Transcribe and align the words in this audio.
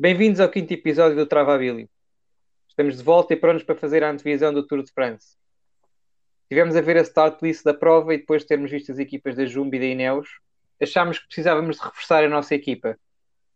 Bem-vindos 0.00 0.38
ao 0.38 0.48
quinto 0.48 0.72
episódio 0.72 1.16
do 1.16 1.26
Travabilly. 1.26 1.90
Estamos 2.68 2.98
de 2.98 3.02
volta 3.02 3.34
e 3.34 3.36
prontos 3.36 3.64
para 3.64 3.74
fazer 3.74 4.04
a 4.04 4.10
antevisão 4.10 4.54
do 4.54 4.64
Tour 4.64 4.84
de 4.84 4.92
France. 4.92 5.36
Tivemos 6.48 6.76
a 6.76 6.80
ver 6.80 6.98
a 6.98 7.00
start 7.00 7.42
list 7.42 7.64
da 7.64 7.74
prova 7.74 8.14
e 8.14 8.18
depois 8.18 8.42
de 8.42 8.46
termos 8.46 8.70
visto 8.70 8.92
as 8.92 9.00
equipas 9.00 9.34
da 9.34 9.44
Jumbo 9.44 9.74
e 9.74 9.80
da 9.80 9.86
Ineos, 9.86 10.28
achámos 10.80 11.18
que 11.18 11.26
precisávamos 11.26 11.78
de 11.78 11.82
reforçar 11.82 12.22
a 12.22 12.28
nossa 12.28 12.54
equipa. 12.54 12.96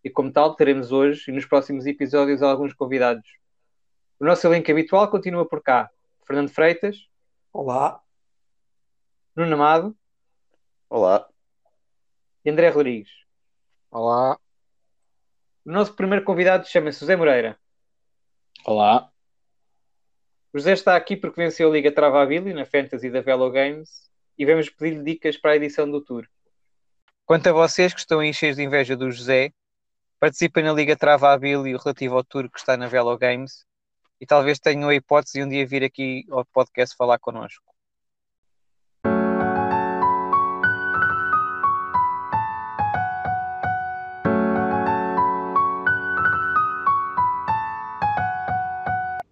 E 0.02 0.10
como 0.10 0.32
tal, 0.32 0.56
teremos 0.56 0.90
hoje 0.90 1.30
e 1.30 1.32
nos 1.32 1.46
próximos 1.46 1.86
episódios 1.86 2.42
alguns 2.42 2.74
convidados. 2.74 3.38
O 4.18 4.24
nosso 4.24 4.44
elenco 4.44 4.68
habitual 4.68 5.08
continua 5.08 5.48
por 5.48 5.62
cá. 5.62 5.92
Fernando 6.26 6.50
Freitas. 6.50 7.06
Olá. 7.52 8.02
Nuno 9.36 9.54
Amado. 9.54 9.96
Olá. 10.90 11.24
E 12.44 12.50
André 12.50 12.68
Rodrigues. 12.68 13.12
Olá. 13.92 14.41
O 15.64 15.70
nosso 15.70 15.94
primeiro 15.94 16.24
convidado 16.24 16.66
chama-se 16.66 16.98
José 16.98 17.14
Moreira. 17.14 17.56
Olá. 18.64 19.08
O 20.52 20.58
José 20.58 20.72
está 20.72 20.96
aqui 20.96 21.16
porque 21.16 21.40
venceu 21.40 21.70
a 21.70 21.72
Liga 21.72 21.92
Travabilly 21.92 22.52
na 22.52 22.66
Fantasy 22.66 23.08
da 23.08 23.20
Velo 23.20 23.48
Games 23.48 24.10
e 24.36 24.44
vamos 24.44 24.68
pedir-lhe 24.68 25.04
dicas 25.04 25.36
para 25.36 25.52
a 25.52 25.56
edição 25.56 25.88
do 25.88 26.00
Tour. 26.00 26.26
Quanto 27.24 27.46
a 27.46 27.52
vocês 27.52 27.94
que 27.94 28.00
estão 28.00 28.18
aí 28.18 28.34
cheios 28.34 28.56
de 28.56 28.64
inveja 28.64 28.96
do 28.96 29.08
José, 29.08 29.52
participem 30.18 30.64
na 30.64 30.72
Liga 30.72 30.96
Travabilly 30.96 31.76
relativo 31.76 32.16
ao 32.16 32.24
Tour 32.24 32.50
que 32.50 32.58
está 32.58 32.76
na 32.76 32.88
Velo 32.88 33.16
Games 33.16 33.64
e 34.20 34.26
talvez 34.26 34.58
tenham 34.58 34.88
a 34.88 34.94
hipótese 34.96 35.38
de 35.38 35.44
um 35.44 35.48
dia 35.48 35.64
vir 35.64 35.84
aqui 35.84 36.26
ao 36.28 36.44
podcast 36.44 36.96
falar 36.96 37.20
connosco. 37.20 37.71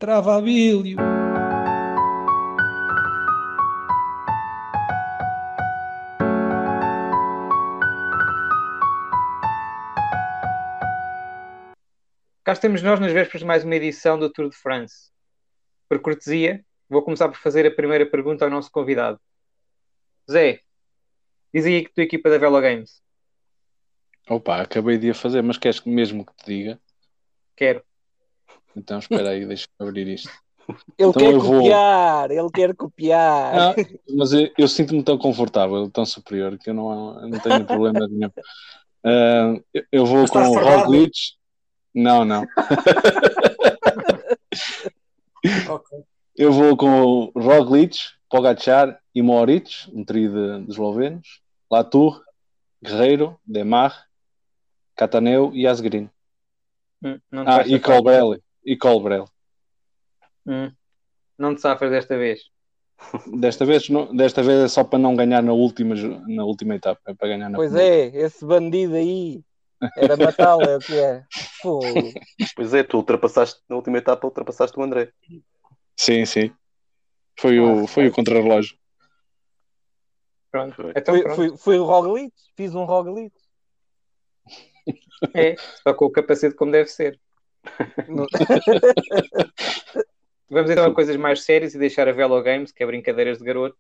Travabilho. 0.01 0.97
Cá 12.43 12.55
estamos 12.55 12.83
nós 12.83 12.99
nas 12.99 13.13
vésperas 13.13 13.41
de 13.41 13.47
mais 13.47 13.63
uma 13.63 13.77
edição 13.77 14.19
do 14.19 14.33
Tour 14.33 14.49
de 14.49 14.57
France. 14.57 15.11
Por 15.87 16.01
cortesia, 16.01 16.65
vou 16.89 17.03
começar 17.03 17.29
por 17.29 17.37
fazer 17.37 17.67
a 17.67 17.71
primeira 17.71 18.07
pergunta 18.07 18.47
ao 18.47 18.51
nosso 18.51 18.71
convidado. 18.71 19.21
Zé, 20.31 20.61
diz 21.53 21.67
aí 21.67 21.85
que 21.85 21.93
tua 21.93 22.05
equipa 22.05 22.31
da 22.31 22.39
Velo 22.39 22.59
Games. 22.59 23.03
Opa, 24.31 24.63
acabei 24.63 24.97
de 24.97 25.11
a 25.11 25.15
fazer, 25.15 25.43
mas 25.43 25.59
queres 25.59 25.83
mesmo 25.83 26.25
que 26.25 26.35
te 26.37 26.47
diga? 26.47 26.81
Quero. 27.55 27.90
Então 28.77 28.99
espera 28.99 29.31
aí, 29.31 29.47
deixa-me 29.47 29.89
abrir 29.89 30.09
isto. 30.09 30.31
Ele 30.99 31.09
Então 31.11 31.23
quer 31.23 31.33
eu 31.33 31.41
vou- 31.41 31.61
copiar, 31.63 32.31
ele 32.31 32.51
quer 32.53 32.75
copiar. 32.77 33.59
Ah, 33.59 33.75
mas 34.17 34.33
eu, 34.33 34.51
eu 34.57 34.69
sinto-me 34.69 35.03
tão 35.03 35.19
confortável, 35.19 35.91
tão 35.91 36.07
superior, 36.07 36.57
que 36.59 36.71
eu 36.71 36.75
não, 36.75 37.21
eu 37.23 37.29
não 37.29 37.41
tenho 37.41 37.67
problema 37.67 38.07
nenhum. 38.07 38.31
Ah, 39.05 39.55
eu- 39.75 39.85
eu 39.91 40.07
vou 40.07 40.19
Mas 40.21 40.31
estás 40.31 40.49
com 40.49 40.55
o? 40.55 40.59
Roglic. 40.65 41.19
Não, 41.95 42.25
não. 42.25 42.47
Ok. 45.69 46.05
Eu 46.37 46.53
vou 46.53 46.77
com 46.77 47.31
o 47.35 47.41
Roglic, 47.41 47.99
Pogacar 48.29 49.01
e 49.15 49.23
Moritz, 49.23 49.89
um 49.93 50.05
trio 50.05 50.33
de, 50.61 50.65
de 50.67 50.71
eslovenos. 50.71 51.41
Latour, 51.71 52.23
Guerreiro, 52.83 53.39
Demar, 53.45 54.07
Cataneu 54.97 55.51
e 55.55 55.67
Asgreen. 55.67 56.11
Hum, 57.03 57.19
Ah, 57.47 57.63
e. 57.67 57.79
Colbrelli. 57.81 58.41
E 58.65 58.77
Colbrelli. 58.77 59.27
Hum, 60.47 60.73
não 61.39 61.55
te 61.55 61.61
safas 61.61 61.91
desta 61.91 62.17
vez. 62.17 62.41
Desta 63.39 63.65
vez, 63.65 63.89
não- 63.89 64.15
desta 64.15 64.43
vez 64.43 64.59
é 64.65 64.69
só 64.69 64.85
para 64.85 64.99
não 64.99 65.17
ganhar 65.17 65.43
na 65.43 65.53
última, 65.53 65.95
na 65.95 66.45
última 66.45 66.75
etapa, 66.75 67.01
é 67.07 67.15
para 67.15 67.29
ganhar 67.29 67.49
na 67.49 67.57
Pois 67.57 67.71
primeira. 67.73 67.95
é, 68.19 68.23
esse 68.25 68.45
bandido 68.45 68.95
aí 68.95 69.43
era 69.97 70.17
matá-lo, 70.17 70.67
é 70.67 70.77
o 70.77 70.83
que 70.83 70.99
é. 70.99 71.25
Fogo. 71.63 72.13
Pois 72.55 72.75
é, 72.75 72.83
tu 72.83 72.99
ultrapassaste 72.99 73.61
na 73.69 73.77
última 73.77 73.99
etapa, 73.99 74.27
ultrapassaste 74.27 74.79
o 74.79 74.83
André. 74.83 75.13
Sim, 75.97 76.25
sim. 76.27 76.53
Foi 77.39 77.59
o, 77.59 77.85
Ah, 77.85 77.87
foi 77.87 78.09
o 78.09 78.13
contrarrelógio. 78.13 78.77
Pronto. 80.51 80.75
Foi. 80.75 80.93
Então, 80.97 81.15
Foi, 81.15 81.23
pronto. 81.23 81.37
foi, 81.37 81.57
foi 81.57 81.79
o 81.79 81.85
Roglic, 81.85 82.35
fiz 82.57 82.75
um 82.75 82.85
Roglic. 82.85 83.35
É, 85.35 85.55
só 85.83 85.95
com 85.95 86.07
o 86.07 86.11
capacete 86.11 86.57
como 86.57 86.73
deve 86.73 86.89
ser. 86.89 87.19
Vamos 90.51 90.71
então 90.71 90.87
a 90.87 90.95
coisas 90.95 91.17
mais 91.17 91.45
sérias 91.45 91.75
e 91.75 91.79
deixar 91.79 92.09
a 92.09 92.13
Velo 92.13 92.43
Games, 92.43 92.73
que 92.73 92.83
é 92.83 92.87
brincadeiras 92.87 93.39
de 93.39 93.45
garotos, 93.45 93.79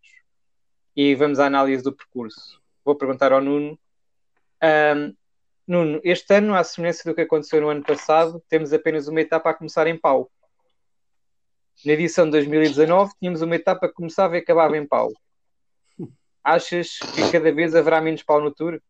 e 0.94 1.16
vamos 1.16 1.40
à 1.40 1.46
análise 1.46 1.82
do 1.82 1.92
percurso. 1.92 2.62
Vou 2.84 2.94
perguntar 2.94 3.32
ao 3.32 3.40
Nuno. 3.40 3.76
Ahm, 4.60 5.14
Nuno, 5.66 6.00
este 6.04 6.34
ano, 6.34 6.54
à 6.54 6.62
semelhança 6.62 7.08
do 7.08 7.14
que 7.14 7.22
aconteceu 7.22 7.60
no 7.60 7.70
ano 7.70 7.82
passado, 7.82 8.40
temos 8.48 8.72
apenas 8.72 9.08
uma 9.08 9.20
etapa 9.20 9.50
a 9.50 9.54
começar 9.54 9.88
em 9.88 9.98
pau. 9.98 10.30
Na 11.84 11.92
edição 11.92 12.26
de 12.26 12.32
2019, 12.32 13.12
tínhamos 13.18 13.42
uma 13.42 13.56
etapa 13.56 13.88
que 13.88 13.94
começava 13.94 14.36
e 14.36 14.40
acabava 14.40 14.76
em 14.76 14.86
pau. 14.86 15.12
Achas 16.44 16.98
que 16.98 17.32
cada 17.32 17.50
vez 17.52 17.74
haverá 17.74 18.00
menos 18.00 18.22
pau 18.22 18.40
no 18.40 18.52
Tour? 18.52 18.80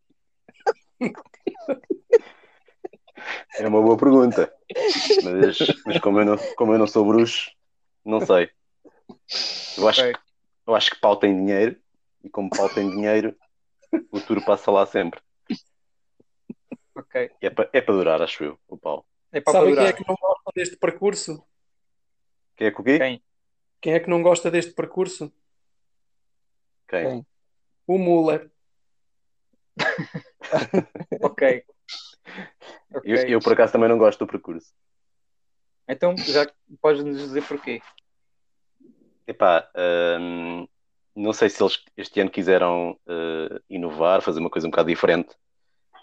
É 3.59 3.67
uma 3.67 3.83
boa 3.83 3.97
pergunta. 3.97 4.53
Mas, 5.23 5.59
mas 5.85 5.99
como, 6.01 6.21
eu 6.21 6.25
não, 6.25 6.37
como 6.57 6.73
eu 6.73 6.79
não 6.79 6.87
sou 6.87 7.05
bruxo, 7.07 7.51
não 8.05 8.21
sei. 8.21 8.51
Eu 9.77 9.89
acho, 9.89 10.01
Ok. 10.03 10.13
que, 10.15 10.21
eu 10.67 10.75
acho 10.75 10.91
que 10.91 11.01
pau 11.01 11.17
tem 11.17 11.35
dinheiro 11.37 11.77
e 12.23 12.31
como 12.31 12.51
pau 12.51 12.69
tem 12.69 12.89
dinheiro, 12.91 13.37
o 14.11 14.21
tour 14.21 14.45
passa 14.45 14.71
lá 14.71 14.87
sempre. 14.87 15.21
Ok. 16.95 17.31
E 17.41 17.47
é 17.47 17.51
para 17.51 17.71
é 17.73 17.81
para 17.81 17.95
durar, 17.95 18.23
acho 18.23 18.45
eu, 18.45 18.59
o 18.69 18.77
pau. 18.77 19.07
É 19.33 19.41
para 19.41 19.53
Sabem 19.53 19.75
quem 19.75 19.87
é 19.87 19.93
que 19.93 20.05
não 20.07 20.17
gosta 20.17 20.51
deste 20.55 20.77
percurso? 20.77 21.45
Quem 22.57 22.67
é 22.67 22.71
que 22.71 22.81
o 22.81 22.85
quê? 22.85 22.99
Quem? 22.99 23.23
Quem 23.81 23.95
é 23.95 24.01
que 24.01 24.11
não 24.11 24.23
gosta 24.23 24.51
deste 24.51 24.73
percurso? 24.73 25.33
Quem? 26.89 27.05
Quem? 27.05 27.27
O 27.87 27.99
Muller. 27.99 28.51
Ok. 31.23 31.65
Ok. 32.93 33.03
Eu, 33.05 33.29
eu, 33.29 33.41
por 33.41 33.53
acaso, 33.53 33.73
também 33.73 33.89
não 33.89 33.99
gosto 33.99 34.19
do 34.19 34.27
percurso. 34.27 34.73
Então, 35.89 36.17
já 36.17 36.47
podes 36.81 37.05
nos 37.05 37.19
dizer 37.19 37.47
porquê. 37.47 37.81
Epá, 39.27 39.69
hum, 40.21 40.67
não 41.15 41.33
sei 41.33 41.49
se 41.49 41.63
eles 41.63 41.85
este 41.97 42.21
ano 42.21 42.31
quiseram 42.31 42.99
eh, 43.07 43.61
inovar, 43.69 44.23
fazer 44.23 44.41
uma 44.41 44.51
coisa 44.51 44.67
um 44.67 44.71
bocado 44.71 44.89
diferente, 44.89 45.35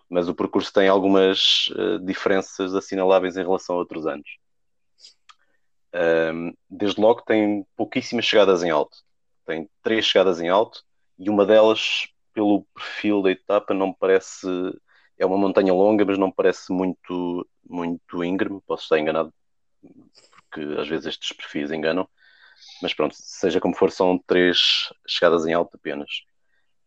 mas 0.09 0.30
o 0.30 0.36
percurso 0.36 0.72
tem 0.72 0.88
algumas 0.88 1.70
eh, 1.78 1.98
diferenças 2.00 2.74
assinaláveis 2.74 3.36
em 3.38 3.44
relação 3.44 3.75
a 3.75 3.80
outros 3.80 4.06
anos. 4.06 4.38
Hum, 5.94 6.54
desde 6.69 7.02
logo 7.02 7.22
tem 7.22 7.66
pouquíssimas 7.75 8.25
chegadas 8.25 8.64
em 8.64 8.69
alto. 8.69 8.98
Tem 9.46 9.69
três 9.81 10.06
chegadas 10.06 10.40
em 10.40 10.50
alto 10.50 10.84
e 11.18 11.30
uma 11.30 11.46
delas, 11.46 12.08
pelo 12.34 12.66
perfil 12.75 13.22
da 13.22 13.31
etapa, 13.31 13.74
não 13.74 13.88
me 13.88 13.96
parece. 14.00 14.48
É 15.18 15.26
uma 15.26 15.38
montanha 15.38 15.74
longa, 15.74 16.06
mas 16.06 16.18
não 16.18 16.32
parece 16.32 16.72
muito, 16.72 17.48
muito 17.68 18.24
íngreme. 18.24 18.62
Posso 18.66 18.84
estar 18.84 19.00
enganado, 19.00 19.34
porque 20.32 20.62
às 20.80 20.88
vezes 20.88 21.08
estes 21.08 21.36
perfis 21.36 21.72
enganam. 21.72 22.08
Mas 22.82 22.94
pronto, 22.94 23.16
seja 23.18 23.60
como 23.60 23.76
for, 23.76 23.92
são 23.92 24.18
três 24.26 24.90
chegadas 25.08 25.46
em 25.46 25.54
alto 25.54 25.76
apenas. 25.76 26.10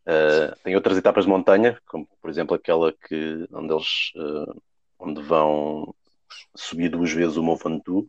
Uh, 0.06 0.56
tem 0.64 0.74
outras 0.74 0.96
etapas 0.96 1.24
de 1.24 1.30
montanha, 1.30 1.80
como 1.86 2.08
por 2.20 2.30
exemplo 2.30 2.54
aquela 2.54 2.92
que, 2.92 3.46
onde 3.52 3.72
eles 3.72 4.12
uh, 4.16 4.62
onde 4.98 5.22
vão 5.22 5.94
subir 6.54 6.88
duas 6.88 7.12
vezes 7.12 7.36
o 7.36 7.42
Mont 7.42 7.62
Ventoux, 7.62 8.08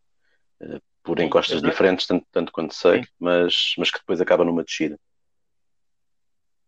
uh, 0.61 0.81
por 1.03 1.19
encostas 1.19 1.57
exato. 1.57 1.69
diferentes, 1.69 2.07
tanto, 2.07 2.25
tanto 2.31 2.51
quanto 2.51 2.73
sei, 2.73 3.03
Sim. 3.03 3.09
mas, 3.19 3.73
mas 3.77 3.91
que 3.91 3.99
depois 3.99 4.21
acaba 4.21 4.45
numa 4.45 4.63
descida. 4.63 4.99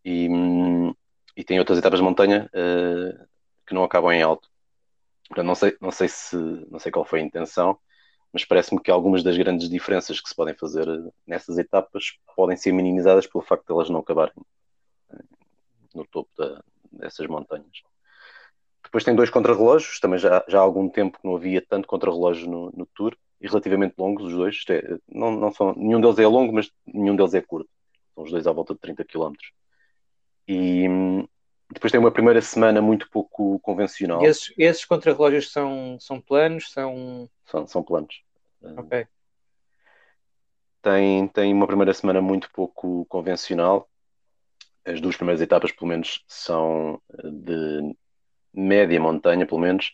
E, 0.04 0.28
hum, 0.28 0.94
e 1.36 1.42
tem 1.42 1.58
outras 1.58 1.78
etapas 1.78 1.98
de 1.98 2.04
montanha 2.04 2.50
uh, 2.52 3.26
que 3.66 3.74
não 3.74 3.84
acabam 3.84 4.12
em 4.12 4.22
alto. 4.22 4.48
Portanto, 5.28 5.46
não 5.46 5.54
sei, 5.54 5.76
não 5.80 5.90
sei 5.92 6.08
se 6.08 6.36
não 6.70 6.78
sei 6.78 6.92
qual 6.92 7.04
foi 7.04 7.20
a 7.20 7.24
intenção, 7.24 7.78
mas 8.32 8.44
parece-me 8.44 8.82
que 8.82 8.90
algumas 8.90 9.22
das 9.24 9.36
grandes 9.38 9.68
diferenças 9.70 10.20
que 10.20 10.28
se 10.28 10.36
podem 10.36 10.54
fazer 10.56 10.88
eh, 10.88 11.10
nessas 11.26 11.58
etapas 11.58 12.18
podem 12.36 12.56
ser 12.56 12.72
minimizadas 12.72 13.26
pelo 13.26 13.44
facto 13.44 13.66
de 13.66 13.72
elas 13.74 13.90
não 13.90 14.00
acabarem 14.00 14.34
eh, 15.12 15.18
no 15.94 16.06
topo 16.06 16.30
da- 16.38 16.62
dessas 16.92 17.26
montanhas. 17.28 17.82
Depois 18.84 19.02
tem 19.04 19.14
dois 19.14 19.30
contrarrelógios, 19.30 19.98
também 19.98 20.18
já, 20.18 20.44
já 20.48 20.58
há 20.58 20.62
algum 20.62 20.88
tempo 20.88 21.18
que 21.18 21.26
não 21.26 21.36
havia 21.36 21.60
tanto 21.66 21.88
contrarrelógio 21.88 22.48
no, 22.48 22.70
no 22.72 22.86
Tour, 22.94 23.16
e 23.40 23.46
relativamente 23.48 23.94
longos 23.98 24.24
os 24.24 24.32
dois. 24.32 24.62
É, 24.70 24.98
não, 25.08 25.32
não 25.32 25.52
são, 25.52 25.74
nenhum 25.74 26.00
deles 26.00 26.18
é 26.18 26.26
longo, 26.26 26.52
mas 26.52 26.70
nenhum 26.86 27.16
deles 27.16 27.34
é 27.34 27.40
curto. 27.40 27.68
São 28.14 28.24
os 28.24 28.30
dois 28.30 28.46
à 28.46 28.52
volta 28.52 28.74
de 28.74 28.80
30 28.80 29.04
km. 29.04 29.52
E 30.48 30.88
hum, 30.88 31.26
depois 31.74 31.90
tem 31.90 32.00
uma 32.00 32.10
primeira 32.10 32.40
semana 32.40 32.80
muito 32.80 33.08
pouco 33.10 33.58
convencional. 33.60 34.22
E 34.22 34.26
esses, 34.26 34.52
esses 34.56 34.84
contrarrelógios 34.84 35.52
são, 35.52 35.98
são 36.00 36.20
planos, 36.20 36.70
são. 36.72 37.28
São, 37.46 37.66
são 37.66 37.82
planos. 37.82 38.22
Uh, 38.62 38.80
Ok. 38.80 39.06
tem, 40.82 41.28
tem 41.28 41.52
uma 41.52 41.66
primeira 41.66 41.92
semana 41.92 42.20
muito 42.20 42.50
pouco 42.52 43.04
convencional. 43.06 43.88
As 44.84 45.00
duas 45.00 45.16
primeiras 45.16 45.40
etapas, 45.40 45.72
pelo 45.72 45.88
menos, 45.88 46.22
são 46.28 47.00
eh, 47.18 47.30
de 47.30 47.96
média 48.52 49.00
montanha, 49.00 49.46
pelo 49.46 49.60
menos, 49.60 49.92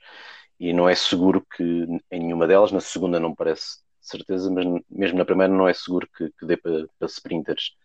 e 0.58 0.72
não 0.72 0.88
é 0.88 0.94
seguro 0.94 1.46
que 1.56 1.62
em 2.10 2.20
nenhuma 2.20 2.46
delas, 2.46 2.72
na 2.72 2.80
segunda 2.80 3.20
não 3.20 3.34
parece 3.34 3.78
certeza, 4.00 4.50
mas 4.50 4.64
mesmo 4.90 5.18
na 5.18 5.24
primeira 5.24 5.52
não 5.52 5.68
é 5.68 5.72
seguro 5.72 6.08
que, 6.16 6.30
que 6.38 6.44
dê 6.46 6.56
para, 6.56 6.86
para 6.98 7.06
sprinters. 7.06 7.76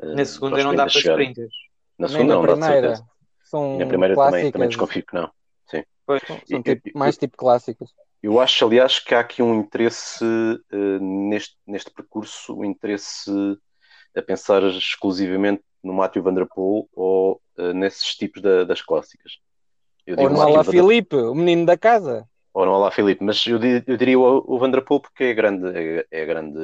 eh, 0.00 0.14
Na 0.14 0.24
segunda 0.24 0.56
para 0.56 0.58
os 0.58 0.64
não 0.64 0.74
dá 0.74 0.82
para 0.82 0.88
sprinters 0.88 1.02
chegarem. 1.02 1.28
sprinters. 1.28 1.54
Na 1.98 2.08
segunda 2.08 2.34
na 2.34 2.40
não 2.40 2.46
dá 2.46 2.54
de 2.54 2.60
primeira. 2.60 2.88
certeza. 2.88 3.08
São 3.48 3.76
E 3.76 3.78
na 3.78 3.86
primeira 3.86 4.14
também, 4.14 4.30
também 4.50 4.50
clássicas. 4.50 4.68
desconfio 4.68 5.06
que 5.06 5.14
não. 5.14 5.30
Sim. 5.70 5.82
Pois. 6.06 6.22
São 6.26 6.38
E- 6.58 6.62
tipo- 6.62 6.98
mais 6.98 7.16
tipo 7.16 7.36
clássicas. 7.36 7.90
Eu 8.22 8.40
acho, 8.40 8.64
aliás, 8.66 8.98
que 8.98 9.14
há 9.14 9.20
aqui 9.20 9.42
um 9.42 9.60
interesse 9.60 10.24
eh, 10.72 10.98
neste, 11.00 11.56
neste 11.66 11.90
percurso, 11.90 12.54
um 12.58 12.64
interesse 12.64 13.30
a 14.16 14.20
pensar 14.22 14.62
exclusivamente 14.64 15.62
no 15.82 15.92
Matthew 15.94 16.22
Van 16.24 16.34
Der 16.34 16.46
Poel 16.46 16.88
ou 16.92 17.40
eh, 17.56 17.72
nesses 17.72 18.16
tipos 18.16 18.42
da- 18.42 18.64
das 18.64 18.82
clássicas. 18.82 19.38
Eu 20.06 20.16
Ou 20.18 20.28
no 20.28 20.40
Der- 20.62 20.64
Filipe, 20.64 21.14
o 21.16 21.34
menino 21.34 21.64
da 21.64 21.76
casa. 21.78 22.28
ou 22.52 22.66
no 22.66 22.72
Olá 22.72 22.90
Filipe, 22.90 23.22
mas 23.22 23.46
eu, 23.46 23.58
eu 23.86 23.96
diria 23.96 24.18
o, 24.18 24.44
o 24.46 24.58
Van 24.58 24.70
Der 24.70 24.82
Poel 24.84 25.00
porque 25.00 25.24
é 25.24 25.34
grande, 25.34 25.68
é, 25.78 26.06
é 26.10 26.26
grande, 26.26 26.58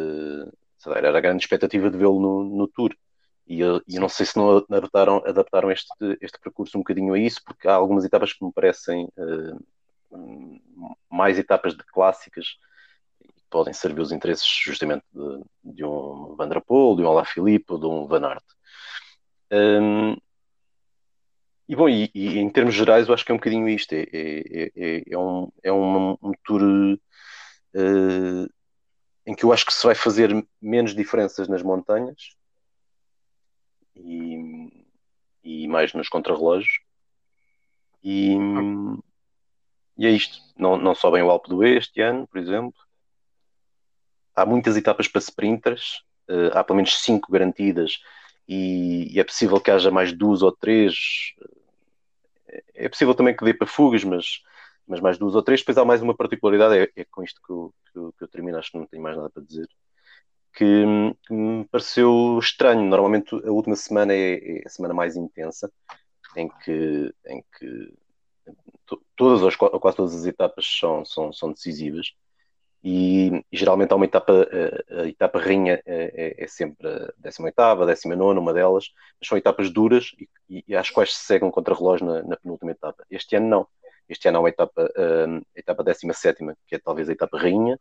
lá, 0.87 0.99
era 0.99 1.17
a 1.17 1.21
grande 1.21 1.43
expectativa 1.45 1.89
de 1.91 1.97
vê-lo 1.97 2.21
no, 2.21 2.45
no 2.45 2.67
Tour. 2.69 2.95
E 3.47 3.61
eu, 3.61 3.83
e 3.87 3.99
não 3.99 4.09
sei 4.09 4.25
se 4.25 4.37
não 4.37 4.65
adaptaram, 4.71 5.23
adaptaram 5.27 5.71
este, 5.71 5.89
este 6.21 6.39
percurso 6.41 6.79
um 6.79 6.81
bocadinho 6.81 7.13
a 7.15 7.19
isso, 7.19 7.43
porque 7.45 7.69
há 7.69 7.75
algumas 7.75 8.05
etapas 8.05 8.33
que 8.33 8.45
me 8.45 8.53
parecem 8.53 9.09
eh, 9.17 9.59
mais 11.11 11.39
etapas 11.39 11.77
de 11.77 11.85
clássicas 11.85 12.57
que 13.21 13.43
podem 13.51 13.75
servir 13.75 14.01
os 14.01 14.13
interesses 14.13 14.47
justamente 14.47 15.05
de, 15.13 15.45
de 15.75 15.85
um 15.85 16.35
Van 16.37 16.49
Der 16.49 16.61
Poel, 16.63 16.97
de 16.97 17.03
um 17.03 17.07
Olá 17.07 17.25
Filipe 17.25 17.73
ou 17.73 17.79
de 17.79 17.87
um 17.87 18.07
Van 18.07 18.27
Aert. 18.27 18.45
Hum, 19.53 20.17
e 21.69 21.77
bom, 21.77 21.89
e, 21.89 22.11
e 22.15 22.39
em 22.39 22.51
termos 22.51 22.75
gerais, 22.75 23.09
eu 23.09 23.15
acho 23.15 23.25
que 23.25 23.33
é 23.33 23.35
um 23.35 23.39
bocadinho 23.39 23.69
isto. 23.69 23.93
É, 23.95 24.03
é, 24.03 24.73
é, 24.77 25.03
é 25.11 25.19
um, 25.19 25.51
é 25.63 25.73
um, 25.73 26.13
um 26.23 26.33
tour 26.45 26.63
eh, 27.75 28.47
em 29.27 29.35
que 29.35 29.45
eu 29.45 29.53
acho 29.53 29.65
que 29.67 29.73
se 29.73 29.87
vai 29.87 29.95
fazer 29.95 30.31
menos 30.61 30.95
diferenças 30.95 31.49
nas 31.49 31.63
montanhas 31.63 32.37
e, 33.97 34.87
e 35.43 35.69
mais 35.69 35.93
nos 35.93 36.09
contrarrelógios. 36.09 36.81
E, 38.03 38.37
e 39.97 40.07
é 40.07 40.11
isto. 40.11 40.39
Não, 40.57 40.77
não 40.77 40.95
sobem 40.95 41.23
o 41.23 41.31
Alpe 41.31 41.49
d'Huez 41.49 41.85
este 41.85 42.01
ano, 42.01 42.27
por 42.27 42.39
exemplo. 42.39 42.79
Há 44.35 44.45
muitas 44.45 44.77
etapas 44.77 45.09
para 45.09 45.21
sprinters. 45.21 46.03
eh, 46.29 46.51
há 46.55 46.65
pelo 46.65 46.77
menos 46.77 47.01
cinco 47.01 47.31
garantidas 47.31 48.01
e, 48.49 49.15
e 49.15 49.21
é 49.21 49.25
possível 49.25 49.61
que 49.61 49.71
haja 49.71 49.91
mais 49.91 50.13
duas 50.13 50.43
ou 50.43 50.53
três. 50.53 50.95
É 52.75 52.89
possível 52.89 53.15
também 53.15 53.37
que 53.37 53.45
dê 53.45 53.55
para 53.55 53.67
fugas, 53.67 54.05
mas, 54.05 54.43
mas 54.87 55.01
mais 55.01 55.19
duas 55.19 55.35
ou 55.35 55.43
três. 55.43 55.61
Depois 55.61 55.79
há 55.79 55.85
mais 55.85 56.03
uma 56.03 56.15
particularidade, 56.17 56.77
é, 56.79 57.03
é 57.03 57.05
com 57.05 57.23
isto 57.23 57.41
que 57.45 57.51
eu, 57.53 57.75
que, 57.93 57.99
eu, 57.99 58.13
que 58.17 58.25
eu 58.25 58.29
termino, 58.29 58.59
acho 58.59 58.71
que 58.71 58.79
não 58.79 58.87
tenho 58.87 59.03
mais 59.03 59.17
nada 59.17 59.31
para 59.31 59.43
dizer. 59.43 59.69
Que, 60.55 60.85
que 61.27 61.33
me 61.35 61.65
pareceu 61.67 62.39
estranho. 62.39 62.83
Normalmente 62.89 63.35
a 63.35 63.51
última 63.51 63.77
semana 63.77 64.13
é, 64.15 64.59
é 64.61 64.63
a 64.67 64.69
semana 64.69 64.95
mais 64.95 65.17
intensa, 65.17 65.71
em 66.37 66.49
que, 66.65 67.15
em 67.27 67.45
que 67.59 67.95
to- 68.87 69.03
todas 69.17 69.43
ou 69.43 69.81
quase 69.81 69.97
todas 69.97 70.15
as 70.15 70.27
etapas 70.27 70.67
são, 70.79 71.05
são, 71.05 71.33
são 71.33 71.53
decisivas. 71.53 72.13
E, 72.85 73.43
e 73.51 73.57
geralmente 73.57 73.93
há 73.93 73.97
uma 73.97 74.05
etapa, 74.05 74.33
a, 74.91 75.03
a 75.03 75.09
etapa 75.09 75.39
rainha 75.41 75.83
é, 75.87 76.37
é- 76.41 76.45
é 76.45 76.47
sempre 76.47 76.87
a 76.89 77.13
18ª, 77.19 77.83
a 77.83 77.87
19ª, 77.87 78.39
uma 78.41 78.53
delas, 78.53 78.93
mas 79.19 79.29
são 79.29 79.39
etapas 79.39 79.71
duras 79.71 80.13
e, 80.51 80.65
e, 80.69 80.77
às 80.77 80.91
quais 80.91 81.15
se 81.15 81.25
segue 81.25 81.45
um 81.47 81.51
contrarrelógio 81.51 82.07
na, 82.07 82.23
na 82.23 82.37
penúltima 82.37 82.73
etapa. 82.73 83.05
Este 83.11 83.37
ano 83.37 83.49
não. 83.49 83.69
Este 84.09 84.29
ano 84.29 84.39
há 84.39 84.41
uma 84.43 84.51
etapa, 84.51 84.91
hum, 85.29 85.39
a 85.57 85.59
etapa 85.61 85.83
17ª, 85.83 86.57
que 86.67 86.75
é 86.77 86.79
talvez 86.79 87.09
a 87.09 87.13
etapa 87.13 87.39
rainha. 87.39 87.81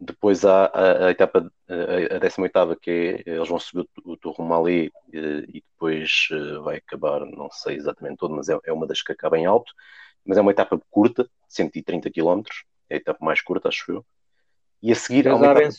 Uh, 0.00 0.04
de- 0.04 0.12
depois 0.12 0.44
há 0.44 0.66
a, 0.66 1.06
a 1.06 1.10
etapa, 1.10 1.50
a, 1.68 2.16
a 2.16 2.20
18ª, 2.20 2.76
que 2.80 3.22
é, 3.26 3.30
eles 3.30 3.48
vão 3.48 3.58
subir 3.58 3.88
o, 4.04 4.12
o 4.12 4.16
Tourmalet 4.16 4.92
eh, 5.12 5.44
e 5.48 5.64
depois 5.72 6.28
eh, 6.32 6.58
vai 6.60 6.76
acabar, 6.76 7.20
não 7.26 7.50
sei 7.50 7.76
exatamente 7.76 8.18
todo, 8.18 8.34
mas 8.34 8.48
é, 8.48 8.58
é 8.64 8.72
uma 8.72 8.86
das 8.86 9.02
que 9.02 9.12
acaba 9.12 9.38
em 9.38 9.46
alto. 9.46 9.72
Mas 10.24 10.38
é 10.38 10.40
uma 10.40 10.50
etapa 10.50 10.80
curta, 10.90 11.28
130 11.48 12.10
km, 12.10 12.42
é 12.90 12.94
a 12.94 12.98
etapa 12.98 13.24
mais 13.24 13.40
curta, 13.40 13.68
acho 13.68 13.90
eu. 13.92 14.06
E 14.82 14.92
a 14.92 14.94
seguir 14.94 15.28
há 15.28 15.34
uma 15.34 15.46
etapa 15.46 15.70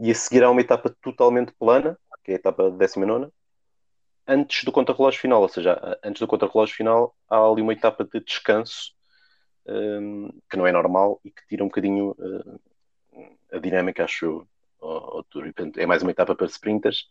e 0.00 0.10
a 0.10 0.14
seguir 0.14 0.44
há 0.44 0.50
uma 0.50 0.60
etapa 0.60 0.94
totalmente 1.02 1.52
plana, 1.58 1.98
que 2.24 2.32
é 2.32 2.34
a 2.34 2.38
etapa 2.38 2.70
19, 2.70 3.32
antes 4.26 4.64
do 4.64 4.70
contrarrelógio 4.72 5.20
final, 5.20 5.42
ou 5.42 5.48
seja, 5.48 5.98
antes 6.04 6.20
do 6.20 6.26
contrarrelógio 6.26 6.76
final 6.76 7.16
há 7.28 7.38
ali 7.38 7.62
uma 7.62 7.72
etapa 7.72 8.04
de 8.04 8.20
descanso 8.20 8.92
hum, 9.66 10.30
que 10.50 10.56
não 10.56 10.66
é 10.66 10.72
normal 10.72 11.20
e 11.24 11.30
que 11.30 11.46
tira 11.48 11.64
um 11.64 11.68
bocadinho 11.68 12.14
hum, 12.18 12.58
a 13.52 13.58
dinâmica, 13.58 14.04
acho 14.04 14.24
eu, 14.24 14.48
ao, 14.80 15.16
ao 15.18 15.24
Tour. 15.24 15.46
E, 15.46 15.52
portanto, 15.52 15.78
é 15.78 15.86
mais 15.86 16.02
uma 16.02 16.10
etapa 16.10 16.34
para 16.34 16.46
sprinters, 16.46 17.06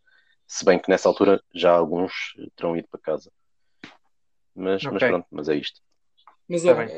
se 0.47 0.65
bem 0.65 0.79
que 0.79 0.89
nessa 0.89 1.07
altura 1.09 1.43
já 1.53 1.71
alguns 1.71 2.13
terão 2.55 2.75
ido 2.77 2.87
para 2.89 2.99
casa. 2.99 3.31
Mas, 4.55 4.87
mas 4.87 5.03
Ok. 5.03 5.09
pronto, 5.09 5.27
mas 5.31 5.47
é 5.49 5.55
isto. 5.55 5.81
Mas, 6.49 6.63
Tá 6.63 6.71
olha, 6.73 6.93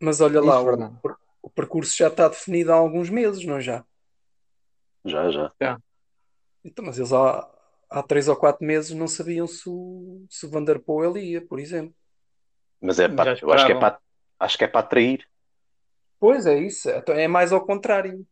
mas 0.00 0.20
olha 0.20 0.40
Isso, 0.40 0.48
lá, 0.48 0.62
o, 0.62 1.00
o 1.42 1.50
percurso 1.50 1.96
já 1.96 2.08
está 2.08 2.28
definido 2.28 2.72
há 2.72 2.76
alguns 2.76 3.08
meses, 3.10 3.44
não 3.44 3.56
é 3.56 3.60
já? 3.60 3.84
Já, 5.04 5.30
já. 5.30 5.52
Então, 6.64 6.84
mas 6.84 6.98
eles 6.98 7.12
há, 7.12 7.48
há 7.90 8.02
três 8.02 8.28
ou 8.28 8.36
quatro 8.36 8.64
meses 8.64 8.92
não 8.92 9.08
sabiam 9.08 9.46
se 9.46 9.68
o, 9.68 10.24
se 10.30 10.46
o 10.46 10.50
Van 10.50 10.64
Der 10.64 10.80
Poel 10.80 11.16
ia, 11.16 11.44
por 11.46 11.58
exemplo. 11.58 11.94
Mas 12.80 12.98
é 12.98 13.08
para, 13.08 13.38
eu 13.40 13.52
acho 13.52 13.64
que 13.66 13.72
é 13.72 13.74
para, 13.74 13.98
acho 14.38 14.58
que 14.58 14.64
é 14.64 14.68
para 14.68 14.80
atrair. 14.80 15.26
Pois 16.22 16.46
é 16.46 16.56
isso, 16.56 16.88
então 16.88 17.16
é 17.16 17.26
mais 17.26 17.52
ao 17.52 17.66
contrário. 17.66 18.24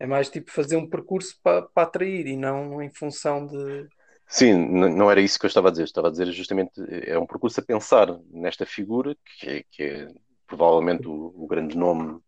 É 0.00 0.06
mais 0.06 0.30
tipo 0.30 0.50
fazer 0.50 0.76
um 0.76 0.88
percurso 0.88 1.38
para, 1.42 1.68
atrair 1.76 2.26
e 2.26 2.38
não 2.38 2.82
em 2.82 2.88
função 2.90 3.46
de. 3.46 3.86
Sim, 4.26 4.52
n- 4.52 4.88
não 4.96 5.10
era 5.10 5.20
isso 5.20 5.38
que 5.38 5.44
eu 5.44 5.48
estava 5.48 5.68
a 5.68 5.70
dizer. 5.70 5.84
Estava 5.84 6.08
a 6.08 6.10
dizer 6.10 6.32
justamente, 6.32 6.72
é 7.06 7.18
um 7.18 7.26
percurso 7.26 7.60
a 7.60 7.62
pensar 7.62 8.18
nesta 8.30 8.64
figura, 8.64 9.14
que 9.38 9.46
é, 9.46 9.64
que 9.70 9.82
é 9.82 10.08
provavelmente 10.46 11.06
o, 11.06 11.34
o 11.36 11.46
grande 11.46 11.76
nome 11.76 12.18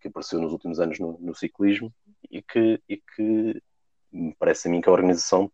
que 0.00 0.08
apareceu 0.08 0.40
nos 0.40 0.52
últimos 0.52 0.80
anos 0.80 0.98
no, 0.98 1.18
no 1.20 1.34
ciclismo 1.34 1.92
e 2.30 2.40
que, 2.40 2.80
e 2.88 2.96
que 2.96 3.62
me 4.10 4.34
parece 4.38 4.66
a 4.66 4.70
mim 4.70 4.80
que 4.80 4.88
a 4.88 4.92
organização 4.92 5.52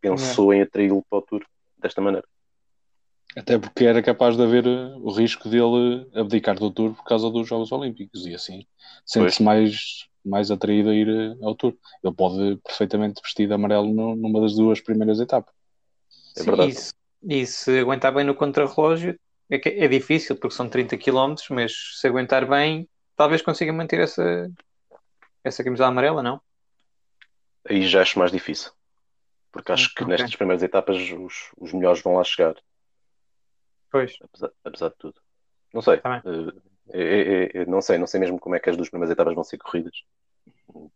pensou 0.00 0.54
em 0.54 0.62
atraí-lo 0.62 1.04
para 1.10 1.18
o 1.18 1.22
Tour 1.22 1.44
desta 1.76 2.00
maneira. 2.00 2.28
Até 3.38 3.58
porque 3.58 3.84
era 3.84 4.02
capaz 4.02 4.36
de 4.36 4.42
haver 4.42 4.66
eh, 4.66 4.94
o 4.96 5.10
risco 5.10 5.48
dele 5.48 6.08
abdicar 6.14 6.58
do 6.58 6.70
Tour 6.70 6.94
por 6.94 7.04
causa 7.04 7.30
dos 7.30 7.46
Jogos 7.48 7.70
Olímpicos 7.72 8.26
e 8.26 8.34
assim 8.34 8.66
sente-se 9.06 9.42
mais, 9.42 10.06
mais 10.24 10.50
atraído 10.50 10.90
a 10.90 10.94
ir 10.94 11.08
eh, 11.08 11.36
ao 11.44 11.54
Tour. 11.54 11.74
Ele 12.02 12.14
pode 12.14 12.56
perfeitamente 12.64 13.20
vestir 13.22 13.46
de 13.46 13.54
amarelo 13.54 13.92
no- 13.92 14.16
numa 14.16 14.40
das 14.40 14.54
duas 14.54 14.80
primeiras 14.80 15.20
etapas. 15.20 15.54
É 16.36 16.40
Sim, 16.42 16.50
verdade. 16.50 16.70
E 16.70 16.72
se, 16.74 16.92
e 17.22 17.46
se 17.46 17.78
aguentar 17.80 18.12
bem 18.14 18.24
no 18.24 18.34
contrarrelógio, 18.34 19.18
é, 19.50 19.58
que 19.58 19.68
é 19.68 19.88
difícil, 19.88 20.36
porque 20.36 20.54
são 20.54 20.68
30 20.68 20.96
km, 20.96 21.48
mas 21.50 21.72
se 22.00 22.06
aguentar 22.06 22.46
bem, 22.48 22.88
talvez 23.16 23.42
consiga 23.42 23.72
manter 23.72 24.00
essa, 24.00 24.50
essa 25.44 25.64
camisola 25.64 25.90
amarela, 25.90 26.22
não? 26.22 26.40
Aí 27.68 27.86
já 27.86 28.02
acho 28.02 28.18
mais 28.18 28.32
difícil, 28.32 28.72
porque 29.52 29.72
acho 29.72 29.94
que 29.94 30.02
Ok. 30.02 30.10
nestas 30.10 30.36
primeiras 30.36 30.62
etapas 30.62 30.96
os, 30.98 31.50
os 31.58 31.72
melhores 31.72 32.02
vão 32.02 32.14
lá 32.14 32.24
chegar, 32.24 32.54
Pois. 33.90 34.16
apesar, 34.22 34.50
apesar 34.64 34.88
de 34.90 34.96
tudo. 34.98 35.20
Não 35.72 35.82
sei, 35.82 35.98
Tá 35.98 36.22
eh, 36.24 36.52
é- 36.92 37.58
é- 37.58 37.62
é- 37.62 37.66
não 37.66 37.80
sei, 37.82 37.98
não 37.98 38.06
sei 38.06 38.20
mesmo 38.20 38.38
como 38.40 38.54
é 38.54 38.60
que 38.60 38.70
as 38.70 38.76
duas 38.76 38.88
primeiras 38.88 39.12
etapas 39.12 39.34
vão 39.34 39.44
ser 39.44 39.58
corridas. 39.58 39.92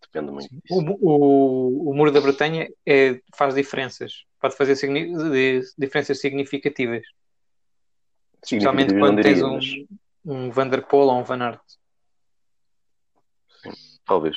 Depende 0.00 0.30
muito 0.32 0.48
disso. 0.50 0.64
O, 0.70 1.08
o, 1.08 1.90
o 1.90 1.94
Muro 1.94 2.10
da 2.10 2.20
Bretanha 2.20 2.68
é, 2.86 3.20
faz 3.34 3.54
diferenças, 3.54 4.24
pode 4.40 4.56
fazer 4.56 4.76
signi- 4.76 5.12
de- 5.14 5.62
diferenças 5.78 6.20
significativas, 6.20 7.02
especialmente 8.42 8.92
quando 8.98 9.16
não 9.16 9.22
tens 9.22 9.34
diria, 9.36 9.46
um, 9.46 9.54
mas 9.54 9.66
um 10.24 10.50
Van 10.50 10.68
der 10.68 10.86
Poel 10.86 11.08
ou 11.08 11.18
um 11.20 11.24
Van 11.24 11.40
Aert. 11.42 11.62
talvez. 14.06 14.36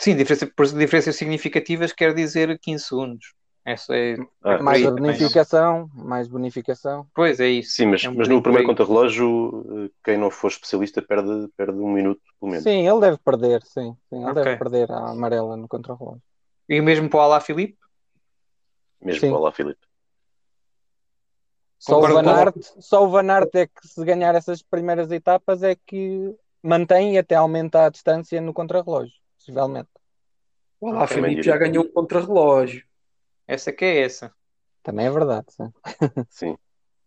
Sim, 0.00 0.16
diferença, 0.16 0.46
por 0.46 0.66
diferenças 0.66 1.16
significativas 1.16 1.92
quer 1.92 2.14
dizer 2.14 2.58
15 2.58 2.84
segundos. 2.84 3.32
Essa 3.64 3.96
é, 3.96 4.16
Ah, 4.42 4.62
Mais 4.62 4.78
aí 4.78 4.86
a 4.86 4.90
também, 4.90 5.04
não? 5.04 5.12
bonificação, 5.16 5.90
mais 5.94 6.28
bonificação. 6.28 7.06
Pois 7.14 7.40
é 7.40 7.48
isso. 7.48 7.72
Sim, 7.72 7.86
mas, 7.86 8.04
É 8.04 8.10
um 8.10 8.14
mas 8.14 8.28
no 8.28 8.42
primeiro 8.42 8.68
aí. 8.68 8.68
contrarrelógio, 8.68 9.86
eh, 9.86 9.90
quem 10.04 10.18
não 10.18 10.30
for 10.30 10.48
especialista 10.48 11.00
perde, 11.00 11.48
perde 11.56 11.78
um 11.78 11.90
minuto, 11.90 12.20
pelo 12.38 12.50
menos. 12.50 12.62
Sim, 12.64 12.86
ele 12.86 13.00
deve 13.00 13.16
perder, 13.18 13.62
sim. 13.62 13.96
sim 14.10 14.16
ele 14.16 14.26
Ok. 14.26 14.44
deve 14.44 14.56
perder 14.58 14.92
a 14.92 15.10
amarela 15.10 15.56
no 15.56 15.66
contrarrelógio. 15.66 16.22
E 16.68 16.78
o 16.78 16.84
mesmo 16.84 17.08
para 17.08 17.18
o 17.18 17.22
Alá 17.22 17.40
Filipe? 17.40 17.78
Mesmo 19.00 19.20
Sim. 19.20 19.30
para 19.30 19.40
lá, 19.40 19.52
Filipe. 19.52 19.80
Só 21.78 21.98
o, 21.98 22.00
Van 22.00 22.26
Aert, 22.30 22.56
só 22.80 23.04
o 23.04 23.10
Van 23.10 23.30
Aert 23.30 23.54
é 23.54 23.66
que 23.66 23.86
se 23.86 24.02
ganhar 24.04 24.34
essas 24.34 24.62
primeiras 24.62 25.10
etapas 25.10 25.62
é 25.62 25.74
que 25.74 26.34
mantém 26.62 27.14
e 27.14 27.18
até 27.18 27.34
aumenta 27.34 27.84
a 27.84 27.90
distância 27.90 28.40
no 28.40 28.54
contrarrelógio, 28.54 29.12
possivelmente. 29.36 29.90
O 30.80 31.06
Felipe 31.06 31.28
diria 31.36 31.42
já 31.42 31.58
ganhou 31.58 31.84
um 31.84 31.92
contrarrelógio. 31.92 32.84
Essa 33.46 33.72
que 33.72 33.84
é 33.84 34.00
essa. 34.00 34.34
Também 34.82 35.06
é 35.06 35.10
verdade. 35.10 35.46
sim. 35.50 35.72
Sim. 36.30 36.58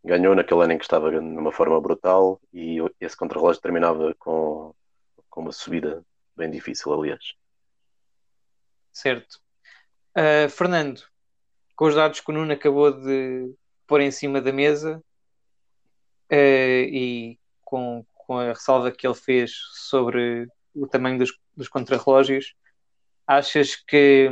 Ganhou 0.04 0.36
naquele 0.36 0.64
ano 0.64 0.74
em 0.74 0.78
que 0.78 0.86
estava 0.86 1.12
numa 1.12 1.52
forma 1.52 1.80
brutal 1.82 2.40
e 2.54 2.78
esse 3.00 3.18
contrarrelógio 3.18 3.62
terminava 3.62 4.16
com, 4.18 4.74
com 5.30 5.42
uma 5.42 5.52
subida 5.52 6.04
bem 6.36 6.50
difícil, 6.50 6.94
aliás. 6.94 7.34
Certo. 8.92 9.40
Ah, 10.16 10.48
Fernando, 10.50 11.02
com 11.76 11.86
os 11.86 11.96
dados 11.96 12.20
que 12.20 12.32
o 12.32 12.34
Nuno 12.34 12.54
acabou 12.54 12.92
de 12.92 13.54
pôr 13.86 14.02
em 14.02 14.12
cima 14.12 14.42
da 14.42 14.52
mesa 14.52 15.04
ah, 16.32 16.36
e 16.36 17.38
com, 17.64 18.06
com 18.14 18.38
a 18.38 18.48
ressalva 18.48 18.92
que 18.92 19.06
ele 19.06 19.14
fez 19.14 19.52
sobre 19.74 20.48
o 20.74 20.88
tamanho 20.88 21.20
dos, 21.20 21.38
dos 21.56 21.68
contrarrelógios, 21.68 22.56
achas 23.28 23.76
que 23.76 24.30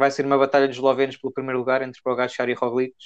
vai 0.00 0.10
ser 0.10 0.24
uma 0.24 0.38
batalha 0.38 0.66
de 0.66 0.74
eslovenos 0.74 1.18
pelo 1.18 1.32
primeiro 1.32 1.58
lugar 1.58 1.82
entre 1.82 2.00
Pogacar 2.02 2.48
e 2.48 2.54
Roglic? 2.54 2.96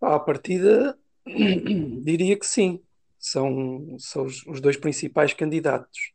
À 0.00 0.18
partida, 0.20 0.96
diria 1.26 2.38
que 2.38 2.46
sim. 2.46 2.80
São, 3.18 3.96
são 3.98 4.24
os, 4.24 4.46
os 4.46 4.60
dois 4.60 4.76
principais 4.76 5.32
candidatos. 5.32 6.12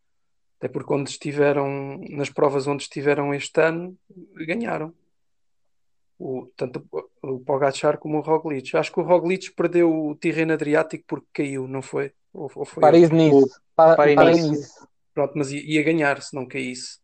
Até 0.57 0.67
porque 0.69 0.93
onde 0.93 1.09
estiveram, 1.09 1.99
nas 2.09 2.29
provas 2.29 2.65
onde 2.65 2.83
estiveram 2.83 3.33
este 3.33 3.59
ano, 3.59 3.97
ganharam. 4.35 4.93
O, 6.17 6.51
tanto 6.55 6.85
o 6.91 7.09
o 7.21 7.39
Pogacar 7.39 7.97
como 7.97 8.17
o 8.17 8.21
Roglic. 8.21 8.75
Acho 8.77 8.91
que 8.93 8.99
o 8.99 9.03
Roglic 9.03 9.51
perdeu 9.53 9.91
o 9.93 10.15
Tirreno 10.15 10.53
Adriático 10.53 11.03
porque 11.07 11.27
caiu, 11.33 11.67
não 11.67 11.81
foi? 11.81 12.13
Ou, 12.33 12.49
ou 12.55 12.65
foi? 12.65 12.81
Paris-Nice. 12.81 13.59
Pa- 13.75 13.95
Paris-Nice. 13.95 14.87
Pronto, 15.13 15.33
mas 15.35 15.51
ia, 15.51 15.61
ia 15.61 15.83
ganhar 15.83 16.21
se 16.21 16.33
não 16.33 16.45
caísse. 16.47 16.99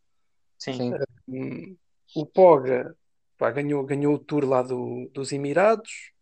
Sim. 0.58 0.92
Sim. 1.28 1.76
O 2.16 2.24
Poga 2.24 2.96
pá, 3.38 3.50
ganhou, 3.50 3.84
ganhou 3.84 4.14
o 4.14 4.18
Tour 4.18 4.44
lá 4.48 4.62
do- 4.62 5.10
dos 5.12 5.30
Emirados, 5.32 6.12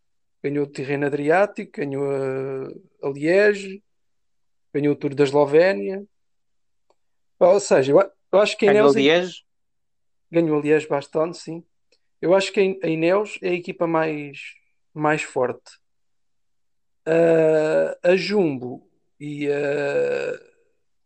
ganhou 0.42 0.64
o 0.66 0.70
Tirreno 0.70 1.06
Adriático, 1.06 1.72
ganhou 1.80 2.04
a, 2.10 3.06
a 3.06 3.10
Liège, 3.10 3.82
ganhou 4.72 4.94
o 4.94 4.96
Tour 4.96 5.14
da 5.14 5.22
Eslovénia. 5.24 6.04
Pá, 7.38 7.48
Ou 7.50 7.60
seja, 7.60 7.92
eu, 7.92 8.00
a- 8.00 8.10
eu 8.32 8.38
acho 8.40 8.56
que 8.58 8.66
a 8.66 8.72
Ganhou 8.72 8.90
Ineos 8.90 8.96
Liège? 8.96 9.44
ganhou 10.30 10.58
a 10.58 10.62
Liège 10.62 10.88
bastante, 10.88 11.38
sim. 11.38 11.62
Eu 12.20 12.34
acho 12.34 12.52
que 12.52 12.78
a 12.82 12.88
Ineos 12.88 13.38
é 13.42 13.50
a 13.50 13.54
equipa 13.54 13.86
mais, 13.86 14.38
mais 14.92 15.22
forte. 15.22 15.78
Ah, 17.06 17.96
a 18.02 18.16
Jumbo 18.16 18.88
e 19.20 19.46
a, 19.48 20.53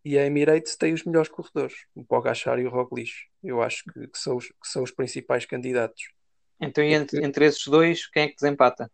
e 0.05 0.19
a 0.19 0.25
Emirates 0.25 0.77
têm 0.77 0.93
os 0.93 1.05
melhores 1.05 1.29
corredores, 1.29 1.87
o 1.95 2.05
Pogacar 2.05 2.59
e 2.59 2.67
o 2.67 2.71
Roglic. 2.71 3.11
Eu 3.43 3.63
acho 3.63 3.85
que, 3.85 4.09
que 4.09 4.19
são 4.19 4.37
os, 4.37 4.47
que 4.47 4.69
são 4.69 4.83
os 4.83 4.91
principais 4.91 5.45
candidatos. 5.45 6.13
Então, 6.61 6.83
e 6.83 6.93
entre, 6.93 7.25
entre 7.25 7.47
esses 7.47 7.67
dois, 7.67 8.07
quem 8.07 8.25
é 8.25 8.29
que 8.29 8.35
desempata? 8.35 8.91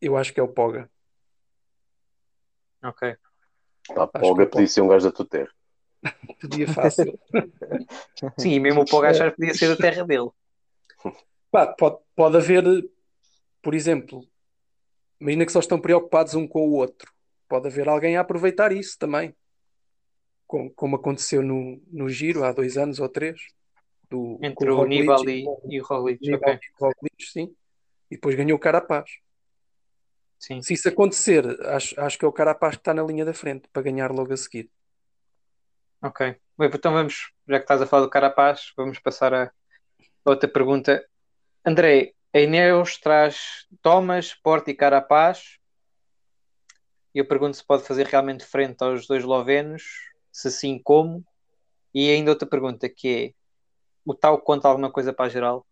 Eu 0.00 0.16
acho 0.16 0.32
que 0.32 0.40
é 0.40 0.42
o 0.42 0.48
Poga. 0.48 0.90
Ok. 2.82 3.16
Pá, 3.94 4.06
Polga 4.06 4.44
o 4.44 4.48
podia 4.48 4.66
ser 4.66 4.80
um 4.80 4.88
gajo 4.88 5.04
da 5.04 5.12
tua 5.12 5.26
terra. 5.26 5.50
Podia 6.40 6.66
fácil. 6.66 7.18
Sim, 8.38 8.54
e 8.54 8.60
mesmo 8.60 8.82
o 8.82 8.84
Pogacar 8.84 9.34
podia 9.36 9.54
ser 9.54 9.68
da 9.68 9.76
terra 9.76 10.04
dele. 10.04 10.30
Pá, 11.50 11.66
pode, 11.66 11.98
pode 12.16 12.36
haver, 12.36 12.64
por 13.60 13.74
exemplo, 13.74 14.26
imagina 15.20 15.46
que 15.46 15.52
só 15.52 15.60
estão 15.60 15.80
preocupados 15.80 16.34
um 16.34 16.48
com 16.48 16.66
o 16.66 16.72
outro. 16.72 17.11
Pode 17.52 17.68
haver 17.68 17.86
alguém 17.86 18.16
a 18.16 18.22
aproveitar 18.22 18.72
isso 18.72 18.98
também. 18.98 19.36
Com- 20.46 20.70
como 20.70 20.96
aconteceu 20.96 21.42
no, 21.42 21.82
no 21.92 22.08
Giro 22.08 22.44
há 22.44 22.50
dois 22.50 22.78
anos 22.78 22.98
ou 22.98 23.10
três. 23.10 23.42
Do, 24.08 24.38
Entre 24.42 24.70
o 24.70 24.86
Nibali 24.86 25.44
e 25.44 25.76
e 25.76 25.78
o 25.78 25.84
Roglic. 25.84 26.18
Nibali 26.22 26.52
Ok. 26.54 26.60
e 26.62 26.72
o 26.72 26.86
Roglic, 26.86 27.24
sim. 27.30 27.54
E 28.10 28.14
depois 28.14 28.34
ganhou 28.36 28.56
o 28.56 28.58
Carapaz. 28.58 29.10
Sim. 30.38 30.62
Se 30.62 30.72
isso 30.72 30.88
acontecer, 30.88 31.44
acho, 31.66 32.00
acho 32.00 32.18
que 32.18 32.24
é 32.24 32.28
o 32.28 32.32
Carapaz 32.32 32.76
que 32.76 32.80
está 32.80 32.94
na 32.94 33.02
linha 33.02 33.26
da 33.26 33.34
frente 33.34 33.68
para 33.70 33.82
ganhar 33.82 34.10
logo 34.10 34.32
a 34.32 34.36
seguir. 34.38 34.70
Ok. 36.00 36.34
Bem, 36.56 36.70
então 36.72 36.94
vamos, 36.94 37.32
já 37.46 37.58
que 37.58 37.64
estás 37.64 37.82
a 37.82 37.86
falar 37.86 38.04
do 38.04 38.10
Carapaz, 38.10 38.72
vamos 38.78 38.98
passar 38.98 39.34
a 39.34 39.52
outra 40.24 40.48
pergunta. 40.48 41.06
André, 41.66 42.14
a 42.32 42.40
Ineos 42.40 42.96
traz 42.96 43.66
Thomas, 43.82 44.32
Porto 44.32 44.70
e 44.70 44.74
Carapaz. 44.74 45.58
Eu 47.14 47.26
pergunto 47.26 47.56
se 47.56 47.64
pode 47.64 47.84
fazer 47.84 48.06
realmente 48.06 48.44
frente 48.44 48.82
aos 48.82 49.06
dois 49.06 49.22
eslovenos, 49.22 49.82
se 50.30 50.50
sim, 50.50 50.80
como. 50.82 51.24
E 51.94 52.10
ainda 52.10 52.30
outra 52.30 52.48
pergunta 52.48 52.88
que 52.88 53.08
é: 53.08 53.34
o 54.04 54.14
tal 54.14 54.40
conta 54.40 54.68
alguma 54.68 54.90
coisa 54.90 55.12
para 55.12 55.26
a 55.26 55.28
geral? 55.28 55.66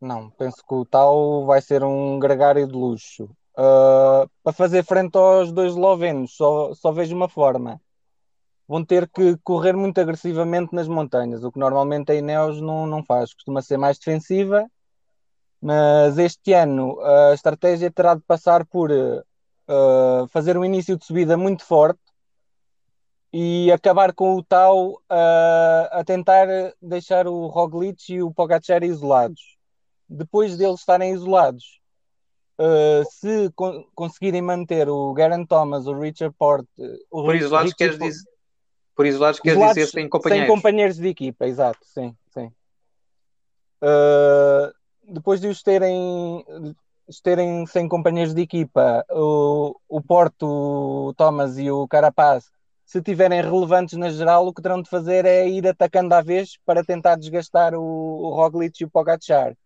Não, 0.00 0.30
penso 0.30 0.56
que 0.56 0.74
o 0.74 0.84
tal 0.84 1.44
vai 1.46 1.60
ser 1.60 1.82
um 1.82 2.18
gregário 2.18 2.66
de 2.66 2.74
luxo. 2.74 3.28
Ah, 3.56 4.26
para 4.42 4.52
fazer 4.52 4.84
frente 4.84 5.16
aos 5.16 5.52
dois 5.52 5.72
eslovenos, 5.72 6.36
só, 6.36 6.74
só 6.74 6.92
vejo 6.92 7.14
uma 7.14 7.28
forma. 7.28 7.80
Vão 8.66 8.84
ter 8.84 9.08
que 9.08 9.36
correr 9.44 9.74
muito 9.74 10.00
agressivamente 10.00 10.74
nas 10.74 10.88
montanhas, 10.88 11.44
o 11.44 11.52
que 11.52 11.58
normalmente 11.58 12.10
a 12.12 12.14
Ineos 12.14 12.60
não, 12.60 12.86
não 12.86 13.04
faz. 13.04 13.32
Costuma 13.34 13.62
ser 13.62 13.76
mais 13.76 13.98
defensiva, 13.98 14.66
mas 15.60 16.18
este 16.18 16.52
ano 16.52 16.98
a 17.00 17.34
estratégia 17.34 17.90
terá 17.90 18.14
de 18.14 18.22
passar 18.22 18.66
por 18.66 18.90
ah, 19.68 20.26
fazer 20.30 20.56
um 20.56 20.64
início 20.64 20.96
de 20.96 21.04
subida 21.04 21.36
muito 21.36 21.64
forte 21.64 22.00
e 23.32 23.70
acabar 23.72 24.12
com 24.14 24.36
o 24.36 24.42
tal 24.42 25.02
ah, 25.08 25.88
a 25.92 26.04
tentar 26.04 26.46
deixar 26.80 27.26
o 27.26 27.46
Roglic 27.46 28.12
e 28.12 28.22
o 28.22 28.32
Pogacar 28.32 28.82
isolados 28.84 29.54
depois 30.08 30.56
deles 30.56 30.80
estarem 30.80 31.12
isolados, 31.14 31.80
uh, 32.58 33.02
se 33.10 33.50
con- 33.56 33.84
conseguirem 33.94 34.42
manter 34.42 34.88
o 34.88 35.12
Garen 35.14 35.46
Thomas, 35.46 35.86
o 35.86 35.98
Richard 35.98 36.34
Porte, 36.38 36.68
o 37.10 37.22
Por 37.22 37.34
isolados, 37.34 37.70
Richie 37.72 37.76
queres 37.76 37.98
Porte- 37.98 38.12
dizer, 38.12 38.28
por 38.94 39.06
isolados, 39.06 39.40
queres 39.40 39.56
isolados 39.56 39.74
dizer 39.76 39.90
sem 39.90 40.08
companheiros? 40.08 40.46
Sem 40.46 40.54
companheiros 40.56 40.96
de 40.98 41.08
equipa, 41.08 41.46
exato, 41.46 41.78
sim, 41.82 42.14
sim. 42.34 42.52
Uh, 43.82 44.72
depois 45.12 45.40
de 45.40 45.48
os 45.48 45.62
terem, 45.62 46.44
terem 47.22 47.66
sem 47.66 47.88
companheiros 47.88 48.34
de 48.34 48.42
equipa, 48.42 49.04
o, 49.10 49.76
o 49.88 50.02
Porto, 50.02 50.46
o 50.46 51.14
Thomas 51.14 51.58
e 51.58 51.70
o 51.70 51.86
Carapaz, 51.86 52.50
se 52.84 53.02
tiverem 53.02 53.42
relevantes 53.42 53.96
na 53.98 54.10
geral, 54.10 54.46
o 54.46 54.52
que 54.52 54.62
terão 54.62 54.80
de 54.80 54.88
fazer 54.88 55.24
é 55.24 55.48
ir 55.48 55.66
atacando 55.66 56.14
à 56.14 56.22
vez 56.22 56.58
para 56.64 56.84
tentar 56.84 57.16
desgastar 57.16 57.74
o, 57.74 57.82
o 57.82 58.30
Roglic 58.34 58.82
e 58.82 58.84
o 58.84 58.90
Pogacar. 58.90 59.56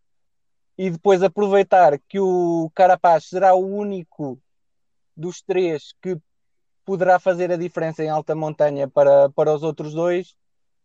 E 0.77 0.91
depois 0.91 1.23
aproveitar 1.23 1.99
que 2.09 2.21
o 2.21 2.71
Carapaz 2.75 3.29
será 3.29 3.55
o 3.55 3.67
único 3.67 4.41
dos 5.17 5.43
três 5.43 5.93
que 6.01 6.17
poderá 6.85 7.19
fazer 7.19 7.51
a 7.51 7.57
diferença 7.57 8.03
em 8.05 8.09
alta 8.09 8.35
montanha 8.35 8.89
para, 8.89 9.29
para 9.31 9.53
os 9.53 9.63
outros 9.63 9.93
dois 9.93 10.35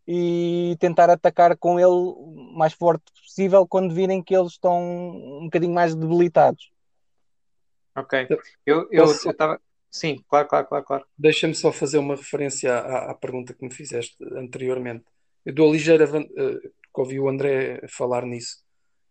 e 0.08 0.76
tentar 0.80 1.10
atacar 1.10 1.58
com 1.58 1.80
ele 1.80 1.88
o 1.90 2.54
mais 2.56 2.74
forte 2.74 3.04
possível 3.22 3.66
quando 3.68 3.94
virem 3.94 4.22
que 4.22 4.36
eles 4.36 4.54
estão 4.54 4.80
um 4.82 5.46
bocadinho 5.46 5.74
mais 5.74 5.96
debilitados. 5.96 6.72
Ok. 7.96 8.28
Eu 8.66 8.88
eu 8.92 9.06
Posso- 9.06 9.30
estava. 9.30 9.60
Sim, 9.90 10.24
claro, 10.28 10.48
claro, 10.48 10.68
claro, 10.68 10.86
claro. 10.86 11.06
Deixa-me 11.16 11.54
só 11.54 11.72
fazer 11.72 12.00
uma 12.00 12.16
referência 12.16 12.74
à, 12.74 13.12
à 13.12 13.14
pergunta 13.14 13.54
que 13.54 13.64
me 13.64 13.72
fizeste 13.72 14.16
anteriormente. 14.36 15.06
Eu 15.46 15.54
dou 15.54 15.72
ligeira, 15.72 16.06
eh, 16.06 16.10
porque 16.10 16.72
ouvi 17.02 17.20
o 17.20 17.30
André 17.30 17.80
falar 17.88 18.26
nisso. 18.26 18.64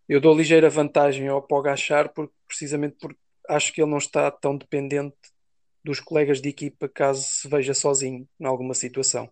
Eu 0.09 0.19
dou 0.19 0.35
ligeira 0.35 0.69
vantagem 0.69 1.29
ao 1.29 1.41
Pogacar 1.41 2.11
porque, 2.13 2.33
precisamente 2.45 2.97
porque 2.99 3.17
acho 3.47 3.71
que 3.71 3.81
ele 3.81 3.91
não 3.91 3.97
está 3.97 4.29
tão 4.29 4.57
dependente 4.57 5.15
dos 5.83 6.01
colegas 6.01 6.41
de 6.41 6.49
equipa 6.49 6.89
caso 6.89 7.21
se 7.23 7.47
veja 7.47 7.73
sozinho 7.73 8.27
em 8.37 8.45
alguma 8.45 8.73
situação. 8.73 9.29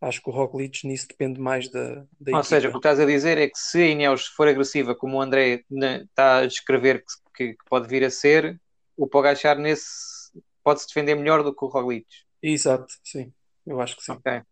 Acho 0.00 0.22
que 0.22 0.30
o 0.30 0.32
Roglic 0.32 0.86
nisso 0.86 1.08
depende 1.08 1.40
mais 1.40 1.68
da, 1.70 1.94
da 2.20 2.32
Ou 2.32 2.38
equipa. 2.38 2.44
seja, 2.44 2.68
o 2.68 2.72
que 2.72 2.78
estás 2.78 3.00
a 3.00 3.06
dizer 3.06 3.36
é 3.38 3.48
que 3.48 3.58
se 3.58 3.82
a 3.82 3.86
Ineos 3.86 4.26
for 4.26 4.46
agressiva, 4.46 4.94
como 4.94 5.16
o 5.16 5.20
André 5.20 5.64
está 5.70 6.38
a 6.38 6.46
descrever 6.46 7.00
que, 7.00 7.12
que- 7.34 7.54
que 7.54 7.64
pode 7.68 7.88
vir 7.88 8.04
a 8.04 8.10
ser, 8.10 8.60
o 8.96 9.06
Pogacar 9.08 9.58
nesse 9.58 10.30
pode-se 10.62 10.86
defender 10.86 11.14
melhor 11.16 11.42
do 11.42 11.54
que 11.54 11.64
o 11.64 11.68
Roglic. 11.68 12.06
Exato, 12.42 12.86
sim. 13.02 13.32
Eu 13.66 13.80
acho 13.80 13.96
que 13.96 14.04
sim. 14.04 14.12
Ok. 14.12 14.42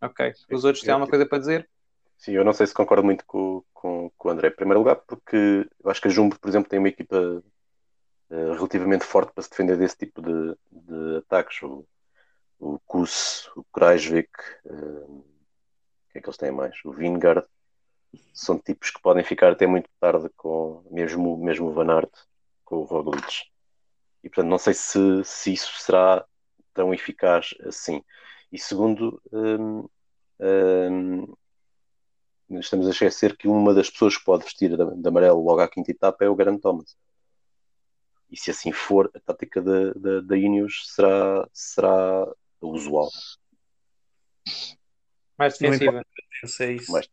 Ok. 0.00 0.32
Os 0.50 0.64
outros 0.64 0.84
têm 0.84 0.92
alguma 0.92 1.08
coisa 1.08 1.26
para 1.26 1.38
dizer? 1.38 1.68
Sim, 2.18 2.32
eu 2.32 2.44
não 2.44 2.52
sei 2.52 2.66
se 2.66 2.74
concordo 2.74 3.02
muito 3.04 3.24
com, 3.26 3.64
com, 3.72 4.10
com 4.16 4.28
o 4.28 4.30
André. 4.30 4.48
Em 4.48 4.54
primeiro 4.54 4.78
lugar, 4.80 4.96
porque 4.96 5.68
eu 5.82 5.90
acho 5.90 6.00
que 6.00 6.08
a 6.08 6.10
Jumbo, 6.10 6.38
por 6.38 6.48
exemplo, 6.48 6.68
tem 6.68 6.78
uma 6.78 6.88
equipa 6.88 7.42
eh, 8.30 8.52
relativamente 8.54 9.04
forte 9.04 9.32
para 9.32 9.42
se 9.42 9.50
defender 9.50 9.76
desse 9.76 9.96
tipo 9.96 10.22
de, 10.22 10.56
de 10.70 11.16
ataques. 11.18 11.62
O, 11.62 11.84
o 12.62 12.78
Kuss, 12.86 13.50
o 13.56 13.64
Kreisvik, 13.74 14.30
eh, 14.64 14.70
o 14.70 15.24
que 16.12 16.18
é 16.18 16.20
que 16.20 16.28
eles 16.28 16.36
têm 16.36 16.52
mais? 16.52 16.78
O 16.84 16.92
Vingard. 16.92 17.44
são 18.32 18.58
tipos 18.58 18.90
que 18.90 19.02
podem 19.02 19.24
ficar 19.24 19.52
até 19.52 19.66
muito 19.66 19.90
tarde 19.98 20.28
com 20.36 20.84
mesmo, 20.90 21.36
mesmo 21.38 21.68
o 21.68 21.72
Van 21.72 21.92
Aert, 21.92 22.12
com 22.64 22.76
o 22.76 22.84
Roglic. 22.84 23.44
E 24.22 24.28
portanto 24.28 24.48
não 24.48 24.58
sei 24.58 24.74
se, 24.74 25.24
se 25.24 25.52
isso 25.54 25.72
será 25.80 26.24
tão 26.74 26.94
eficaz 26.94 27.54
assim. 27.66 28.04
E 28.52 28.58
segundo, 28.58 29.20
hum, 29.32 29.88
hum, 30.40 31.34
estamos 32.60 32.86
a 32.86 32.90
esquecer 32.90 33.36
que 33.36 33.48
uma 33.48 33.74
das 33.74 33.90
pessoas 33.90 34.16
que 34.16 34.24
pode 34.24 34.44
vestir 34.44 34.76
de, 34.76 35.02
de 35.02 35.08
amarelo 35.08 35.42
logo 35.42 35.60
à 35.60 35.68
quinta 35.68 35.90
etapa 35.90 36.24
é 36.24 36.28
o 36.28 36.36
Garant 36.36 36.60
Thomas. 36.60 36.96
E 38.30 38.36
se 38.36 38.50
assim 38.50 38.72
for, 38.72 39.10
a 39.14 39.20
tática 39.20 39.60
da, 39.60 39.92
da, 39.94 40.20
da 40.20 40.36
Ineos 40.36 40.94
será, 40.94 41.48
será 41.52 42.26
usual. 42.68 43.08
Mais 45.38 45.58
defensiva. 45.58 46.04
Mais, 46.88 47.08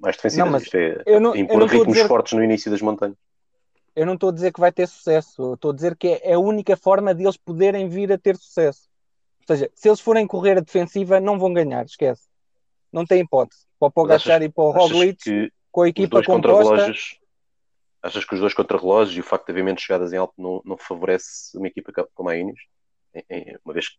mais 0.00 0.16
defensiva. 0.16 0.44
Não, 0.44 0.52
mas 0.52 0.62
Isto 0.64 0.76
é 0.76 1.02
eu 1.06 1.20
não- 1.20 1.34
eu 1.34 1.40
impor 1.40 1.58
não 1.58 1.66
estou 1.66 1.76
a 1.76 1.78
ritmos 1.80 1.96
dizer- 1.96 2.08
fortes 2.08 2.32
no 2.32 2.42
início 2.44 2.70
das 2.70 2.80
montanhas. 2.82 3.16
Eu 3.94 4.06
não 4.06 4.14
estou 4.14 4.28
a 4.28 4.32
dizer 4.32 4.52
que 4.52 4.60
vai 4.60 4.70
ter 4.72 4.86
sucesso, 4.86 5.42
eu 5.42 5.54
estou 5.54 5.72
a 5.72 5.74
dizer 5.74 5.96
que 5.96 6.20
é 6.22 6.34
a 6.34 6.38
única 6.38 6.76
forma 6.76 7.14
de 7.14 7.24
eles 7.24 7.36
poderem 7.36 7.88
vir 7.88 8.12
a 8.12 8.18
ter 8.18 8.36
sucesso. 8.36 8.88
Ou 9.40 9.46
seja, 9.56 9.70
se 9.74 9.88
eles 9.88 10.00
forem 10.00 10.26
correr 10.26 10.58
a 10.58 10.60
defensiva, 10.60 11.20
não 11.20 11.38
vão 11.38 11.52
ganhar, 11.52 11.84
esquece. 11.84 12.28
Não 12.92 13.04
tem 13.04 13.20
hipótese. 13.22 13.66
Para 13.78 13.88
o 13.88 13.90
Pogacar 13.90 14.42
e 14.42 14.48
para 14.48 14.62
o 14.64 14.70
Roglic, 14.70 15.52
com 15.72 15.82
a 15.82 15.88
equipa 15.88 16.08
dois 16.16 16.26
composta, 16.26 16.54
contra-relógios 16.56 17.18
achas 18.02 18.24
que 18.24 18.34
os 18.34 18.40
dois 18.40 18.54
contra-relógios 18.54 19.16
e 19.16 19.20
o 19.20 19.24
facto 19.24 19.46
de 19.46 19.52
haver 19.52 19.62
menos 19.64 19.82
chegadas 19.82 20.12
em 20.12 20.16
alto 20.16 20.32
não, 20.38 20.62
não 20.64 20.78
favorece 20.78 21.56
uma 21.58 21.66
equipa 21.66 21.92
co- 21.92 22.08
como 22.14 22.28
a 22.30 22.36
Ineos? 22.36 22.60
Em- 23.28 23.58
Uma 23.64 23.74
vez 23.74 23.88
que 23.88 23.96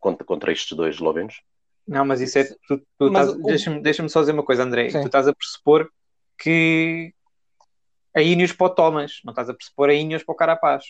conta 0.00 0.24
contra 0.24 0.52
estes 0.52 0.76
dois 0.76 0.94
eslovenos? 0.96 1.42
Não, 1.86 2.04
mas 2.04 2.20
isso 2.20 2.38
é. 2.38 2.44
Tu, 2.44 2.78
tu 2.98 3.06
o- 3.06 3.42
Deixa-me 3.46 3.80
deixa 3.80 4.06
só 4.08 4.20
dizer 4.20 4.32
uma 4.32 4.42
coisa, 4.44 4.62
André. 4.64 4.90
Sim. 4.90 5.00
Tu 5.02 5.06
estás 5.06 5.28
a 5.28 5.34
pressupor 5.34 5.88
que 6.38 7.12
a 8.14 8.20
Ineos 8.22 8.52
para 8.52 8.66
o 8.66 8.70
Thomas, 8.70 9.20
não 9.24 9.30
estás 9.32 9.48
a 9.48 9.54
pressupor 9.54 9.88
a 9.88 9.94
Ineos 9.94 10.24
para 10.24 10.32
o 10.32 10.36
Carapaz. 10.36 10.84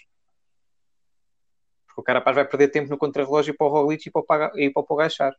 Porque 1.86 2.00
o 2.00 2.04
Carapaz 2.04 2.34
vai 2.34 2.48
perder 2.48 2.68
tempo 2.68 2.88
no 2.90 2.98
contrarrelógio 2.98 3.54
para 3.56 3.66
o 3.66 3.70
Roglic 3.70 4.08
e 4.08 4.10
para 4.12 4.20
o, 4.20 4.24
Paga- 4.24 4.52
e 4.56 4.70
para 4.70 4.80
o 4.80 4.86
Pogachar. 4.86 5.34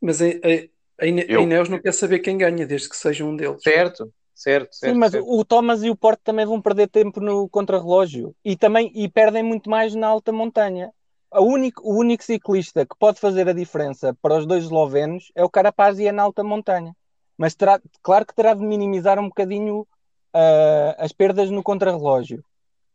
Mas 0.00 0.20
a, 0.20 0.26
a, 0.26 1.02
a 1.02 1.06
Ine- 1.06 1.22
a 1.22 1.26
Eu- 1.26 1.42
Ineos 1.42 1.68
não 1.68 1.78
quer 1.80 1.92
saber 1.92 2.18
quem 2.20 2.36
ganha, 2.38 2.66
desde 2.66 2.88
que 2.88 2.96
seja 2.96 3.24
um 3.24 3.36
deles. 3.36 3.62
Certo, 3.62 4.12
certo, 4.34 4.74
certo. 4.74 4.92
Sim, 4.94 4.98
mas 4.98 5.12
certo. 5.12 5.26
o 5.28 5.44
Thomas 5.44 5.82
e 5.82 5.90
o 5.90 5.96
Porto 5.96 6.20
também 6.24 6.46
vão 6.46 6.60
perder 6.60 6.88
tempo 6.88 7.20
no 7.20 7.48
contrarrelógio 7.48 8.34
e 8.44 8.56
também 8.56 8.90
e 8.94 9.08
perdem 9.08 9.42
muito 9.42 9.68
mais 9.70 9.94
na 9.94 10.06
alta 10.08 10.32
montanha. 10.32 10.90
A 11.34 11.40
único, 11.40 11.82
o 11.82 11.98
único 11.98 12.22
ciclista 12.22 12.86
que 12.86 12.96
pode 12.96 13.18
fazer 13.18 13.48
a 13.48 13.52
diferença 13.52 14.16
para 14.22 14.38
os 14.38 14.46
dois 14.46 14.62
eslovenos 14.62 15.32
é 15.34 15.42
o 15.42 15.50
Carapaz 15.50 15.98
e 15.98 16.06
é 16.06 16.12
na 16.12 16.22
alta 16.22 16.44
montanha. 16.44 16.94
Mas 17.36 17.56
terá, 17.56 17.80
claro 18.04 18.24
que 18.24 18.32
terá 18.32 18.54
de 18.54 18.62
minimizar 18.62 19.18
um 19.18 19.26
bocadinho 19.26 19.84
ah, 20.32 20.94
as 20.96 21.10
perdas 21.10 21.50
no 21.50 21.60
contrarrelógio 21.60 22.44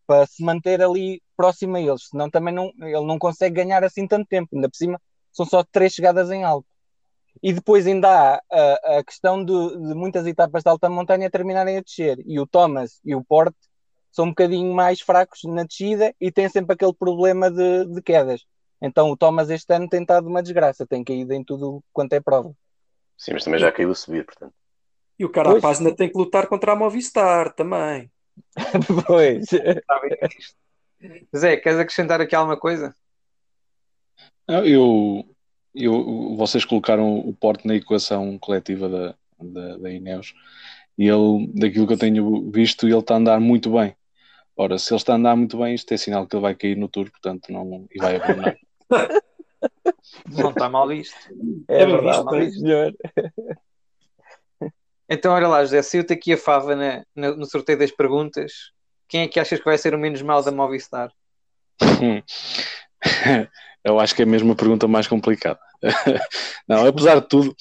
para 0.08 0.26
se 0.26 0.42
manter 0.42 0.82
ali 0.82 1.22
próximo 1.36 1.76
a 1.76 1.82
eles, 1.82 2.08
senão 2.10 2.30
também 2.30 2.54
não, 2.54 2.72
ele 2.80 3.06
não 3.06 3.20
consegue 3.20 3.56
ganhar 3.56 3.84
assim 3.84 4.08
tanto 4.08 4.26
tempo. 4.30 4.56
Ainda 4.56 4.70
por 4.70 4.78
cima, 4.78 5.02
são 5.34 5.46
só 5.46 5.62
três 5.62 5.92
chegadas 5.92 6.32
em 6.32 6.46
alto. 6.46 6.66
E 7.44 7.52
depois 7.52 7.86
ainda 7.86 8.08
há 8.10 8.42
a, 8.50 9.00
a 9.00 9.04
questão 9.04 9.44
de, 9.44 9.54
de 9.54 9.94
muitas 9.96 10.26
etapas 10.26 10.64
de 10.64 10.70
alta 10.70 10.90
montanha 10.90 11.30
terminarem 11.30 11.76
a 11.76 11.82
descer. 11.82 12.24
E 12.26 12.40
o 12.40 12.48
Thomas 12.48 13.02
e 13.04 13.14
o 13.14 13.22
Porte 13.22 13.58
são 14.12 14.26
um 14.26 14.30
bocadinho 14.30 14.74
mais 14.74 15.02
fracos 15.02 15.42
na 15.44 15.64
descida 15.64 16.14
e 16.20 16.32
têm 16.32 16.50
sempre 16.50 16.74
aquele 16.74 16.94
problema 16.94 17.50
de, 17.50 17.86
de 17.86 18.02
quedas. 18.02 18.46
Então 18.82 19.10
o 19.12 19.18
Thomas 19.18 19.50
este 19.50 19.74
ano 19.74 19.90
tem 19.90 20.02
estado 20.02 20.28
uma 20.28 20.42
desgraça, 20.42 20.86
tem 20.86 21.04
caído 21.04 21.34
em 21.34 21.44
tudo 21.44 21.84
quanto 21.92 22.14
é 22.14 22.20
prova. 22.20 22.54
Sim, 23.18 23.34
mas 23.34 23.44
também 23.44 23.60
já 23.60 23.72
caiu 23.72 23.92
a 23.92 23.96
subir, 23.96 24.26
portanto. 24.26 24.54
E 25.18 25.26
o 25.26 25.30
Carapaz 25.30 25.80
ainda 25.80 25.94
tem 25.94 26.10
que 26.10 26.18
lutar 26.18 26.48
contra 26.48 26.72
a 26.72 26.76
Movistar 26.76 27.54
também. 27.54 28.10
pois. 29.06 29.52
Está 29.52 30.00
bem 30.00 30.18
isto. 30.38 30.56
Zé, 31.36 31.58
queres 31.58 31.80
acrescentar 31.80 32.22
aqui 32.22 32.36
alguma 32.36 32.58
coisa? 32.58 32.96
Não, 34.48 34.66
Eu, 34.66 35.26
eu, 35.76 36.36
vocês 36.36 36.66
colocaram 36.66 37.20
o 37.20 37.34
Porto 37.34 37.68
na 37.68 37.76
equação 37.76 38.38
coletiva 38.38 38.90
da, 38.90 39.16
da, 39.40 39.78
da 39.78 39.92
Ineos 39.92 40.34
e 40.98 41.08
ele, 41.08 41.48
daquilo 41.54 41.88
que 41.88 41.94
eu 41.94 41.98
tenho 41.98 42.52
visto, 42.52 42.88
ele 42.88 42.98
está 42.98 43.14
a 43.14 43.18
andar 43.18 43.40
muito 43.40 43.72
bem. 43.72 43.96
Ora, 44.62 44.78
se 44.78 44.92
ele 44.92 44.98
está 44.98 45.14
a 45.14 45.16
andar 45.16 45.38
muito 45.38 45.58
bem, 45.58 45.74
isto 45.74 45.94
é 45.94 45.96
sinal 45.98 46.28
que 46.28 46.36
ele 46.36 46.42
vai 46.42 46.54
cair 46.54 46.76
no 46.76 46.90
tour, 46.90 47.10
portanto, 47.10 47.50
não, 47.50 47.88
e 47.90 47.98
vai 47.98 48.18
abandonar. 48.18 48.58
Não 50.28 50.50
está 50.52 50.68
mal 50.70 50.86
visto. 50.88 51.16
É, 51.68 51.82
É 51.82 51.86
verdade, 51.86 52.18
visto, 52.18 52.30
bem. 52.32 52.52
sim, 52.52 52.60
senhor. 52.60 52.94
Então, 55.08 55.34
olha 55.34 55.48
lá, 55.48 55.62
José, 55.64 55.82
saiu-te 55.82 56.12
aqui 56.14 56.34
a 56.34 56.38
fava 56.38 56.76
na- 56.76 57.04
na- 57.16 57.36
no 57.36 57.46
sorteio 57.46 57.78
das 57.80 57.92
perguntas. 57.92 58.52
Quem 59.08 59.22
é 59.22 59.28
que 59.28 59.40
achas 59.40 59.60
que 59.60 59.66
vai 59.66 59.78
ser 59.78 59.94
o 59.96 60.00
menos 60.00 60.22
mal 60.22 60.44
da 60.44 60.52
Movistar? 60.52 61.12
Eu 63.84 64.00
acho 64.00 64.14
que 64.16 64.24
é 64.24 64.26
mesmo 64.26 64.52
a 64.52 64.56
pergunta 64.56 64.88
mais 64.88 65.08
complicada. 65.08 65.60
Não, 66.68 66.86
apesar 66.86 67.22
de 67.22 67.28
tudo, 67.28 67.56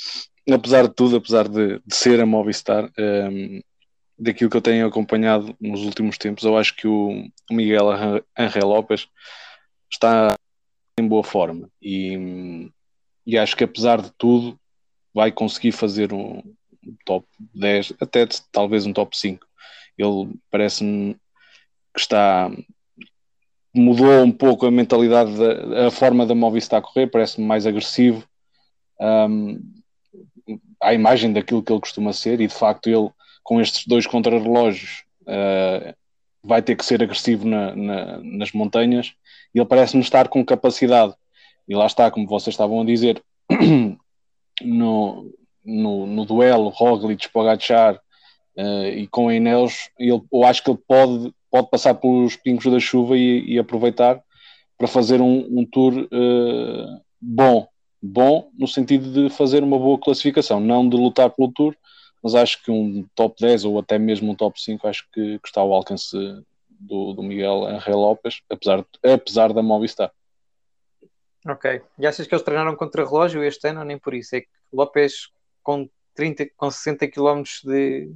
apesar 0.50 0.88
de 0.88 0.94
tudo, 0.94 1.16
apesar 1.16 1.48
de, 1.48 1.78
de 1.86 1.94
ser 1.94 2.20
a 2.20 2.26
Movistar, 2.26 2.90
hum, 2.98 3.60
daquilo 4.18 4.50
que 4.50 4.56
eu 4.56 4.62
tenho 4.62 4.86
acompanhado 4.86 5.54
nos 5.60 5.82
últimos 5.82 6.18
tempos, 6.18 6.44
eu 6.44 6.56
acho 6.56 6.74
que 6.74 6.86
o 6.86 7.30
Miguel 7.50 7.88
Angel 8.36 8.66
Lopes 8.66 9.08
está 9.90 10.34
em 10.98 11.06
boa 11.06 11.22
forma 11.22 11.70
e, 11.80 12.68
e 13.26 13.38
acho 13.38 13.56
que 13.56 13.64
apesar 13.64 14.02
de 14.02 14.10
tudo 14.18 14.58
vai 15.14 15.30
conseguir 15.30 15.72
fazer 15.72 16.12
um 16.12 16.42
top 17.04 17.26
10, 17.54 17.94
até 18.00 18.26
talvez 18.50 18.86
um 18.86 18.92
top 18.92 19.16
5. 19.16 19.46
Ele 19.96 20.34
parece-me 20.50 21.14
que 21.94 22.00
está 22.00 22.50
mudou 23.74 24.22
um 24.22 24.32
pouco 24.32 24.66
a 24.66 24.70
mentalidade, 24.70 25.36
da, 25.36 25.86
a 25.86 25.90
forma 25.90 26.26
da 26.26 26.34
Movistar 26.34 26.80
a 26.80 26.82
correr, 26.82 27.06
parece-me 27.06 27.46
mais 27.46 27.66
agressivo 27.66 28.24
um, 29.00 29.60
à 30.82 30.94
imagem 30.94 31.32
daquilo 31.32 31.62
que 31.62 31.72
ele 31.72 31.80
costuma 31.80 32.12
ser, 32.12 32.40
e 32.40 32.46
de 32.46 32.54
facto 32.54 32.88
ele, 32.88 33.10
com 33.48 33.62
estes 33.62 33.86
dois 33.86 34.06
contrarrelógios, 34.06 35.04
uh, 35.22 35.94
vai 36.44 36.60
ter 36.60 36.76
que 36.76 36.84
ser 36.84 37.02
agressivo 37.02 37.48
na, 37.48 37.74
na, 37.74 38.18
nas 38.22 38.52
montanhas, 38.52 39.14
e 39.54 39.58
ele 39.58 39.66
parece-me 39.66 40.02
estar 40.02 40.28
com 40.28 40.44
capacidade, 40.44 41.14
e 41.66 41.74
lá 41.74 41.86
está, 41.86 42.10
como 42.10 42.28
vocês 42.28 42.52
estavam 42.52 42.82
a 42.82 42.84
dizer, 42.84 43.22
no, 44.60 45.34
no, 45.64 46.06
no 46.06 46.24
duelo 46.26 46.68
Roglic-Pogacar 46.68 47.94
uh, 48.58 48.86
e 48.86 49.06
com 49.06 49.32
Ineos, 49.32 49.88
ele, 49.98 50.22
eu 50.30 50.44
acho 50.44 50.62
que 50.62 50.70
ele 50.70 50.80
pode 50.86 51.32
pode 51.50 51.70
passar 51.70 51.94
pelos 51.94 52.36
pingos 52.36 52.70
da 52.70 52.78
chuva 52.78 53.16
e, 53.16 53.54
e 53.54 53.58
aproveitar 53.58 54.22
para 54.76 54.86
fazer 54.86 55.22
um, 55.22 55.38
um 55.50 55.64
tour 55.64 55.94
uh, 55.94 57.00
bom. 57.18 57.66
Bom 58.02 58.50
no 58.58 58.68
sentido 58.68 59.10
de 59.10 59.34
fazer 59.34 59.62
uma 59.62 59.78
boa 59.78 59.98
classificação, 59.98 60.60
não 60.60 60.86
de 60.86 60.98
lutar 60.98 61.30
pelo 61.30 61.50
tour, 61.50 61.74
mas 62.22 62.34
acho 62.34 62.62
que 62.62 62.70
um 62.70 63.06
top 63.14 63.36
10 63.40 63.64
ou 63.64 63.78
até 63.78 63.98
mesmo 63.98 64.32
um 64.32 64.34
top 64.34 64.60
5 64.60 64.86
acho 64.86 65.08
que, 65.12 65.38
que 65.38 65.48
está 65.48 65.60
ao 65.60 65.72
alcance 65.72 66.16
do, 66.68 67.12
do 67.12 67.22
Miguel 67.22 67.66
Angel 67.66 67.96
Lopes, 67.96 68.42
apesar, 68.50 68.84
apesar 69.02 69.52
da 69.52 69.62
Movistar. 69.62 70.12
Ok. 71.46 71.80
E 71.98 72.06
achas 72.06 72.26
que 72.26 72.34
eles 72.34 72.44
treinaram 72.44 72.76
contra 72.76 73.04
relógio 73.04 73.42
este 73.42 73.68
ano 73.68 73.80
ou 73.80 73.86
nem 73.86 73.98
por 73.98 74.14
isso? 74.14 74.34
É 74.34 74.40
que 74.40 74.48
Lopes 74.72 75.30
com 75.62 75.88
30, 76.14 76.46
com 76.56 76.70
60 76.70 77.08
km 77.08 77.42
de, 77.64 78.06
de 78.06 78.14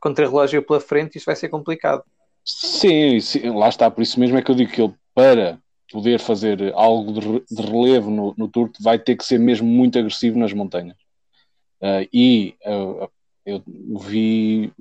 contra-relógio 0.00 0.62
pela 0.62 0.80
frente, 0.80 1.16
isto 1.16 1.26
vai 1.26 1.36
ser 1.36 1.48
complicado. 1.48 2.04
Sim, 2.44 3.18
sim, 3.20 3.50
lá 3.50 3.68
está, 3.68 3.90
por 3.90 4.02
isso 4.02 4.18
mesmo 4.18 4.36
é 4.36 4.42
que 4.42 4.50
eu 4.50 4.54
digo 4.54 4.70
que 4.70 4.82
ele, 4.82 4.94
para 5.14 5.58
poder 5.90 6.20
fazer 6.20 6.72
algo 6.74 7.12
de, 7.12 7.54
de 7.54 7.62
relevo 7.62 8.10
no, 8.10 8.34
no 8.36 8.48
Tour, 8.48 8.70
vai 8.80 8.98
ter 8.98 9.16
que 9.16 9.24
ser 9.24 9.38
mesmo 9.38 9.66
muito 9.66 9.98
agressivo 9.98 10.38
nas 10.38 10.52
montanhas. 10.52 10.96
Uh, 11.80 12.06
e 12.12 12.54
uh, 12.66 13.10
eu 13.50 13.62
vi 14.00 14.72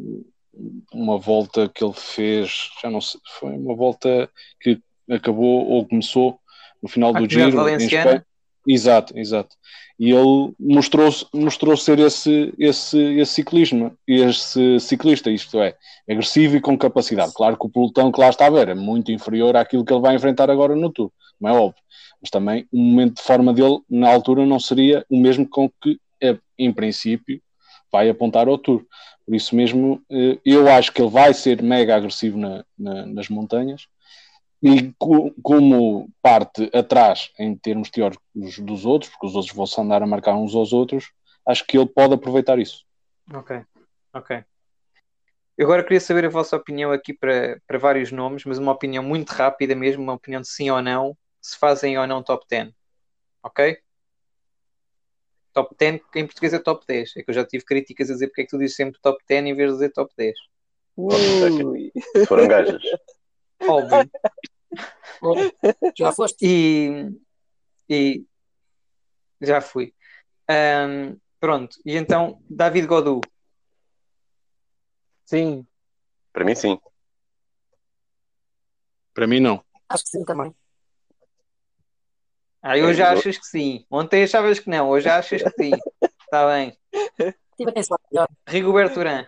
uma 0.94 1.18
volta 1.18 1.70
que 1.70 1.84
ele 1.84 1.94
fez, 1.94 2.70
já 2.82 2.90
não 2.90 3.02
sei, 3.02 3.20
foi 3.40 3.52
uma 3.52 3.76
volta 3.76 4.30
que 4.60 4.80
acabou 5.10 5.68
ou 5.68 5.88
começou 5.88 6.40
no 6.82 6.90
final 6.90 7.16
A 7.16 7.20
do 7.20 7.30
Giro. 7.30 7.52
Valenciana. 7.52 8.26
Exato, 8.68 9.18
exato. 9.18 9.56
E 9.98 10.12
ele 10.12 10.54
mostrou, 10.60 11.10
mostrou 11.34 11.76
ser 11.76 12.00
esse, 12.00 12.54
esse, 12.58 12.98
esse 13.20 13.34
ciclismo, 13.34 13.98
esse 14.08 14.80
ciclista, 14.80 15.32
isto 15.32 15.60
é, 15.60 15.76
agressivo 16.10 16.56
e 16.56 16.62
com 16.62 16.78
capacidade. 16.78 17.34
Claro 17.34 17.58
que 17.58 17.66
o 17.66 17.70
pelotão 17.70 18.12
que 18.12 18.20
lá 18.20 18.30
estava 18.30 18.60
era 18.60 18.76
muito 18.76 19.12
inferior 19.12 19.56
àquilo 19.56 19.84
que 19.84 19.92
ele 19.92 20.02
vai 20.02 20.16
enfrentar 20.16 20.50
agora 20.50 20.76
no 20.76 20.92
Tour, 20.92 21.12
não 21.40 21.50
é 21.50 21.54
óbvio. 21.54 21.82
Mas 22.22 22.30
também 22.30 22.68
o 22.72 22.78
momento 22.78 23.16
de 23.16 23.24
forma 23.24 23.54
dele 23.54 23.80
na 23.90 24.10
altura 24.10 24.46
não 24.46 24.60
seria 24.60 25.06
o 25.10 25.18
mesmo 25.18 25.48
com 25.48 25.70
que, 25.82 26.00
em 26.58 26.72
princípio, 26.72 27.42
vai 27.92 28.10
apontar 28.10 28.48
ao 28.48 28.58
Tour. 28.58 28.86
Por 29.26 29.36
isso 29.36 29.56
mesmo, 29.56 30.02
eu 30.44 30.68
acho 30.70 30.92
que 30.92 31.02
ele 31.02 31.12
vai 31.12 31.34
ser 31.34 31.62
mega 31.62 31.96
agressivo 31.96 32.38
na, 32.38 32.66
na, 32.78 33.06
nas 33.06 33.30
montanhas 33.30 33.88
e 34.62 34.94
como 35.42 36.10
parte 36.22 36.70
atrás 36.74 37.32
em 37.40 37.56
termos 37.56 37.90
teóricos 37.90 38.60
dos 38.60 38.86
outros, 38.86 39.10
porque 39.12 39.28
os 39.28 39.36
outros 39.36 39.56
vão 39.56 39.66
se 39.66 39.80
andar 39.80 40.04
a 40.04 40.08
marcar 40.08 40.36
uns 40.36 40.54
aos 40.54 40.74
outros, 40.74 41.12
acho 41.46 41.66
que 41.66 41.78
ele 41.78 41.88
pode 41.88 42.14
aproveitar 42.14 42.60
isso. 42.60 42.84
Ok. 43.34 43.62
Ok. 44.14 44.44
Eu 45.58 45.66
agora 45.66 45.84
queria 45.84 46.00
saber 46.00 46.26
a 46.26 46.30
vossa 46.30 46.56
opinião 46.56 46.92
aqui 46.92 47.14
para, 47.14 47.62
para 47.68 47.78
vários 47.78 48.12
nomes, 48.12 48.46
mas 48.46 48.58
uma 48.58 48.72
opinião 48.72 49.04
muito 49.04 49.30
rápida 49.30 49.76
mesmo, 49.76 50.02
uma 50.02 50.14
opinião 50.14 50.42
de 50.42 50.48
sim 50.48 50.70
ou 50.70 50.82
não, 50.82 51.18
se 51.42 51.58
fazem 51.58 51.98
ou 51.98 52.08
não 52.08 52.24
top 52.24 52.46
10. 52.50 52.72
Ok? 53.44 53.78
Top 55.60 55.76
10, 55.78 56.02
em 56.16 56.26
português 56.26 56.54
é 56.54 56.60
top 56.60 56.86
10. 56.88 57.18
É 57.18 57.24
que 57.24 57.30
eu 57.30 57.34
já 57.34 57.46
tive 57.46 57.66
críticas 57.66 58.10
a 58.10 58.14
dizer 58.14 58.28
porque 58.28 58.42
é 58.42 58.44
que 58.46 58.50
tu 58.50 58.58
dizes 58.58 58.78
sempre 58.78 58.98
top 59.02 59.22
10 59.28 59.46
em 59.46 59.54
vez 59.54 59.70
de 59.72 59.76
dizer 59.76 59.92
top 59.92 60.14
10. 60.16 60.38
Ui. 60.96 61.92
Foram 62.26 62.48
gajas. 62.48 62.82
Óbvio. 63.62 64.10
Já 65.98 66.14
foste? 66.14 66.38
E, 66.46 67.12
e 67.90 68.26
já 69.42 69.60
fui. 69.60 69.94
Ahm, 70.50 71.18
pronto, 71.42 71.78
e 71.86 71.98
então, 71.98 72.42
David 72.50 72.88
Godu, 72.88 73.20
Sim, 75.26 75.68
Para 76.32 76.46
mim, 76.46 76.56
sim. 76.56 76.80
Para 79.14 79.28
mim, 79.28 79.42
não. 79.42 79.64
Acho 79.90 80.06
que 80.06 80.10
sim 80.10 80.24
também. 80.24 80.56
Ah, 82.62 82.76
hoje 82.76 83.02
É, 83.02 83.06
eu- 83.06 83.10
achas 83.10 83.38
que 83.38 83.46
sim. 83.48 83.86
Ontem 83.90 84.24
achavas 84.24 84.60
que 84.60 84.70
não, 84.70 84.90
hoje 84.90 85.08
achas 85.10 85.42
que 85.44 85.50
sim. 85.64 85.72
Está 86.24 86.48
bem. 86.54 86.78
Estive 87.18 87.70
a 87.70 87.74
pensar 87.74 87.98
melhor. 88.12 88.28
Rigoberto 88.48 89.00
Urán, 89.00 89.26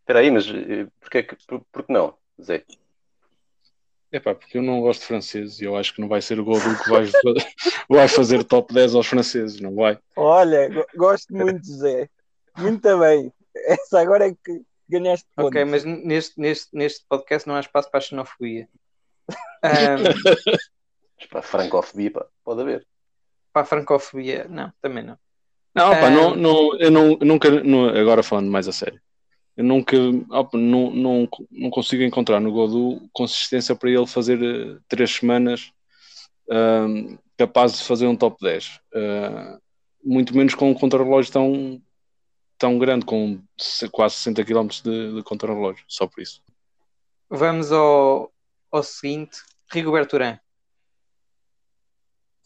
Espera 0.00 0.20
aí, 0.20 0.30
mas 0.30 0.46
eh, 0.48 0.86
porquê 1.00 1.22
que, 1.22 1.36
por, 1.46 1.60
por 1.70 1.82
que 1.86 1.92
não, 1.92 2.14
Zé? 2.42 2.64
É 4.10 4.18
pá, 4.18 4.34
porque 4.34 4.56
eu 4.56 4.62
não 4.62 4.80
gosto 4.80 5.00
de 5.00 5.06
franceses 5.06 5.60
e 5.60 5.64
eu 5.64 5.76
acho 5.76 5.94
que 5.94 6.00
não 6.00 6.08
vai 6.08 6.22
ser 6.22 6.40
o 6.40 6.44
Godu 6.44 6.82
que 6.82 6.88
vai, 6.88 7.04
vai 7.90 8.08
fazer 8.08 8.42
top 8.42 8.72
10 8.72 8.94
aos 8.94 9.06
franceses, 9.06 9.60
não 9.60 9.74
vai? 9.74 9.98
olha, 10.16 10.68
go- 10.70 10.86
gosto 10.96 11.34
muito, 11.34 11.62
Zé. 11.66 12.08
Muito 12.56 12.98
bem. 12.98 13.30
Essa 13.54 14.00
agora 14.00 14.28
é 14.28 14.32
que 14.32 14.62
ganhaste 14.88 15.26
pontos. 15.36 15.48
ok, 15.48 15.64
mas 15.66 15.84
neste, 15.84 16.40
neste, 16.40 16.68
neste 16.74 17.04
podcast 17.06 17.46
não 17.46 17.54
há 17.56 17.60
espaço 17.60 17.90
para 17.90 17.98
a 17.98 18.00
xenofobia. 18.00 18.66
Ahm, 19.62 20.04
Mas 21.18 21.26
para 21.28 21.40
a 21.40 21.42
francofobia, 21.42 22.10
pá, 22.10 22.26
pode 22.44 22.60
haver. 22.62 22.86
para 23.52 23.62
a 23.62 23.64
francofobia, 23.64 24.46
não, 24.48 24.72
também 24.80 25.02
não. 25.04 25.18
Não, 25.74 25.90
pá, 25.90 26.06
Ah. 26.06 26.10
não, 26.10 26.34
não, 26.36 26.76
eu 26.78 26.90
não, 26.90 27.16
nunca, 27.20 27.50
não- 27.62 27.88
agora 27.88 28.22
falando 28.22 28.50
mais 28.50 28.68
a 28.68 28.72
sério, 28.72 29.00
eu 29.56 29.64
nunca, 29.64 29.96
opa, 30.30 30.56
não, 30.56 30.90
não, 30.90 31.28
não 31.50 31.70
consigo 31.70 32.02
encontrar 32.02 32.40
no 32.40 32.52
Godu 32.52 33.08
consistência 33.12 33.74
para 33.74 33.90
ele 33.90 34.06
fazer 34.06 34.40
eh, 34.42 34.78
três 34.88 35.10
semanas 35.10 35.72
capaz 37.36 37.78
de 37.78 37.84
fazer 37.84 38.06
um 38.06 38.16
top 38.16 38.36
10. 38.42 38.80
Ah, 38.94 39.58
muito 40.02 40.34
menos 40.36 40.54
com 40.54 40.70
um 40.70 40.74
contrarrelógio 40.74 41.32
tão, 41.32 41.82
tão 42.56 42.78
grande, 42.78 43.04
com 43.04 43.40
se- 43.58 43.88
quase 43.88 44.14
60 44.16 44.44
km 44.44 44.68
de, 44.82 45.16
de 45.16 45.22
contrarrelógio, 45.22 45.84
só 45.88 46.06
por 46.06 46.20
isso. 46.22 46.42
Vamos 47.28 47.70
ao, 47.72 48.32
ao 48.72 48.82
seguinte, 48.82 49.38
Rigoberto 49.70 50.16
Urán. 50.16 50.38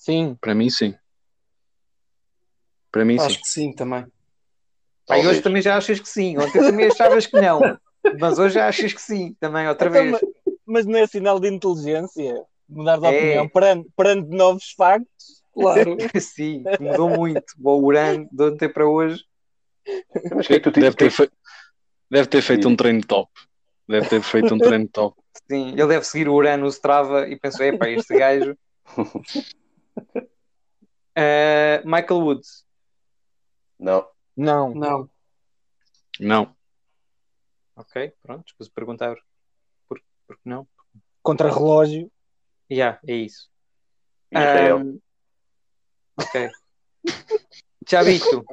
Sim, 0.03 0.35
Para 0.41 0.53
mim, 0.53 0.69
sim. 0.69 0.97
Para 2.91 3.05
mim, 3.05 3.17
sim. 3.21 3.25
Acho 3.27 3.41
que 3.41 3.49
sim 3.49 3.73
também. 3.73 4.05
Aí 5.09 5.25
hoje 5.25 5.41
também 5.41 5.63
já 5.63 5.77
achas 5.77 6.01
que 6.01 6.09
sim. 6.09 6.37
Ontem 6.39 6.59
também 6.59 6.87
achavas 6.87 7.25
que 7.25 7.37
não. 7.39 7.61
Mas 8.19 8.37
hoje 8.37 8.57
já 8.57 8.67
achas 8.67 8.93
que 8.93 9.01
sim, 9.01 9.37
também 9.39 9.69
outra 9.69 9.89
Então, 9.89 10.03
vez. 10.03 10.11
mas, 10.11 10.23
mas 10.67 10.87
não 10.87 10.99
é 10.99 11.07
sinal 11.07 11.39
de 11.39 11.49
inteligência 11.49 12.43
mudar 12.69 12.97
de 12.99 13.07
É. 13.07 13.11
opinião 13.11 13.49
perante, 13.49 13.89
perante 13.97 14.29
novos 14.31 14.73
factos. 14.73 15.41
Claro. 15.55 15.97
Sim, 16.21 16.65
mudou 16.81 17.09
muito. 17.09 17.45
O 17.63 17.77
Urán 17.85 18.27
de 18.33 18.43
ontem 18.43 18.69
para 18.69 18.89
hoje. 18.89 19.23
Mas 20.35 20.47
o 20.47 20.49
que 20.49 20.55
é 20.55 20.61
que 20.61 20.71
tu 20.73 20.81
Deve 20.81 20.97
ter, 20.97 21.11
tens? 21.11 21.15
fe- 21.15 21.31
deve 22.11 22.27
ter 22.27 22.43
feito 22.43 22.69
um 22.69 22.75
treino 22.75 23.07
top. 23.07 23.31
Deve 23.89 24.09
ter 24.09 24.21
feito 24.23 24.53
um 24.53 24.59
treino 24.61 24.89
top. 24.89 25.17
Sim, 25.49 25.69
ele 25.71 25.87
deve 25.87 26.05
seguir 26.05 26.29
o 26.29 26.35
Urano 26.35 26.65
no 26.65 26.69
Strava 26.71 27.29
e 27.29 27.39
pensou: 27.39 27.65
epá, 27.65 27.89
este 27.89 28.17
gajo. 28.17 28.57
Eh, 31.15 31.83
Michael 31.85 32.21
Woods, 32.23 32.65
Não, 33.79 34.07
Não. 34.37 34.75
Não. 34.75 35.11
Não. 36.19 36.57
ok, 37.77 38.13
pronto, 38.23 38.45
escuso 38.47 38.71
perguntar 38.73 39.17
por, 39.89 40.01
por 40.27 40.37
que 40.37 40.49
não. 40.49 40.67
Contra 41.23 41.53
relógio. 41.53 42.11
Já, 42.71 42.99
é 43.07 43.15
isso. 43.15 43.51
Israel. 44.31 44.79
Ahm, 44.79 44.99
ok. 46.17 46.51
Chavito, 47.89 48.45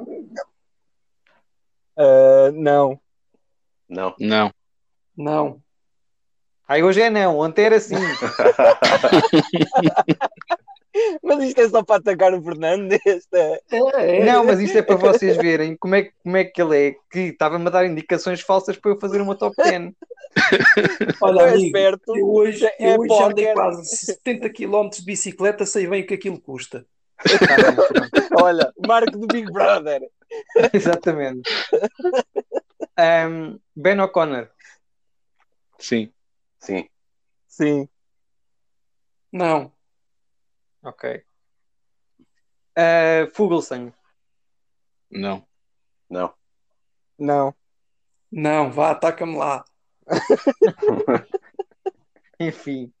Ah, 1.96 2.50
não. 2.52 3.00
Não. 3.88 4.14
Não. 4.18 4.52
Não. 5.16 5.62
aí 6.68 6.82
hoje 6.82 7.00
é 7.02 7.10
não, 7.10 7.38
ontem 7.38 7.64
era 7.64 7.80
sim. 7.80 7.96
Mas 11.22 11.42
isto 11.44 11.60
é 11.60 11.68
só 11.68 11.82
para 11.82 11.96
atacar 11.96 12.34
o 12.34 12.42
Fernando. 12.42 12.92
Esta... 13.06 13.38
É, 13.70 14.20
é. 14.20 14.24
Não, 14.24 14.44
mas 14.44 14.60
isto 14.60 14.76
é 14.78 14.82
para 14.82 14.96
vocês 14.96 15.36
verem 15.36 15.76
como 15.76 15.94
é, 15.94 16.02
que- 16.04 16.12
como 16.22 16.36
é 16.36 16.44
que 16.44 16.60
ele 16.60 16.88
é, 16.88 16.96
que 17.10 17.18
estava-me 17.20 17.66
a 17.66 17.70
dar 17.70 17.86
indicações 17.86 18.40
falsas 18.40 18.76
para 18.76 18.90
eu 18.90 18.98
fazer 19.00 19.20
uma 19.20 19.34
top 19.36 19.54
10. 19.56 19.92
Olha, 21.20 21.42
é 21.42 21.54
amigo, 21.54 21.78
eu 22.08 22.28
hoje, 22.34 22.64
É 22.64 22.94
eu 22.94 23.00
hoje 23.00 23.22
andei 23.22 23.52
quase 23.52 23.84
70 23.96 24.50
km 24.50 24.88
de 24.90 25.02
bicicleta, 25.02 25.66
sei 25.66 25.86
bem 25.86 26.02
o 26.02 26.06
que 26.06 26.14
aquilo 26.14 26.40
custa. 26.40 26.86
Tá 27.16 27.56
pronto. 27.56 28.10
Olha, 28.42 28.72
marco 28.86 29.18
do 29.18 29.26
Big 29.26 29.50
Brother. 29.50 30.08
Exatamente. 30.72 31.50
Ahm, 32.96 33.58
ben 33.74 34.00
O'Connor, 34.00 34.50
Sim. 35.78 36.12
Sim. 36.58 36.88
Sim. 37.48 37.88
Não. 39.32 39.72
Ok. 40.82 41.24
Uh, 42.76 43.26
Fuglsang, 43.34 43.92
Não. 45.10 45.46
Não. 46.08 46.34
Não. 47.18 47.54
Não, 48.30 48.70
vá, 48.70 48.92
ataca-me 48.92 49.36
lá. 49.36 49.64
enfim. 52.38 52.92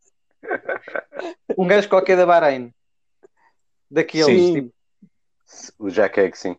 Um 1.56 1.66
gajo 1.66 1.88
qualquer 1.88 2.16
da 2.16 2.26
Bahrein. 2.26 2.74
Daqueles, 3.90 4.26
Sim. 4.26 4.52
tipo, 4.52 4.74
O 5.78 5.88
Jack 5.88 6.20
Egg, 6.20 6.36
sim. 6.36 6.56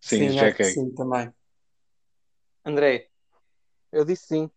Sim, 0.00 0.28
acho 0.28 0.36
Jack 0.38 0.56
que 0.56 0.62
Egg. 0.62 0.72
sim 0.72 0.94
também. 0.94 1.32
André. 2.64 3.08
Eu 3.90 4.04
disse 4.04 4.26
sim. 4.26 4.50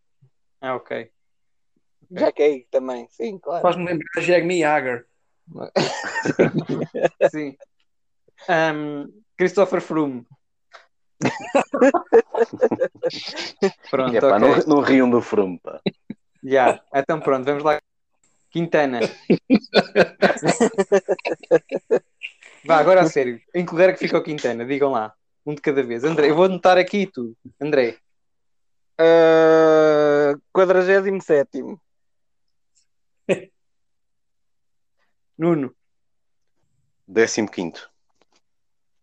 Ah, 0.61 0.75
ok. 0.75 1.11
Jack 2.11 2.41
Egg 2.41 2.67
também. 2.71 3.07
Sim, 3.09 3.37
claro. 3.39 3.61
Faz-me 3.61 3.85
lembrar 3.85 4.21
Jeremy 4.21 4.59
Jagger. 4.59 5.07
Sim. 7.31 7.55
Ahm, 8.47 9.07
Christopher 9.37 9.81
Froome. 9.81 10.25
Pronto, 13.89 14.15
Epá, 14.15 14.37
ok. 14.37 14.39
não, 14.39 14.57
não 14.67 14.79
riam 14.81 15.09
do 15.09 15.21
frumo, 15.21 15.59
pá. 15.59 15.81
Já. 16.43 16.79
Então 16.93 17.19
pronto, 17.19 17.45
vamos 17.45 17.63
lá. 17.63 17.81
Quintana. 18.51 18.99
Vá, 22.63 22.77
agora 22.77 23.01
a 23.01 23.05
sério. 23.05 23.41
Em 23.53 23.65
que 23.65 23.71
lugar 23.71 23.89
é 23.89 23.93
que 23.93 23.99
fica 23.99 24.17
o 24.17 24.23
Quintana? 24.23 24.65
Digam 24.65 24.91
lá. 24.91 25.13
Um 25.45 25.53
de 25.53 25.61
cada 25.61 25.83
vez. 25.83 26.03
André, 26.03 26.29
eu 26.29 26.35
vou 26.35 26.45
anotar 26.45 26.77
aqui 26.77 27.05
tu. 27.05 27.35
André. 27.61 27.97
Ah, 28.97 30.33
47. 30.51 31.61
Nuno. 35.37 35.75
Décimo 37.07 37.49
quinto. 37.49 37.91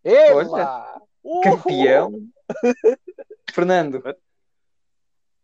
Ela! 0.03 1.01
Campeão. 1.43 2.29
Fernando. 3.53 4.03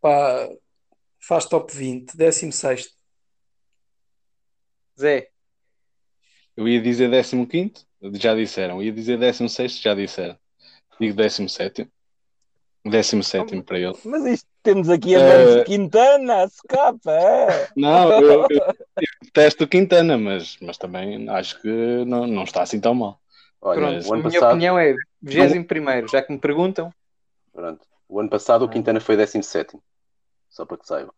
Pá, 0.02 0.50
faz 1.20 1.46
top 1.46 1.74
20, 1.76 2.16
16. 2.16 2.98
Zé. 5.00 5.30
Eu 6.58 6.68
ia 6.68 6.82
dizer 6.82 7.10
15, 7.48 7.88
já 8.16 8.36
disseram. 8.36 8.78
Eu 8.78 8.84
ia 8.84 8.92
dizer 8.92 9.18
16, 9.18 9.80
já 9.80 9.96
disseram. 9.96 10.38
Digo 11.00 11.16
17. 11.16 11.90
17 12.86 13.62
para 13.64 13.80
ele. 13.80 13.98
Mas 14.06 14.26
isto 14.26 14.48
temos 14.64 14.90
aqui 14.90 15.16
a 15.16 15.56
de 15.56 15.64
Quintana, 15.66 16.44
a 16.44 16.50
socapa. 16.50 17.12
é. 17.12 17.70
Não, 17.76 18.12
eu, 18.12 18.22
eu, 18.22 18.48
eu 18.50 19.08
detesto 19.24 19.64
o 19.64 19.68
Quintana, 19.68 20.18
mas, 20.18 20.58
mas 20.62 20.78
também 20.78 21.30
acho 21.30 21.62
que 21.62 22.06
não, 22.06 22.26
não 22.26 22.44
está 22.44 22.62
assim 22.64 22.80
tão 22.80 22.94
mal. 22.94 23.20
Olha, 23.62 23.82
o 23.82 24.14
a 24.14 24.18
minha 24.18 24.24
passado, 24.24 24.52
opinião 24.52 24.80
é 24.80 24.96
21 25.22 26.08
já 26.08 26.22
que 26.22 26.32
me 26.32 26.40
perguntam. 26.40 26.94
pronto, 27.52 27.86
o 28.08 28.20
ano 28.20 28.30
passado 28.30 28.64
o 28.64 28.70
Quintana 28.70 29.00
foi 29.02 29.18
décimo 29.18 29.44
sétimo. 29.44 29.84
Só 30.50 30.66
para 30.66 30.78
que 30.78 30.88
saibam. 30.88 31.14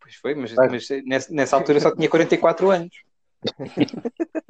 Pois 0.00 0.16
foi, 0.16 0.34
mas, 0.34 0.52
mas 0.52 0.88
nessa, 1.04 1.32
nessa 1.32 1.56
altura 1.56 1.80
só 1.80 1.94
tinha 1.94 2.08
44 2.08 2.70
anos. 2.70 2.94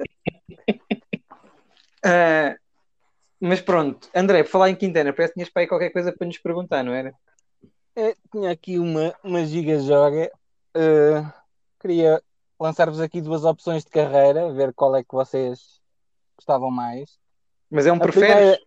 Ah, 2.05 2.57
Mas 3.45 3.59
pronto, 3.59 4.09
André, 4.15 4.41
por 4.43 4.51
falar 4.51 4.69
em 4.69 4.75
Quintana, 4.75 5.11
parece 5.11 5.33
que 5.33 5.39
tinhas 5.39 5.49
para 5.49 5.63
aí 5.63 5.67
qualquer 5.67 5.89
coisa 5.89 6.13
para 6.13 6.25
nos 6.25 6.37
perguntar, 6.37 6.81
não 6.81 6.93
era? 6.93 7.13
É, 7.93 8.15
tinha 8.31 8.49
aqui 8.49 8.79
uma, 8.79 9.13
uma 9.21 9.45
giga 9.45 9.77
joga. 9.79 10.31
Uh, 10.73 11.29
queria 11.77 12.23
lançar-vos 12.57 13.01
aqui 13.01 13.19
duas 13.21 13.43
opções 13.43 13.83
de 13.83 13.89
carreira, 13.89 14.53
ver 14.53 14.73
qual 14.73 14.95
é 14.95 15.03
que 15.03 15.13
vocês 15.13 15.81
gostavam 16.37 16.71
mais. 16.71 17.19
Mas 17.69 17.85
é 17.85 17.91
um 17.91 17.97
A 17.97 17.99
preferes? 17.99 18.29
primeira- 18.29 18.59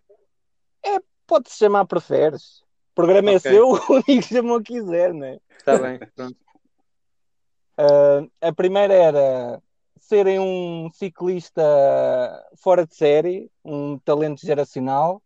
É, 0.85 1.01
pode-se 1.25 1.57
chamar 1.57 1.85
preferes. 1.85 2.59
O 2.91 2.93
programa 2.93 3.31
é 3.31 3.37
Ok. 3.37 3.51
seu, 3.51 3.69
o 3.73 4.03
amigo 4.07 4.21
chama 4.21 4.55
o 4.57 4.61
que 4.61 4.73
quiser, 4.73 5.11
né? 5.11 5.39
Está 5.57 5.79
bem, 5.79 5.97
pronto. 6.15 6.37
Uh, 7.79 8.29
a 8.41 8.53
primeira 8.53 8.93
era 8.93 9.59
serem 10.07 10.39
um 10.39 10.89
ciclista 10.93 11.61
fora 12.55 12.87
de 12.87 12.95
série, 12.95 13.51
um 13.63 13.99
talento 13.99 14.39
geracional, 14.39 15.21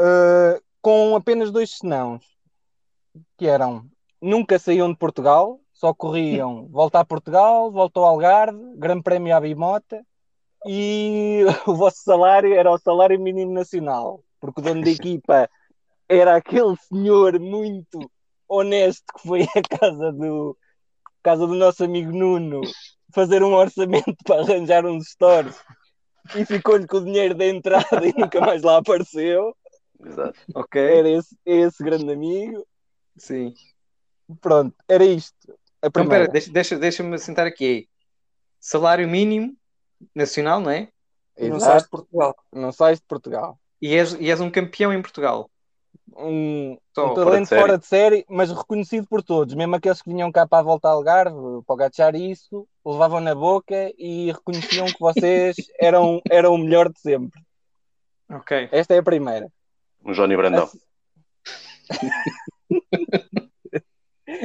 uh, 0.00 0.60
com 0.80 1.14
apenas 1.14 1.52
dois 1.52 1.70
senãos, 1.70 2.24
que 3.38 3.46
eram 3.46 3.88
nunca 4.20 4.58
saíam 4.58 4.90
de 4.90 4.98
Portugal, 4.98 5.60
só 5.72 5.94
corriam 5.94 6.66
volta 6.70 6.98
a 6.98 7.04
Portugal, 7.04 7.70
volta 7.70 8.00
ao 8.00 8.06
Algarve, 8.06 8.58
Grande 8.74 9.04
Prémio 9.04 9.36
à 9.36 9.40
Bimota, 9.40 10.04
e 10.66 11.44
o 11.64 11.76
vosso 11.76 12.02
salário 12.02 12.52
era 12.52 12.72
o 12.72 12.78
salário 12.78 13.20
mínimo 13.20 13.52
nacional, 13.52 14.24
porque 14.40 14.60
o 14.60 14.64
dono 14.64 14.82
da 14.82 14.90
equipa 14.90 15.48
era 16.08 16.34
aquele 16.34 16.76
senhor 16.76 17.38
muito 17.38 18.10
honesto 18.48 19.04
que 19.14 19.28
foi 19.28 19.42
à 19.42 19.78
casa 19.78 20.10
do, 20.12 20.58
casa 21.22 21.46
do 21.46 21.54
nosso 21.54 21.84
amigo 21.84 22.10
Nuno 22.10 22.62
fazer 23.12 23.42
um 23.42 23.52
orçamento 23.54 24.16
para 24.24 24.40
arranjar 24.42 24.84
uns 24.86 25.08
stores 25.10 25.56
e 26.36 26.44
ficou-lhe 26.44 26.86
com 26.86 26.98
o 26.98 27.04
dinheiro 27.04 27.34
da 27.34 27.46
entrada 27.46 28.06
e 28.06 28.12
nunca 28.16 28.40
mais 28.40 28.62
lá 28.62 28.78
apareceu. 28.78 29.56
Exato. 30.04 30.38
Ok, 30.54 30.80
Era 30.80 31.08
esse, 31.10 31.36
esse 31.44 31.82
grande 31.82 32.10
amigo. 32.12 32.66
sim. 33.16 33.54
Pronto, 34.40 34.74
era 34.88 35.04
isto. 35.04 35.34
A 35.82 35.88
Então, 35.88 35.90
primeira. 35.90 36.24
espera, 36.24 36.32
deixa, 36.32 36.50
deixa, 36.52 36.78
deixa-me 36.78 37.18
sentar 37.18 37.46
aqui. 37.46 37.88
Salário 38.60 39.06
mínimo 39.08 39.56
nacional, 40.14 40.60
não 40.60 40.70
é? 40.70 40.88
Não 41.38 41.56
Exato, 41.56 41.60
sais 41.60 41.82
de 41.84 41.88
Portugal. 41.90 42.36
não 42.52 42.72
sais 42.72 42.98
de 43.00 43.04
Portugal. 43.06 43.58
E 43.80 43.94
és, 43.94 44.12
e 44.14 44.30
és 44.30 44.40
um 44.40 44.50
campeão 44.50 44.92
em 44.92 45.02
Portugal. 45.02 45.50
Um, 46.14 46.72
um 46.72 46.78
fora 46.94 47.14
talento 47.14 47.46
série. 47.48 47.60
fora 47.60 47.78
de 47.78 47.86
série, 47.86 48.24
mas 48.28 48.50
reconhecido 48.50 49.06
por 49.08 49.22
todos, 49.22 49.54
mesmo 49.54 49.76
aqueles 49.76 50.02
que 50.02 50.10
vinham 50.10 50.30
cá 50.32 50.46
para 50.46 50.58
a 50.58 50.62
volta 50.62 50.88
ao 50.88 50.96
Algarve, 50.98 51.34
para 51.66 51.74
o 51.74 51.76
Gachar 51.76 52.14
isso, 52.14 52.66
levavam 52.84 53.20
na 53.20 53.34
boca 53.34 53.90
e 53.96 54.30
reconheciam 54.32 54.86
que 54.86 55.00
vocês 55.00 55.56
eram, 55.80 56.20
eram 56.30 56.54
o 56.54 56.58
melhor 56.58 56.92
de 56.92 57.00
sempre. 57.00 57.40
Ok. 58.30 58.68
Esta 58.72 58.94
é 58.94 58.98
a 58.98 59.02
primeira. 59.02 59.48
Um 60.04 60.12
Johnny 60.12 60.36
Brandão. 60.36 60.68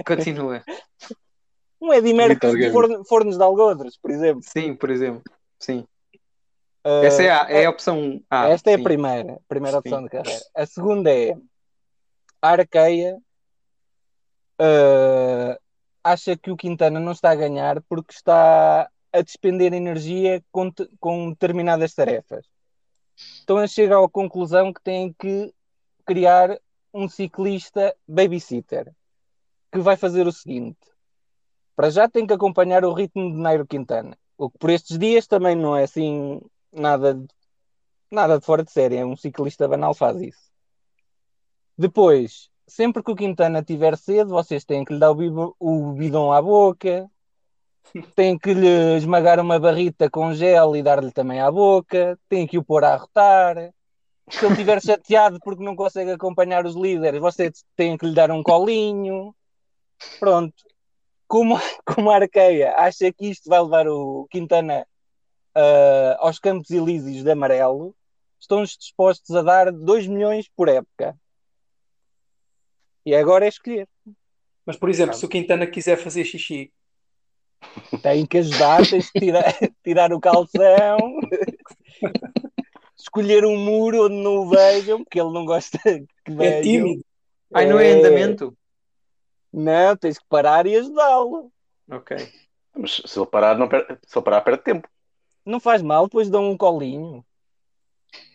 Continua. 0.06 0.64
Um. 1.82 1.90
Forno- 2.72 3.06
Fornos 3.06 3.38
de 3.38 3.44
Algodres, 3.44 3.98
por 3.98 4.12
exemplo. 4.12 4.42
Sim, 4.44 4.76
por 4.76 4.90
exemplo. 4.90 5.24
Sim. 5.60 5.86
Essa 7.04 7.24
é 7.24 7.30
a, 7.30 7.50
é 7.50 7.66
a 7.66 7.70
opção 7.70 8.22
A. 8.30 8.50
esta 8.50 8.72
é 8.72 8.76
a 8.76 8.78
sim. 8.78 8.84
primeira, 8.84 9.34
a 9.34 9.40
primeira 9.48 9.78
opção 9.80 10.00
Sim. 10.00 10.04
de 10.06 10.10
carreira. 10.10 10.42
A 10.56 10.66
segunda 10.66 11.12
é 11.12 11.36
a 12.42 12.50
Arqueia 12.50 13.18
uh, 14.62 15.60
acha 16.04 16.38
que 16.38 16.52
o 16.52 16.58
Quintana 16.58 17.00
não 17.00 17.12
está 17.12 17.32
a 17.32 17.36
ganhar 17.36 17.82
porque 17.84 18.14
está 18.14 18.90
a 19.12 19.22
despender 19.22 19.74
energia 19.74 20.44
com, 20.52 20.72
te- 20.72 20.90
com 21.00 21.30
determinadas 21.32 21.94
tarefas. 21.94 22.46
Então 23.44 23.58
ele 23.58 23.68
chega 23.68 24.04
à 24.04 24.10
conclusão 24.10 24.72
que 24.72 24.82
tem 24.82 25.14
que 25.18 25.54
criar 26.06 26.58
um 26.94 27.10
ciclista 27.10 27.96
babysitter 28.08 28.94
que 29.72 29.80
vai 29.80 29.98
fazer 29.98 30.28
o 30.28 30.32
seguinte: 30.32 30.78
para 31.76 31.90
já 31.90 32.08
tem 32.08 32.26
que 32.26 32.34
acompanhar 32.34 32.86
o 32.86 32.94
ritmo 32.94 33.32
de 33.32 33.38
Nairo 33.38 33.66
Quintana, 33.66 34.18
o 34.38 34.50
que 34.50 34.58
por 34.58 34.70
estes 34.70 34.98
dias 34.98 35.26
também 35.28 35.56
não 35.56 35.76
é 35.76 35.84
assim 35.84 36.40
nada 36.72 37.18
nada 38.12 38.40
de 38.40 38.46
fora 38.46 38.64
de 38.64 38.72
série, 38.72 38.98
é 38.98 39.06
um 39.06 39.16
ciclista 39.16 39.68
banal 39.68 39.94
faz 39.94 40.20
isso. 40.22 40.52
Depois, 41.78 42.50
sempre 42.66 43.04
que 43.04 43.12
o 43.12 43.16
Quintana 43.16 43.64
tiver 43.64 43.98
sede, 43.98 44.30
vocês 44.30 44.66
têm 44.66 44.84
que 44.84 44.94
lhe 44.94 45.00
dar 45.00 45.12
o, 45.12 45.94
bidão 45.94 46.32
à 46.32 46.42
boca, 46.42 47.10
têm 48.16 48.38
que 48.38 48.54
lhe 48.54 48.98
esmagar 48.98 49.40
uma 49.40 49.60
barrita 49.60 50.10
com 50.10 50.34
gel 50.34 50.76
e 50.76 50.84
dar-lhe 50.84 51.12
também 51.12 51.40
à 51.40 51.52
boca, 51.52 52.18
têm 52.28 52.48
que 52.48 52.58
o 52.58 52.64
pôr 52.64 52.84
a 52.84 52.94
arrotar. 52.94 53.74
Se 54.30 54.44
ele 54.44 54.54
estiver 54.54 54.82
chateado 54.82 55.40
porque 55.42 55.64
não 55.64 55.76
consegue 55.76 56.12
acompanhar 56.12 56.66
os 56.66 56.76
líderes, 56.76 57.22
vocês 57.22 57.64
têm 57.76 57.98
que 57.98 58.08
lhe 58.08 58.14
dar 58.14 58.30
um 58.32 58.44
colinho. 58.44 59.34
Pronto. 60.20 60.54
Como, 61.28 61.58
como 61.86 62.10
a 62.10 62.16
Arqueia 62.16 62.76
acha 62.78 63.12
que 63.14 63.30
isto 63.30 63.50
vai 63.50 63.62
levar 63.62 63.88
o 63.88 64.28
Quintana 64.30 64.86
ah, 65.58 66.18
aos 66.20 66.38
Campos 66.38 66.70
Elíseos 66.70 67.24
de 67.24 67.32
amarelo, 67.32 67.96
estão 68.40 68.62
dispostos 68.64 69.36
a 69.36 69.42
dar 69.42 69.72
2 69.72 70.06
milhões 70.08 70.48
por 70.56 70.70
época. 70.70 71.18
E 73.04 73.16
agora 73.16 73.46
é 73.46 73.48
escolher. 73.50 73.88
Mas, 74.66 74.78
por 74.78 74.90
exemplo, 74.90 75.16
se 75.16 75.26
o 75.26 75.30
Quintana 75.30 75.66
quiser 75.66 75.98
fazer 75.98 76.24
xixi, 76.26 76.72
Tem 78.04 78.26
que 78.26 78.38
ajudar, 78.38 78.88
tens 78.88 79.10
que 79.10 79.20
tirar, 79.20 79.44
tirar 79.84 80.14
o 80.14 80.20
calção, 80.20 80.98
escolher 82.96 83.46
um 83.46 83.58
muro 83.58 84.06
onde 84.06 84.16
não 84.16 84.38
o 84.38 84.50
vejam, 84.50 85.04
porque 85.04 85.20
ele 85.20 85.34
não 85.34 85.46
gosta 85.46 85.80
que 85.80 86.32
é 86.32 86.32
vejam. 86.32 86.62
tímido. 86.62 87.06
Ai, 87.54 87.66
não 87.66 87.80
é 87.80 87.94
andamento? 87.94 88.56
Não, 89.52 89.96
tens 89.96 90.20
que 90.20 90.26
parar 90.30 90.68
e 90.68 90.76
ajudá-lo. 90.76 91.52
Ok. 91.90 92.16
Mas 92.76 93.02
se 93.06 93.18
ele 93.18 93.26
parar, 93.26 93.58
não 93.58 93.68
perde, 93.68 93.98
se 94.06 94.18
ele 94.18 94.26
parar, 94.26 94.42
perde 94.42 94.64
tempo. 94.64 94.88
Não 95.48 95.60
faz 95.60 95.82
mal, 95.82 96.06
depois 96.06 96.30
dão 96.30 96.52
um 96.52 96.58
colinho. 96.58 97.26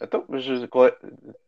Então, 0.01 0.25
mas 0.29 0.45
qual 0.71 0.89
é- 0.89 0.99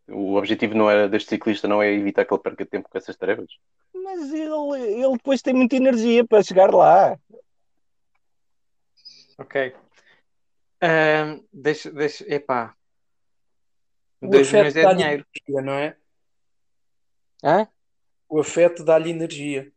o 0.09 0.35
objetivo 0.35 0.75
não 0.75 0.91
é 0.91 1.09
deste 1.09 1.31
ciclista 1.31 1.67
não 1.67 1.83
é 1.83 1.93
evitar 1.93 2.25
que 2.25 2.35
ele 2.35 2.43
perca 2.43 2.67
tempo 2.67 2.89
com 2.89 2.99
essas 2.99 3.17
tarefas. 3.17 3.49
Mas 3.95 4.33
ele, 4.33 5.03
ele 5.03 5.13
depois 5.13 5.41
tem 5.41 5.55
muita 5.55 5.77
energia 5.77 6.25
para 6.27 6.43
chegar 6.43 6.73
lá. 6.73 7.19
Ok. 9.39 9.75
Deixa, 11.53 11.91
deixa, 11.91 12.25
epá. 12.33 12.75
O 14.21 14.29
2 14.29 14.47
afeto 14.49 14.57
milhões 14.59 14.77
é 14.77 14.95
dinheiro. 14.95 15.27
energia, 15.49 15.63
não 15.63 15.73
é? 15.73 15.97
Hã? 17.43 17.69
O 18.29 18.41
afeto 18.41 18.85
dá-lhe 18.85 19.11
energia. 19.11 19.73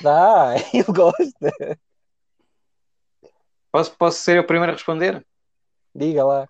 Dá, 0.00 0.54
ele 0.72 0.84
gosta. 0.84 1.78
Posso, 3.76 3.94
posso 3.94 4.18
ser 4.20 4.38
eu 4.38 4.42
o 4.42 4.46
primeiro 4.46 4.72
a 4.72 4.74
responder? 4.74 5.22
Diga 5.94 6.24
lá. 6.24 6.48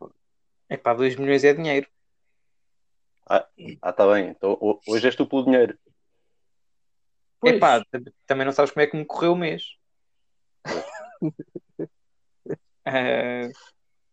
Epá, 0.70 0.94
2 0.94 1.16
milhões 1.16 1.42
é 1.42 1.52
dinheiro. 1.52 1.88
Ah, 3.28 3.92
tá 3.92 4.06
bem. 4.12 4.28
Então 4.28 4.56
ho- 4.60 4.78
hoje 4.86 5.08
és 5.08 5.16
tu 5.16 5.26
pelo 5.26 5.44
dinheiro. 5.44 5.76
Epá, 7.44 7.84
t- 7.84 8.14
também 8.28 8.46
não 8.46 8.52
sabes 8.52 8.70
como 8.70 8.84
é 8.84 8.86
que 8.86 8.96
me 8.96 9.04
correu 9.04 9.32
o 9.32 9.36
mês. 9.36 9.64
Ah, 12.84 13.48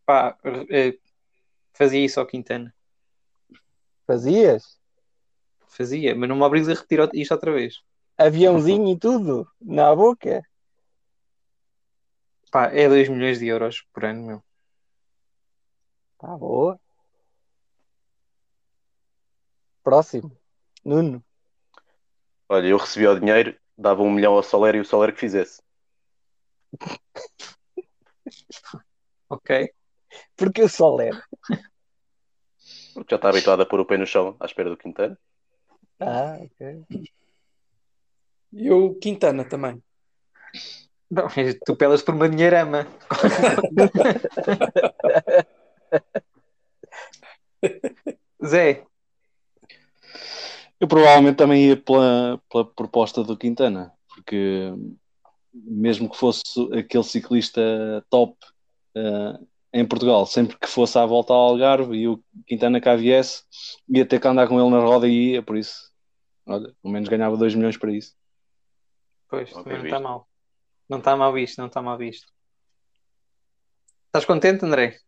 pá, 0.04 0.36
eh, 0.72 0.98
fazia 1.76 2.04
isso 2.04 2.20
ao 2.20 2.26
Quintana. 2.26 2.74
Fazias? 4.08 4.80
Fazia, 5.68 6.16
mas 6.16 6.28
não 6.28 6.36
me 6.36 6.42
obrigues 6.42 6.68
a 6.68 6.74
retirar 6.74 7.12
isto 7.14 7.32
outra 7.32 7.52
vez. 7.52 7.84
Aviãozinho 8.18 8.92
e 8.92 8.98
tudo? 8.98 9.48
Na 9.62 9.96
boca? 9.96 10.42
Pá, 12.54 12.68
é 12.68 12.88
2 12.88 13.10
milhões 13.10 13.40
de 13.40 13.48
euros 13.48 13.82
por 13.92 14.06
ano, 14.06 14.28
meu. 14.28 14.44
Tá 16.20 16.38
boa. 16.38 16.80
Próximo. 19.84 20.38
Nuno. 20.86 21.26
Olha, 22.48 22.68
eu 22.68 22.78
recebia 22.78 23.10
o 23.10 23.20
dinheiro, 23.20 23.60
dava 23.76 24.04
um 24.04 24.12
milhão 24.12 24.36
ao 24.36 24.44
Soler 24.44 24.76
e 24.76 24.82
o 24.82 24.86
Soler 24.86 25.16
que 25.16 25.20
fizesse. 25.20 25.64
Ok. 29.30 29.74
Porque 30.36 30.62
o 30.62 30.70
Soler. 30.70 31.20
Porque 32.94 33.10
já 33.10 33.16
está 33.16 33.30
habituado 33.30 33.64
a 33.64 33.66
pôr 33.66 33.80
o 33.80 33.86
pé 33.86 33.98
no 33.98 34.06
chão 34.06 34.38
à 34.40 34.46
espera 34.46 34.70
do 34.70 34.78
Quintana. 34.78 35.18
Ah, 36.00 36.38
ok. 36.40 36.86
E 38.52 38.70
o 38.70 38.94
Quintana 39.00 39.44
também. 39.44 39.82
Não, 41.10 41.28
tu 41.66 41.76
pelas 41.76 42.02
por 42.02 42.16
uma 42.16 42.30
dinheirama. 42.30 42.88
Zé, 48.46 48.84
Eu 50.80 50.88
provavelmente 50.88 51.38
também 51.38 51.68
ia 51.68 51.78
pela, 51.78 52.42
pela 52.52 52.66
proposta 52.66 53.24
do 53.24 53.38
Quintana, 53.38 53.94
porque 54.08 54.74
mesmo 55.54 56.10
que 56.10 56.18
fosse 56.18 56.44
aquele 56.78 57.04
ciclista 57.04 57.62
top, 58.10 58.36
eh, 58.96 59.40
em 59.74 59.86
Portugal, 59.86 60.26
sempre 60.26 60.58
que 60.58 60.68
fosse 60.68 60.98
à 61.00 61.06
volta 61.06 61.34
ao 61.34 61.40
Algarve 61.40 61.96
e 61.96 62.08
o 62.08 62.24
Quintana 62.46 62.80
cá 62.80 62.96
viesse, 62.96 63.44
ia 63.90 64.06
ter 64.06 64.20
que 64.20 64.28
andar 64.28 64.48
com 64.48 64.60
ele 64.60 64.70
na 64.70 64.80
roda 64.80 65.08
e 65.08 65.32
ia, 65.32 65.42
por 65.42 65.58
isso, 65.58 65.92
olha, 66.46 66.74
pelo 66.82 66.94
menos 66.94 67.10
ganhava 67.10 67.38
2 67.38 67.56
milhões 67.56 67.78
para 67.78 67.92
isso. 67.92 68.14
Pois, 69.30 69.52
não 69.52 69.84
está 69.84 70.00
mal. 70.00 70.28
Não 70.90 71.00
está 71.00 71.16
mal 71.16 71.34
visto, 71.34 71.58
não 71.58 71.68
está 71.68 71.82
mal 71.82 71.98
visto. 71.98 72.32
Estás 74.08 74.26
contente, 74.26 74.66
André? 74.66 75.00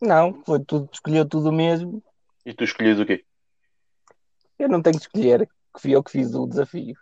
Não, 0.00 0.42
foi 0.44 0.64
tudo, 0.64 0.88
escolheu 0.92 1.28
tudo 1.28 1.52
mesmo. 1.52 2.02
E 2.46 2.54
tu 2.54 2.64
escolhias 2.64 2.98
o 2.98 3.04
quê? 3.04 3.24
Eu 4.58 4.68
não 4.68 4.80
tenho 4.80 4.96
que 4.96 5.02
escolher, 5.02 5.46
que 5.46 5.80
fui 5.80 5.94
eu 5.94 6.02
que 6.02 6.10
fiz 6.10 6.34
o 6.34 6.46
desafio. 6.46 6.94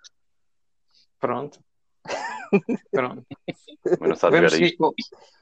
Pronto. 1.21 1.63
Pronto. 2.91 3.27
Mas 4.01 4.23
não 4.23 4.31
Vamos 4.31 4.53
seguir, 4.53 4.77
com, 4.77 4.93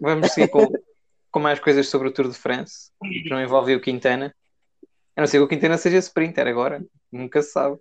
vamos 0.00 0.32
seguir 0.32 0.48
com, 0.48 0.66
com 1.30 1.40
mais 1.40 1.60
coisas 1.60 1.88
sobre 1.88 2.08
o 2.08 2.12
Tour 2.12 2.28
de 2.28 2.36
France, 2.36 2.90
que 3.02 3.30
não 3.30 3.40
envolve 3.40 3.74
o 3.74 3.80
Quintana. 3.80 4.34
A 5.14 5.20
não 5.22 5.26
ser 5.26 5.38
que 5.38 5.44
o 5.44 5.48
Quintana 5.48 5.78
seja 5.78 5.98
sprinter 5.98 6.46
agora, 6.46 6.84
nunca 7.10 7.40
se 7.40 7.52
sabe. 7.52 7.78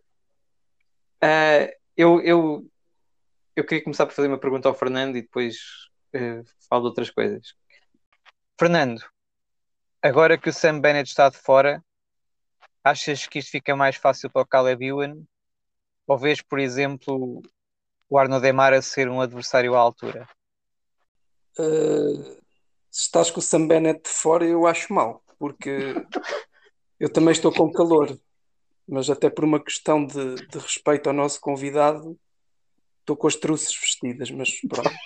Ah, 1.22 1.70
eu, 1.98 2.22
eu, 2.22 2.66
eu 3.56 3.66
queria 3.66 3.84
começar 3.84 4.06
por 4.06 4.14
fazer 4.14 4.28
uma 4.28 4.40
pergunta 4.40 4.68
ao 4.68 4.76
Fernando 4.76 5.16
e 5.16 5.22
depois 5.22 5.58
eh, 6.14 6.42
falo 6.70 6.84
de 6.84 6.88
outras 6.90 7.10
coisas. 7.10 7.54
Fernando, 8.60 9.02
agora 10.02 10.38
que 10.38 10.50
o 10.50 10.54
Sam 10.54 10.80
Bennett 10.80 11.10
está 11.10 11.30
de 11.30 11.38
fora, 11.38 11.84
achas 12.84 13.26
que 13.28 13.40
isto 13.40 13.52
fica 13.52 13.76
mais 13.76 13.96
fácil 13.96 14.30
para 14.30 14.42
o 14.42 14.48
Caleb 14.48 14.86
Ewan? 14.86 15.24
Ou 16.08 16.18
vês, 16.18 16.42
por 16.42 16.60
exemplo, 16.60 17.42
o 18.10 18.18
Arno 18.18 18.40
Demara 18.40 18.82
ser 18.82 19.10
um 19.10 19.22
adversário 19.22 19.74
à 19.74 19.80
altura? 19.80 20.28
Uh, 21.58 22.24
se 22.92 23.04
estás 23.04 23.32
com 23.32 23.40
o 23.40 23.44
Sam 23.44 23.68
Bennett 23.68 24.04
de 24.04 24.10
fora, 24.10 24.46
eu 24.46 24.68
acho 24.68 24.94
mal, 24.94 25.24
porque 25.40 25.94
eu 27.00 27.12
também 27.12 27.32
estou 27.32 27.52
com 27.52 27.72
calor, 27.72 28.18
mas 28.88 29.10
até 29.10 29.30
por 29.30 29.46
uma 29.46 29.64
questão 29.64 30.06
de, 30.06 30.36
de 30.36 30.60
respeito 30.60 31.08
ao 31.08 31.14
nosso 31.14 31.40
convidado, 31.40 32.20
estou 33.06 33.16
com 33.16 33.28
as 33.28 33.36
truças 33.36 33.76
vestidas, 33.76 34.32
mas 34.32 34.60
pronto. 34.62 34.90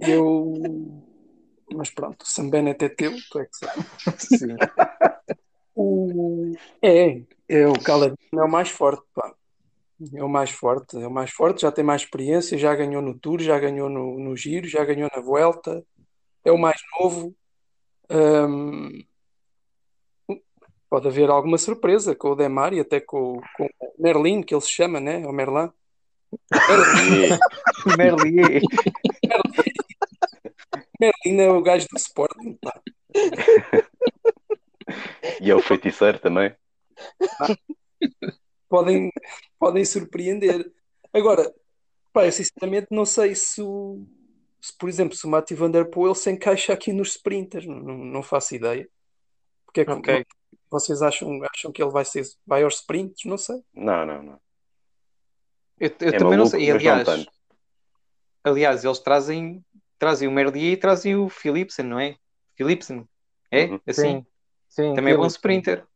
Ok. 0.00 0.10
Eu. 0.10 0.52
Mas 1.72 1.88
pronto, 1.88 2.22
o 2.22 2.26
Sam 2.26 2.50
Bennett 2.50 2.84
é 2.84 2.88
teu, 2.90 3.14
tu 3.30 3.38
é 3.38 3.46
que 3.46 3.56
sabes. 3.56 3.86
Sim. 4.38 4.56
O... 5.74 6.52
É, 6.82 7.22
é 7.48 7.66
o 7.66 7.72
Caleb 7.72 8.14
é 8.32 8.42
o 8.42 8.50
mais 8.50 8.68
forte, 8.68 9.02
pá. 9.14 9.34
É 10.12 10.22
o 10.22 10.28
mais 10.28 10.50
forte, 10.50 10.96
é 11.00 11.06
o 11.06 11.10
mais 11.10 11.30
forte, 11.30 11.62
já 11.62 11.72
tem 11.72 11.82
mais 11.82 12.02
experiência, 12.02 12.58
já 12.58 12.74
ganhou 12.74 13.00
no 13.00 13.18
Tour, 13.18 13.40
já 13.40 13.58
ganhou 13.58 13.88
no, 13.88 14.18
no 14.18 14.36
Giro, 14.36 14.68
já 14.68 14.84
ganhou 14.84 15.08
na 15.14 15.22
Vuelta, 15.22 15.84
é 16.44 16.52
o 16.52 16.58
mais 16.58 16.80
novo. 17.00 17.34
Hum, 18.10 19.04
Pode 20.88 21.08
haver 21.08 21.30
alguma 21.30 21.58
surpresa 21.58 22.14
com 22.14 22.28
o 22.28 22.34
Demar 22.36 22.72
e 22.72 22.80
até 22.80 23.00
com, 23.00 23.40
com 23.56 23.64
o 23.64 23.94
Merlin, 23.98 24.42
que 24.42 24.54
ele 24.54 24.60
se 24.60 24.70
chama, 24.70 25.00
né? 25.00 25.26
O 25.26 25.32
Merlin. 25.32 25.70
Merlier. 27.96 28.62
Merlin 31.00 31.40
é 31.40 31.50
o 31.50 31.62
gajo 31.62 31.86
do 31.88 31.96
Sporting, 31.96 32.58
pá. 32.60 32.80
E 35.40 35.50
é 35.50 35.54
o 35.54 35.60
feiticeiro 35.60 36.18
também. 36.18 36.54
podem, 38.68 39.10
podem 39.58 39.84
surpreender. 39.84 40.70
Agora, 41.12 41.52
pá, 42.12 42.26
eu 42.26 42.32
sinceramente 42.32 42.88
não 42.90 43.04
sei 43.04 43.34
se, 43.34 43.62
o, 43.62 44.06
se, 44.60 44.76
por 44.76 44.88
exemplo, 44.88 45.16
se 45.16 45.26
o 45.26 45.28
Matthew 45.28 45.56
Van 45.56 45.70
Der 45.70 45.90
Poel 45.90 46.14
se 46.14 46.30
encaixa 46.30 46.72
aqui 46.72 46.92
nos 46.92 47.10
sprinters, 47.10 47.66
não, 47.66 47.80
não, 47.80 48.22
faço 48.22 48.54
ideia. 48.54 48.88
Porque 49.64 49.80
é 49.80 49.84
que 49.84 49.92
Ok. 49.92 50.26
Vocês 50.74 51.00
acham, 51.02 51.40
acham 51.54 51.70
que 51.70 51.80
ele 51.82 51.90
vai, 51.92 52.04
ser, 52.04 52.24
vai 52.44 52.64
aos 52.64 52.74
sprints? 52.76 53.24
Não 53.24 53.38
sei. 53.38 53.62
Não, 53.72 54.04
não, 54.04 54.22
não. 54.22 54.40
Eu, 55.78 55.88
eu 55.88 56.08
É 56.08 56.12
também 56.12 56.20
não 56.20 56.44
maluco, 56.46 56.50
sei. 56.50 56.64
E, 56.68 56.72
mas 56.72 56.82
não 56.82 56.90
aliás, 56.90 57.26
aliás, 58.42 58.84
eles 58.84 58.98
trazem, 58.98 59.64
trazem 59.98 60.28
o 60.28 60.32
Merlier 60.32 60.72
e 60.72 60.76
trazem 60.76 61.16
o 61.16 61.28
Philipsen, 61.28 61.86
não 61.86 61.98
é? 61.98 62.16
Philipsen. 62.56 63.08
É? 63.50 63.66
Uhum. 63.66 63.80
Assim. 63.86 64.26
Sim, 64.68 64.94
Também 64.94 65.14
é 65.14 65.16
bom 65.16 65.26
sprinter. 65.26 65.86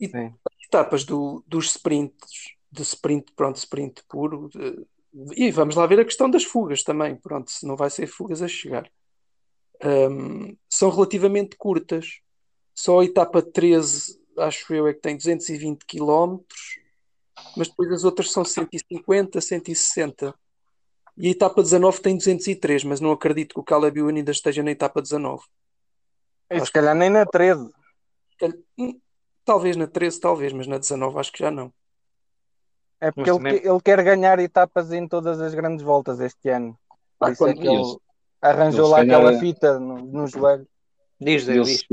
E 0.00 0.08
Sim. 0.08 0.34
etapas 0.64 1.04
do, 1.04 1.44
dos 1.46 1.66
sprints, 1.66 2.54
de 2.70 2.82
sprint, 2.82 3.32
pronto, 3.34 3.56
sprint 3.56 4.02
puro. 4.08 4.48
de- 4.48 4.86
e 5.36 5.50
vamos 5.50 5.76
lá 5.76 5.86
ver 5.86 6.00
a 6.00 6.04
questão 6.04 6.28
das 6.28 6.44
fugas 6.44 6.82
também. 6.82 7.16
Pronto, 7.16 7.50
se 7.50 7.64
não 7.66 7.76
vai 7.76 7.88
ser 7.88 8.06
fugas 8.06 8.42
a 8.42 8.48
chegar. 8.48 8.90
Hum, 9.82 10.56
são 10.68 10.90
relativamente 10.90 11.56
curtas. 11.56 12.20
Só 12.78 13.00
a 13.00 13.04
etapa 13.06 13.40
13, 13.40 14.20
acho 14.38 14.74
eu, 14.74 14.86
é 14.86 14.92
que 14.92 15.00
tem 15.00 15.16
220 15.16 15.86
km, 15.86 16.40
mas 17.56 17.68
depois 17.68 17.90
as 17.90 18.04
outras 18.04 18.30
são 18.30 18.44
150, 18.44 19.40
160. 19.40 20.34
E 21.16 21.28
a 21.28 21.30
etapa 21.30 21.62
19 21.62 22.02
tem 22.02 22.16
203, 22.18 22.84
mas 22.84 23.00
não 23.00 23.10
acredito 23.12 23.54
que 23.54 23.60
o 23.60 23.64
Caleb 23.64 23.98
Ewan 23.98 24.14
ainda 24.16 24.30
esteja 24.30 24.62
na 24.62 24.70
etapa 24.70 25.00
19. 25.00 25.42
E 26.50 26.60
se 26.60 26.70
calhar 26.70 26.94
nem 26.94 27.08
na 27.08 27.24
13. 27.24 27.70
Hum, 28.78 29.00
Talvez 29.42 29.76
na 29.76 29.86
13, 29.86 30.20
talvez, 30.20 30.52
mas 30.52 30.66
na 30.66 30.76
19 30.76 31.18
acho 31.18 31.32
que 31.32 31.38
já 31.38 31.50
não. 31.50 31.72
É 33.00 33.10
porque 33.10 33.30
ele, 33.30 33.38
também- 33.38 33.60
ele 33.64 33.80
quer 33.80 34.02
ganhar 34.02 34.38
etapas 34.40 34.92
em 34.92 35.06
todas 35.08 35.40
as 35.40 35.54
grandes 35.54 35.82
voltas 35.84 36.20
este 36.20 36.48
ano. 36.50 36.78
Por 37.18 37.28
Ah, 37.28 37.32
isso 37.32 37.46
é 37.46 37.54
que 37.54 37.66
ele 37.66 37.96
arranjou 38.42 38.88
lá 38.88 39.00
aquela 39.00 39.32
é- 39.32 39.38
fita 39.38 39.78
no, 39.78 39.98
no 39.98 40.26
joelho. 40.26 40.66
Diz, 41.18 41.48
Ele, 41.48 41.62
diz. 41.62 41.86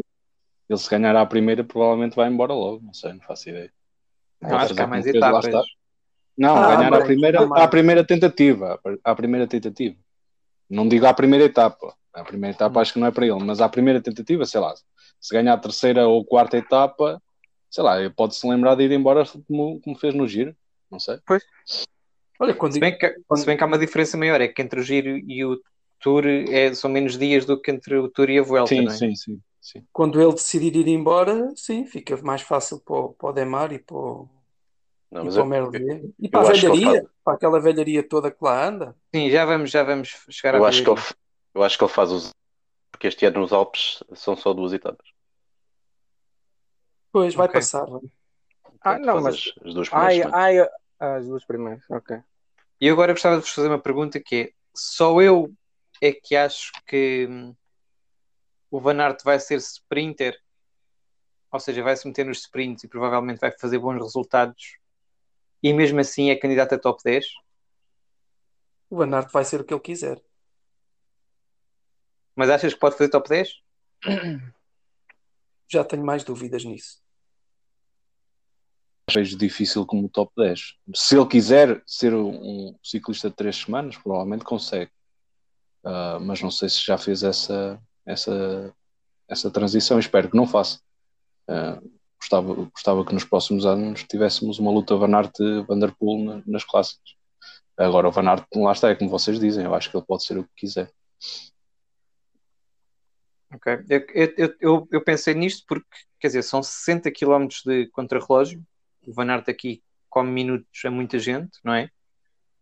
Se- 0.78 0.84
ele 0.84 0.84
se 0.84 0.90
ganhar 0.90 1.16
à 1.16 1.26
primeira, 1.26 1.64
provavelmente 1.64 2.16
vai 2.16 2.30
embora 2.30 2.54
logo. 2.54 2.82
Não 2.84 2.94
sei, 2.94 3.14
não 3.14 3.22
faço 3.22 3.50
ideia. 3.50 3.72
Não, 4.42 4.56
acho 4.56 4.76
que 4.76 4.82
há 4.82 4.88
mais 4.88 5.06
etapas. 5.06 5.66
Não, 6.38 6.58
Ah, 6.58 6.76
ganhar 6.76 6.94
à 6.94 7.02
primeira, 7.04 7.40
à 7.56 7.68
primeira 7.68 8.06
tentativa. 8.06 8.80
À 9.04 9.16
primeira 9.16 9.48
tentativa. 9.48 9.96
Não 10.70 10.88
digo 10.88 11.06
à 11.06 11.14
primeira 11.14 11.46
etapa. 11.46 11.96
A 12.14 12.24
primeira 12.24 12.56
etapa 12.56 12.80
acho 12.80 12.94
que 12.94 13.00
não 13.00 13.08
é 13.08 13.12
para 13.12 13.26
ele, 13.26 13.44
mas 13.44 13.60
à 13.62 13.68
primeira 13.68 14.00
tentativa, 14.02 14.46
sei 14.46 14.60
lá, 14.62 14.74
se 15.20 15.34
ganhar 15.34 15.54
a 15.54 15.58
terceira 15.58 16.08
ou 16.08 16.24
quarta 16.24 16.58
etapa, 16.58 17.22
sei 17.72 17.84
lá, 17.84 17.96
pode-se 18.16 18.48
lembrar 18.48 18.76
de 18.76 18.84
ir 18.84 18.92
embora 18.92 19.24
como, 19.48 19.80
como 19.82 19.98
fez 19.98 20.14
no 20.14 20.28
giro. 20.28 20.56
Não 20.92 21.00
sei. 21.00 21.20
Olha, 22.40 22.54
quando, 22.54 22.74
Se 22.74 22.80
bem, 22.80 22.96
que, 22.98 23.16
se 23.36 23.46
bem 23.46 23.58
que 23.58 23.64
há 23.64 23.68
uma 23.68 23.78
diferença 23.78 24.18
maior, 24.18 24.42
é 24.42 24.48
que 24.48 24.62
entre 24.62 24.80
o 24.80 24.84
Giro 24.84 25.18
e 25.18 25.46
o 25.46 25.60
Tour 26.00 26.26
é, 26.28 26.74
são 26.74 26.90
menos 26.90 27.18
dias 27.18 27.46
do 27.46 27.60
que 27.60 27.72
entre 27.72 27.96
o 27.98 28.10
Tour 28.10 28.30
e 28.30 28.38
a 28.40 28.44
Vuelta, 28.44 28.76
Sim, 28.76 28.84
não 28.84 28.92
é? 28.92 28.98
sim, 28.98 29.16
sim, 29.16 29.42
sim. 29.64 29.88
quando 29.92 30.22
ele 30.22 30.34
decidir 30.34 30.76
ir 30.76 30.88
embora, 30.88 31.52
sim, 31.56 31.86
fica 31.86 32.16
mais 32.22 32.42
fácil 32.42 32.80
para 32.82 32.96
o, 32.96 33.14
para 33.14 33.30
o 33.30 33.34
Demar 33.34 33.72
e 33.72 33.80
para 33.80 33.96
o, 33.96 34.30
Não, 35.10 35.26
e 35.26 35.30
para 35.30 35.48
eu. 35.48 36.14
E 36.20 36.30
para 36.30 36.42
a 36.42 36.52
velharia, 36.52 36.86
faz- 36.86 37.08
para 37.24 37.34
aquela 37.34 37.60
velharia 37.60 38.08
toda 38.08 38.30
que 38.30 38.44
lá 38.44 38.68
anda. 38.68 38.96
Sim, 39.16 39.30
já 39.30 39.46
vamos, 39.46 39.72
já 39.72 39.84
vamos 39.84 40.10
chegar 40.30 40.56
eu 40.56 40.66
à 40.66 40.68
acho 40.68 40.84
que 40.84 40.90
ele, 40.90 41.02
eu 41.56 41.64
acho 41.64 41.78
que 41.78 41.84
ele 41.84 41.92
faz 41.92 42.12
os. 42.12 42.30
Porque 42.92 43.08
este 43.08 43.26
ano 43.26 43.40
nos 43.40 43.52
Alpes 43.54 44.04
são 44.14 44.36
só 44.36 44.54
duas 44.54 44.74
etapas. 44.74 45.08
Pois, 47.12 47.34
vai 47.34 47.48
Ok. 47.48 47.60
passar. 47.60 47.86
vai. 47.86 48.02
Ah, 48.82 49.00
não, 49.00 49.22
mas- 49.22 49.54
as, 49.58 49.66
as 49.68 49.74
duas 49.74 49.90
primeiras 49.90 50.14
Ai, 50.16 50.22
semanas. 50.22 50.40
ai, 50.40 50.60
ah, 51.00 51.16
as 51.16 51.28
duas 51.28 51.46
primeiras, 51.46 51.84
ok. 51.90 52.18
E 52.82 52.88
eu 52.88 52.94
agora 52.94 53.14
gostava 53.14 53.36
de 53.38 53.42
vos 53.42 53.52
fazer 53.52 53.68
uma 53.68 53.80
pergunta 53.80 54.20
que 54.20 54.36
é: 54.36 54.52
só 54.76 55.22
eu 55.22 55.54
é 56.02 56.12
que 56.12 56.36
acho 56.36 56.72
que 56.86 57.28
hum, 57.30 57.56
o 58.74 58.80
Van 58.80 59.00
Aert 59.00 59.24
vai 59.24 59.40
ser 59.40 59.60
sprinter, 59.60 60.36
ou 61.52 61.60
seja, 61.60 61.84
vai 61.84 61.96
se 61.96 62.08
meter 62.08 62.26
nos 62.26 62.40
sprints 62.40 62.84
e 62.84 62.88
provavelmente 62.88 63.38
vai 63.38 63.52
fazer 63.52 63.78
bons 63.78 64.02
resultados, 64.02 64.80
e 65.62 65.72
mesmo 65.72 66.00
assim 66.00 66.32
é 66.32 66.36
candidato 66.36 66.74
a 66.74 66.80
top 66.80 67.00
10? 67.04 67.24
O 68.90 68.98
Van 68.98 69.14
Aert 69.14 69.32
vai 69.32 69.46
ser 69.46 69.62
o 69.62 69.64
que 69.64 69.72
ele 69.72 69.80
quiser. 69.80 70.20
Mas 72.36 72.50
achas 72.50 72.74
que 72.74 72.80
pode 72.80 72.98
fazer 72.98 73.12
top 73.12 73.30
10? 73.30 73.62
Já 75.70 75.84
tenho 75.84 76.04
mais 76.04 76.24
dúvidas 76.24 76.66
nisso. 76.66 77.00
Vejo 79.14 79.38
difícil 79.38 79.86
como 79.86 80.10
top 80.10 80.34
10. 80.36 80.80
Se 80.96 81.16
ele 81.16 81.28
quiser 81.28 81.84
ser 81.86 82.16
um 82.16 82.76
ciclista 82.82 83.30
de 83.30 83.36
três 83.36 83.56
semanas, 83.56 83.98
provavelmente 83.98 84.44
consegue. 84.44 84.92
Ah, 85.84 86.18
mas 86.20 86.42
não 86.42 86.50
sei 86.50 86.70
se 86.70 86.84
já 86.84 86.98
fez 86.98 87.22
essa, 87.22 87.80
essa, 88.06 88.74
essa 89.28 89.50
transição. 89.52 90.00
Espero 90.00 90.30
que 90.30 90.38
não 90.38 90.48
faça. 90.48 90.80
Ah, 91.48 91.82
gostava, 92.20 92.54
gostava 92.54 93.06
que 93.06 93.14
nos 93.14 93.26
próximos 93.26 93.66
anos 93.66 94.04
tivéssemos 94.04 94.60
uma 94.60 94.72
luta 94.72 94.96
Van 94.96 95.14
Aert-Van 95.16 95.80
Der 95.80 95.94
Poel 95.96 96.24
na- 96.24 96.44
nas 96.46 96.64
clássicas. 96.64 97.16
Agora 97.76 98.08
o 98.08 98.12
Van 98.12 98.28
Aert, 98.30 98.46
lá 98.56 98.72
está, 98.72 98.90
é 98.90 98.96
como 98.96 99.10
vocês 99.10 99.40
dizem. 99.40 99.66
Eu 99.66 99.74
acho 99.76 99.90
que 99.90 99.98
ele 99.98 100.06
pode 100.06 100.24
ser 100.24 100.38
o 100.38 100.44
que 100.44 100.52
quiser. 100.56 100.92
Ok. 103.54 103.68
Eu, 103.90 104.00
eu, 104.14 104.34
eu- 104.38 104.56
eu, 104.60 104.88
eu 104.92 105.04
pensei 105.04 105.34
nisto 105.34 105.64
porque, 105.68 105.88
quer 106.20 106.28
dizer, 106.28 106.44
são 106.44 106.64
60 106.64 107.12
km 107.12 107.48
de 107.66 107.88
contrarrelógio. 107.92 108.64
O 109.06 109.14
Van 109.14 109.30
Aert 109.30 109.48
aqui 109.50 109.84
come 110.10 110.32
minutos 110.32 110.82
a 110.86 110.90
muita 110.92 111.20
gente, 111.20 111.60
não 111.64 111.74
é? 111.74 111.90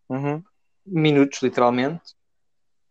Uhum. 0.09 0.43
Minutos, 0.85 1.41
literalmente. 1.41 2.13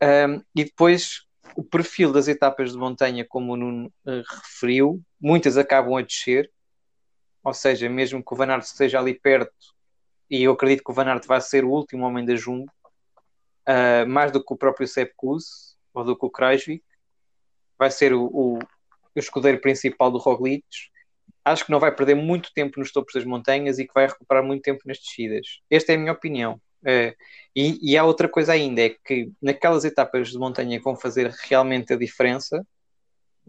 Um, 0.03 0.43
e 0.55 0.65
depois 0.65 1.27
o 1.57 1.65
perfil 1.65 2.13
das 2.13 2.29
etapas 2.29 2.73
de 2.73 2.79
montanha, 2.79 3.25
como 3.29 3.53
o 3.53 3.57
Nuno 3.57 3.93
uh, 4.07 4.23
referiu, 4.43 5.03
muitas 5.21 5.57
acabam 5.57 5.97
a 5.97 6.03
descer, 6.03 6.51
ou 7.43 7.55
seja, 7.55 7.89
mesmo 7.89 8.25
que 8.25 8.35
o 8.35 8.37
Van 8.37 8.49
Aert 8.49 8.65
esteja 8.65 8.99
ali 8.99 9.15
perto, 9.15 9.53
e 10.29 10.43
eu 10.43 10.53
acredito 10.53 10.85
que 10.85 10.91
o 10.91 10.95
Van 10.95 11.07
Aert 11.07 11.27
vai 11.27 11.41
ser 11.41 11.65
o 11.65 11.71
último 11.71 12.05
homem 12.07 12.25
da 12.25 12.37
Jumbo, 12.37 12.71
uh, 13.69 14.09
mais 14.09 14.31
do 14.31 14.45
que 14.45 14.53
o 14.53 14.57
próprio 14.57 14.87
Sepp 14.87 15.13
Kuss, 15.17 15.77
ou 15.93 16.05
do 16.05 16.17
que 16.17 16.27
o 16.27 16.31
Kreisvik, 16.31 16.85
vai 17.79 17.91
ser 17.91 18.13
o, 18.13 18.25
o, 18.27 18.59
escudeiro 19.17 19.61
principal 19.61 20.11
do 20.11 20.19
Roglic. 20.19 20.65
Acho 21.45 21.65
que 21.65 21.73
não 21.73 21.81
vai 21.81 21.95
perder 21.95 22.15
muito 22.15 22.53
tempo 22.53 22.79
nos 22.79 22.93
topos 22.93 23.15
das 23.15 23.25
montanhas 23.25 23.79
e 23.79 23.87
que 23.87 23.95
vai 23.95 24.07
recuperar 24.07 24.45
muito 24.45 24.63
tempo 24.63 24.83
nas 24.85 24.99
descidas. 24.99 25.61
Esta 25.71 25.93
é 25.93 25.95
a 25.97 25.99
minha 25.99 26.13
opinião. 26.13 26.61
Uh, 26.83 27.15
e, 27.55 27.93
e 27.93 27.97
há 27.97 28.05
outra 28.05 28.29
coisa 28.29 28.53
ainda, 28.53 28.83
é 28.83 28.91
que 28.91 29.31
naquelas 29.41 29.85
etapas 29.85 30.31
de 30.31 30.39
montanha 30.39 30.79
que 30.79 30.85
vão 30.85 30.97
fazer 30.97 31.31
realmente 31.49 31.93
a 31.93 31.97
diferença, 31.97 32.67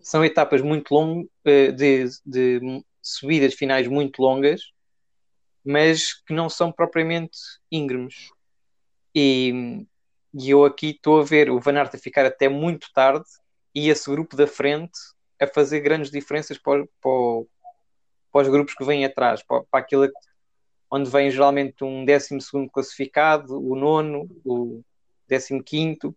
são 0.01 0.25
etapas 0.25 0.61
muito 0.61 0.93
longas, 0.93 1.27
uh, 1.45 1.71
de, 1.73 2.05
de 2.25 2.83
subidas 3.01 3.53
finais 3.53 3.87
muito 3.87 4.21
longas, 4.21 4.61
mas 5.63 6.13
que 6.13 6.33
não 6.33 6.49
são 6.49 6.71
propriamente 6.71 7.37
íngremes. 7.71 8.29
E, 9.13 9.85
e 10.33 10.49
eu 10.49 10.65
aqui 10.65 10.91
estou 10.91 11.19
a 11.19 11.23
ver 11.23 11.49
o 11.49 11.59
Van 11.59 11.77
Aert 11.77 11.93
a 11.95 11.97
ficar 11.99 12.25
até 12.25 12.47
muito 12.47 12.87
tarde 12.93 13.25
e 13.75 13.89
esse 13.89 14.09
grupo 14.09 14.35
da 14.35 14.47
frente 14.47 14.97
a 15.39 15.47
fazer 15.47 15.81
grandes 15.81 16.11
diferenças 16.11 16.57
para, 16.57 16.85
para, 17.01 17.11
para 18.31 18.41
os 18.41 18.47
grupos 18.47 18.73
que 18.73 18.85
vêm 18.85 19.05
atrás, 19.05 19.43
para, 19.43 19.63
para 19.63 19.79
aquilo 19.79 20.09
onde 20.91 21.09
vem 21.09 21.31
geralmente 21.31 21.83
um 21.83 22.03
12 22.03 22.37
classificado, 22.71 23.57
o 23.57 23.75
nono, 23.75 24.29
o 24.43 24.83
15 25.65 26.13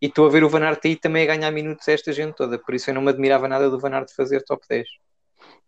e 0.00 0.06
estou 0.06 0.26
a 0.26 0.30
ver 0.30 0.44
o 0.44 0.48
Van 0.48 0.62
Aert 0.62 0.80
aí 0.84 0.96
também 0.96 1.24
a 1.24 1.34
ganhar 1.34 1.50
minutos 1.50 1.86
a 1.88 1.92
esta 1.92 2.12
gente 2.12 2.34
toda, 2.34 2.58
por 2.58 2.74
isso 2.74 2.88
eu 2.88 2.94
não 2.94 3.02
me 3.02 3.10
admirava 3.10 3.48
nada 3.48 3.68
do 3.68 3.78
Van 3.78 3.90
Aert 3.90 4.10
fazer 4.14 4.42
top 4.44 4.64
10. 4.68 4.88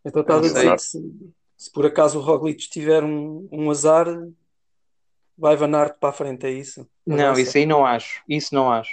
Então 0.04 0.22
estás 0.22 0.38
a 0.38 0.42
dizer 0.42 0.72
que 0.72 0.82
se, 0.82 1.34
se, 1.56 1.72
por 1.72 1.84
acaso 1.84 2.18
o 2.18 2.22
Roglic 2.22 2.70
tiver 2.70 3.04
um, 3.04 3.46
um 3.52 3.70
azar, 3.70 4.06
vai 5.36 5.56
Van 5.56 5.76
Aert 5.76 5.98
para 5.98 6.10
a 6.10 6.12
frente, 6.12 6.46
é 6.46 6.50
isso? 6.50 6.88
Não, 7.04 7.34
isso 7.34 7.58
aí 7.58 7.66
não 7.66 7.84
acho, 7.84 8.22
isso 8.28 8.54
não 8.54 8.70
acho, 8.70 8.92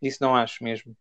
isso 0.00 0.18
não 0.20 0.34
acho 0.34 0.64
mesmo. 0.64 0.96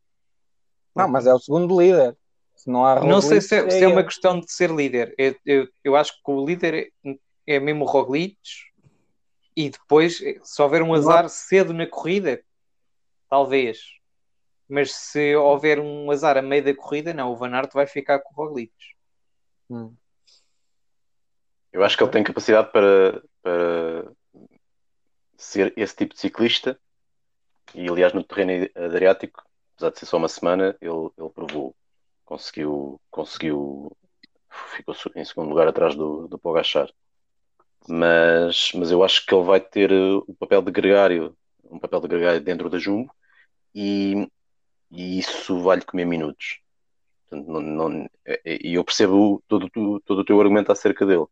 Não, 0.96 1.08
mas 1.08 1.26
é 1.26 1.34
o 1.34 1.40
segundo 1.40 1.80
líder. 1.80 2.16
Se 2.54 2.70
não 2.70 2.86
há 2.86 2.96
Roglic, 2.96 3.12
não 3.12 3.22
sei 3.22 3.42
se 3.42 3.56
é, 3.56 3.70
se 3.70 3.84
é, 3.84 3.88
uma 3.88 4.04
questão 4.04 4.40
de 4.40 4.52
ser 4.52 4.70
líder. 4.70 5.16
Eu, 5.18 5.36
eu, 5.44 5.68
eu 5.84 5.96
acho 5.96 6.14
que 6.14 6.30
o 6.30 6.46
líder 6.46 6.92
é, 7.56 7.60
mesmo 7.60 7.86
o 7.86 7.88
Roglic 7.88 8.38
e 9.56 9.70
depois, 9.70 10.18
se 10.18 10.62
houver 10.62 10.82
um 10.82 10.94
azar 10.94 11.28
cedo 11.30 11.74
na 11.74 11.86
corrida, 11.86 12.44
talvez. 13.30 13.80
Mas 14.68 14.94
se 14.94 15.36
houver 15.36 15.80
um 15.80 16.10
azar 16.10 16.38
a 16.38 16.42
meio 16.42 16.64
da 16.64 16.74
corrida, 16.74 17.14
não, 17.14 17.32
o 17.32 17.36
Van 17.36 17.54
Aert 17.54 17.74
vai 17.74 17.86
ficar 17.86 18.20
com 18.20 18.34
o 18.34 18.46
Roglic. 18.46 18.74
Hum. 19.70 19.94
Eu 21.72 21.84
acho 21.84 21.98
que 21.98 22.04
ele 22.04 22.12
tem 22.12 22.24
capacidade 22.24 22.72
para, 22.72 23.22
para 23.42 24.12
ser 25.38 25.74
esse 25.76 25.96
tipo 25.96 26.14
de 26.14 26.20
ciclista 26.20 26.80
e 27.74 27.88
aliás 27.88 28.14
no 28.14 28.24
terreno 28.24 28.70
adriático, 28.76 29.44
apesar 29.76 29.92
de 29.92 30.00
ser 30.00 30.06
só 30.06 30.18
uma 30.18 30.28
semana, 30.28 30.76
ele, 30.82 31.10
ele 31.18 31.30
provou, 31.30 31.76
conseguiu, 32.26 33.00
conseguiu, 33.10 33.96
ficou 34.76 34.96
em 35.16 35.24
segundo 35.24 35.50
lugar 35.50 35.68
atrás 35.68 35.96
do, 35.96 36.28
do 36.28 36.38
Pogachar 36.38 36.90
mas, 37.88 38.72
mas 38.76 38.92
eu 38.92 39.04
acho 39.04 39.26
que 39.26 39.34
ele 39.34 39.44
vai 39.44 39.60
ter 39.60 39.92
uh, 39.92 40.24
o 40.28 40.34
papel 40.34 40.62
de 40.62 40.72
gregário, 40.72 41.36
um 41.64 41.80
papel 41.80 42.02
de 42.02 42.08
gregário 42.08 42.42
dentro 42.42 42.70
da 42.70 42.78
Jumbo 42.78 43.14
e, 43.74 44.28
e 44.92 45.20
isso 45.20 45.60
vai-lhe 45.62 45.84
comer 45.84 46.06
minutos. 46.06 46.60
não, 47.32 47.62
não, 47.62 48.10
é, 48.26 48.42
é, 48.46 48.68
e 48.68 48.76
eu 48.76 48.84
percebo 48.84 49.44
todo, 49.48 49.70
todo, 49.70 50.20
o 50.20 50.26
teu 50.26 50.40
argumento 50.40 50.72
acerca 50.72 51.06
dele. 51.06 51.26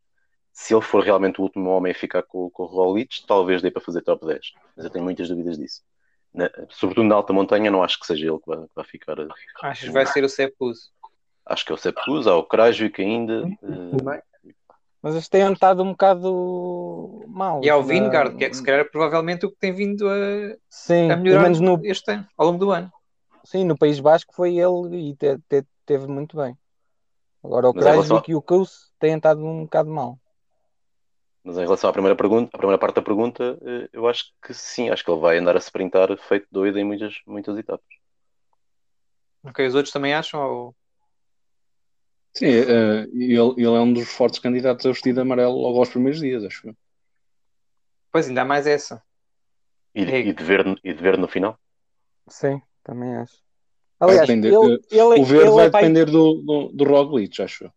Se 0.52 0.74
ele 0.74 0.82
for 0.82 1.04
realmente 1.04 1.40
o 1.40 1.44
último 1.44 1.70
homem 1.70 1.92
a 1.92 1.96
ficar 1.96 2.24
com, 2.24 2.50
com 2.50 2.64
o 2.64 2.66
Roglic, 2.66 3.26
talvez 3.28 3.62
dê 3.62 3.70
para 3.70 3.82
fazer 3.82 4.02
top 4.02 4.26
10. 4.26 4.54
Mas 4.76 4.86
eu 4.86 4.92
tenho 4.92 5.04
muitas 5.04 5.30
dúvidas 5.30 5.58
disso. 5.58 5.82
Na, 6.34 6.50
sobretudo 6.70 7.08
na 7.08 7.16
alta 7.16 7.32
montanha, 7.32 7.72
não 7.72 7.84
acho 7.84 8.00
que 8.00 8.06
seja 8.06 8.28
ele 8.28 8.40
que 8.40 8.48
vai, 8.48 8.58
que 8.58 8.76
vai 8.76 8.86
ficar. 8.86 9.16
Acho 9.64 9.86
que 9.86 9.92
vai 9.92 10.06
ser 10.06 10.24
o 10.24 10.30
Sepus. 10.30 10.92
Acho 11.46 11.66
que 11.66 11.72
é 11.72 11.76
o 11.76 11.78
Sepus, 11.78 12.28
há 12.28 12.36
o 12.36 12.44
Krajvik 12.44 13.02
ainda. 13.02 13.46
Uh, 13.62 14.22
mas 15.02 15.14
eles 15.14 15.30
têm 15.30 15.52
estado 15.52 15.82
um 15.82 15.92
bocado 15.92 17.26
mal. 17.28 17.62
E 17.64 17.70
ao 17.70 17.84
Vingard, 17.84 18.36
que 18.36 18.46
é 18.46 18.50
que 18.50 18.58
se 18.58 18.64
calhar 18.64 18.82
é 18.82 18.84
provavelmente 18.84 19.46
o 19.46 19.52
que 19.52 19.58
tem 19.58 19.74
vindo 19.74 20.08
a, 20.10 20.56
Sim, 20.70 21.12
a 21.12 21.18
melhorar 21.18 21.50
no... 21.50 21.80
este 21.84 22.12
ano, 22.12 22.28
ao 22.38 22.48
longo 22.48 22.60
do 22.60 22.72
ano. 22.72 22.92
Sim, 23.44 23.64
no 23.64 23.78
País 23.78 24.00
Basco 24.00 24.34
foi 24.34 24.58
ele 24.58 25.10
e 25.10 25.16
te, 25.16 25.38
te, 25.48 25.66
teve 25.86 26.08
muito 26.08 26.36
bem. 26.38 26.58
Agora 27.44 27.70
o 27.70 27.74
Kreisvik 27.74 28.30
e 28.30 28.36
o 28.36 28.42
Kus 28.42 28.92
têm 29.00 29.16
estado 29.16 29.46
um 29.46 29.64
bocado 29.64 29.90
mal. 29.90 30.20
Mas 31.42 31.58
em 31.58 31.62
relação 31.62 31.90
à 31.90 31.94
primeira 31.94 32.16
pergunta, 32.16 32.50
a 32.54 32.58
primeira 32.58 32.78
parte 32.78 32.96
da 32.96 33.02
pergunta, 33.02 33.58
eh, 33.62 33.90
eu 33.94 34.08
acho 34.08 34.26
que 34.46 34.54
sim, 34.54 34.90
acho 34.90 35.04
que 35.04 35.10
ele 35.10 35.22
vai 35.22 35.38
andar 35.38 35.56
a 35.56 35.60
sprintar 35.60 36.16
feito 36.18 36.48
doido 36.52 36.78
em 36.78 36.84
muitas, 36.84 37.16
muitas 37.26 37.58
etapas. 37.58 37.88
Ok, 39.44 39.66
os 39.66 39.74
outros 39.74 39.94
também 39.94 40.14
acham? 40.14 40.42
Ou... 40.42 40.76
Sim, 42.34 42.46
uh, 42.46 43.10
ele, 43.14 43.54
ele 43.58 43.66
é 43.66 43.80
um 43.80 43.92
dos 43.92 44.08
fortes 44.10 44.40
candidatos 44.40 44.86
a 44.86 44.90
vestido 44.90 45.22
amarelo 45.22 45.60
logo 45.60 45.80
aos 45.80 45.90
primeiros 45.90 46.20
dias, 46.20 46.44
acho. 46.44 46.74
Pois 48.12 48.28
ainda 48.28 48.42
há 48.42 48.46
mais 48.46 48.68
essa. 48.68 49.02
E, 49.94 50.04
é. 50.04 50.20
e, 50.20 50.34
de 50.34 50.44
ver, 50.44 50.66
e 50.84 50.94
de 50.94 51.02
ver 51.02 51.18
no 51.18 51.28
final? 51.28 51.58
Sim, 52.28 52.62
também 52.84 53.16
acho. 53.16 53.38
Aliás, 54.00 54.22
depender, 54.22 54.54
ele, 54.54 54.80
ele, 54.90 55.22
o 55.22 55.26
verde 55.26 55.48
ele 55.48 55.56
vai 55.56 55.66
é 55.66 55.70
depender 55.70 56.06
do, 56.06 56.36
do, 56.36 56.70
do 56.70 56.84
Roglic, 56.86 57.42
acho. 57.42 57.70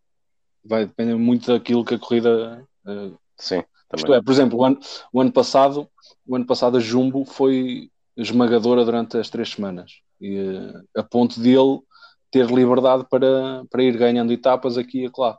Vai 0.65 0.87
depender 0.87 1.17
muito 1.17 1.53
daquilo 1.53 1.85
que 1.85 1.95
a 1.95 1.99
corrida. 1.99 2.65
Uh, 2.87 3.19
Sim, 3.37 3.65
também. 3.89 4.05
Isto 4.05 4.15
é, 4.15 4.23
por 4.23 4.31
exemplo, 4.31 4.59
o 4.59 4.65
ano, 4.65 4.79
o 5.13 5.21
ano 5.21 5.33
passado, 5.33 5.91
o 6.25 6.37
ano 6.37 6.47
passado 6.47 6.77
a 6.77 6.81
Jumbo 6.81 7.25
foi 7.25 7.91
esmagadora 8.17 8.85
durante 8.85 9.17
as 9.17 9.29
três 9.29 9.51
semanas. 9.51 10.01
E, 10.21 10.39
uh, 10.39 10.85
a 10.97 11.03
ponto 11.03 11.41
de 11.43 11.51
ele 11.51 11.81
ter 12.33 12.51
liberdade 12.51 13.07
para, 13.09 13.65
para 13.71 13.83
ir 13.83 13.97
ganhando 13.97 14.33
etapas 14.33 14.79
aqui 14.79 15.03
e 15.03 15.07
acolá. 15.07 15.39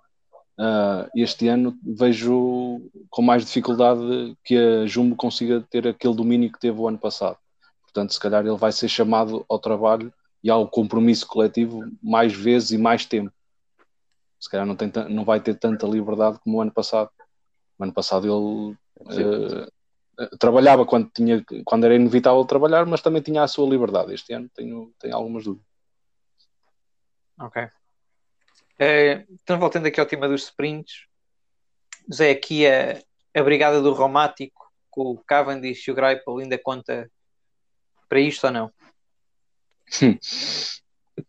Uh, 0.57 1.09
este 1.15 1.47
ano 1.47 1.75
vejo 1.83 2.79
com 3.09 3.23
mais 3.23 3.43
dificuldade 3.43 4.37
que 4.43 4.55
a 4.55 4.85
Jumbo 4.85 5.15
consiga 5.15 5.65
ter 5.67 5.87
aquele 5.87 6.13
domínio 6.13 6.51
que 6.51 6.59
teve 6.59 6.79
o 6.79 6.87
ano 6.87 6.99
passado. 6.99 7.35
Portanto, 7.81 8.13
se 8.13 8.19
calhar 8.19 8.45
ele 8.45 8.55
vai 8.55 8.71
ser 8.71 8.87
chamado 8.87 9.43
ao 9.49 9.57
trabalho 9.57 10.13
e 10.43 10.51
ao 10.51 10.67
compromisso 10.67 11.25
coletivo 11.25 11.81
mais 12.01 12.31
vezes 12.31 12.69
e 12.69 12.77
mais 12.77 13.07
tempo. 13.07 13.33
Se 14.39 14.47
calhar 14.47 14.67
não, 14.67 14.75
tem, 14.75 14.91
não 15.09 15.25
vai 15.25 15.39
ter 15.39 15.55
tanta 15.55 15.87
liberdade 15.87 16.37
como 16.43 16.57
o 16.57 16.61
ano 16.61 16.71
passado. 16.71 17.09
O 17.79 17.83
ano 17.83 17.93
passado 17.93 18.27
ele 18.27 18.77
uh, 18.99 20.37
trabalhava 20.37 20.85
quando, 20.85 21.09
tinha, 21.09 21.43
quando 21.65 21.85
era 21.85 21.95
inevitável 21.95 22.45
trabalhar, 22.45 22.85
mas 22.85 23.01
também 23.01 23.23
tinha 23.23 23.41
a 23.41 23.47
sua 23.47 23.67
liberdade. 23.67 24.13
Este 24.13 24.33
ano 24.33 24.47
tenho, 24.53 24.91
tenho 24.99 25.15
algumas 25.15 25.45
dúvidas. 25.45 25.72
Ok. 27.39 27.63
Uh, 27.63 29.25
então, 29.31 29.59
voltando 29.59 29.85
aqui 29.85 29.99
ao 29.99 30.05
tema 30.05 30.27
dos 30.27 30.43
sprints, 30.43 31.07
Zé, 32.11 32.31
aqui 32.31 32.67
a, 32.67 33.01
a 33.33 33.43
brigada 33.43 33.81
do 33.81 33.93
Romático 33.93 34.71
com 34.89 35.11
o 35.11 35.17
Cavendish 35.17 35.87
e 35.87 35.91
o 35.91 35.95
Greipel 35.95 36.37
ainda 36.37 36.57
conta 36.57 37.09
para 38.09 38.19
isto 38.19 38.45
ou 38.45 38.51
não? 38.51 38.71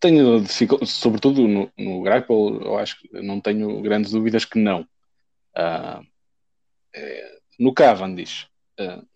Tenho 0.01 0.41
dificuldade, 0.41 0.91
sobretudo 0.91 1.47
no, 1.47 1.71
no 1.79 2.03
Greipel, 2.03 2.61
eu 2.63 2.79
acho 2.79 2.99
que 3.01 3.09
não 3.23 3.41
tenho 3.41 3.81
grandes 3.83 4.11
dúvidas 4.11 4.45
que 4.45 4.59
não. 4.59 4.83
Uh, 5.57 6.05
é, 6.95 7.39
no 7.59 7.73
Cavendish, 7.73 8.49
uh, 8.81 9.07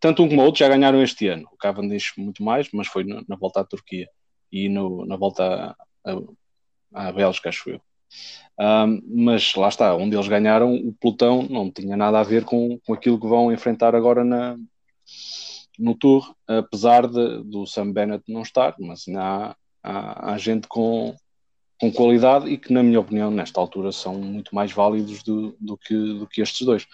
tanto 0.00 0.22
um 0.22 0.28
como 0.28 0.42
o 0.42 0.44
outro 0.44 0.58
já 0.58 0.68
ganharam 0.68 1.02
este 1.02 1.28
ano. 1.28 1.48
O 1.52 1.56
Cavendish 1.56 2.12
muito 2.16 2.42
mais, 2.42 2.68
mas 2.72 2.88
foi 2.88 3.04
na, 3.04 3.22
na 3.26 3.36
volta 3.36 3.60
à 3.60 3.64
Turquia 3.64 4.08
e 4.52 4.68
no, 4.68 5.06
na 5.06 5.16
volta 5.16 5.74
à, 6.92 7.12
Bélgica, 7.12 7.48
acho 7.48 7.70
eu. 7.70 7.80
Um, 8.58 9.02
mas 9.26 9.54
lá 9.54 9.68
está, 9.68 9.96
onde 9.96 10.14
eles 10.14 10.28
ganharam, 10.28 10.74
o 10.74 10.92
pelotão 10.92 11.42
não 11.42 11.70
tinha 11.70 11.96
nada 11.96 12.20
a 12.20 12.22
ver 12.22 12.44
com, 12.44 12.78
com 12.86 12.94
aquilo 12.94 13.20
que 13.20 13.26
vão 13.26 13.52
enfrentar 13.52 13.94
agora 13.94 14.22
na, 14.22 14.56
no 15.78 15.94
Tour, 15.94 16.34
apesar 16.46 17.08
de, 17.08 17.42
do 17.42 17.66
Sam 17.66 17.92
Bennett 17.92 18.24
não 18.28 18.42
estar, 18.42 18.74
mas 18.78 19.06
há, 19.08 19.56
há, 19.82 20.32
há, 20.32 20.38
gente 20.38 20.68
com, 20.68 21.16
com 21.80 21.92
qualidade 21.92 22.48
e 22.48 22.56
que, 22.56 22.72
na 22.72 22.82
minha 22.82 23.00
opinião, 23.00 23.30
nesta 23.30 23.60
altura 23.60 23.90
são 23.90 24.14
muito 24.14 24.54
mais 24.54 24.72
válidos 24.72 25.22
do, 25.22 25.56
do, 25.58 25.76
que, 25.76 25.94
do 25.94 26.26
que 26.26 26.40
estes 26.40 26.64
dois. 26.64 26.86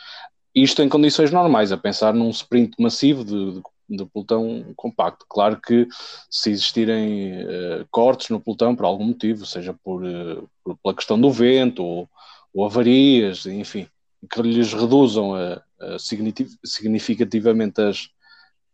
Isto 0.55 0.83
em 0.83 0.89
condições 0.89 1.31
normais, 1.31 1.73
a 1.73 1.77
pensar 1.77 2.15
num 2.15 2.31
sprint 2.31 2.75
massivo 2.79 3.25
de, 3.25 3.53
de 3.57 3.63
do 3.97 4.07
pelotão 4.07 4.73
compacto. 4.77 5.27
Claro 5.29 5.61
que 5.61 5.87
se 6.31 6.51
existirem 6.51 7.43
uh, 7.43 7.87
cortes 7.91 8.29
no 8.31 8.41
pelotão 8.41 8.75
por 8.77 8.85
algum 8.85 9.05
motivo, 9.05 9.45
seja 9.45 9.75
por, 9.85 10.05
uh, 10.05 10.49
por 10.65 10.77
pela 10.79 10.95
questão 10.95 11.21
do 11.21 11.31
vento 11.31 11.83
ou, 11.83 12.09
ou, 12.55 12.65
avarias, 12.65 13.47
enfim, 13.47 13.89
que 14.31 14.43
lhes 14.43 14.73
reduzam 14.73 15.35
a, 15.35 15.63
a 15.81 15.99
significativamente 15.99 17.81
as, 17.81 18.09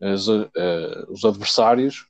as, 0.00 0.28
uh, 0.28 0.52
os 1.08 1.24
adversários 1.24 2.06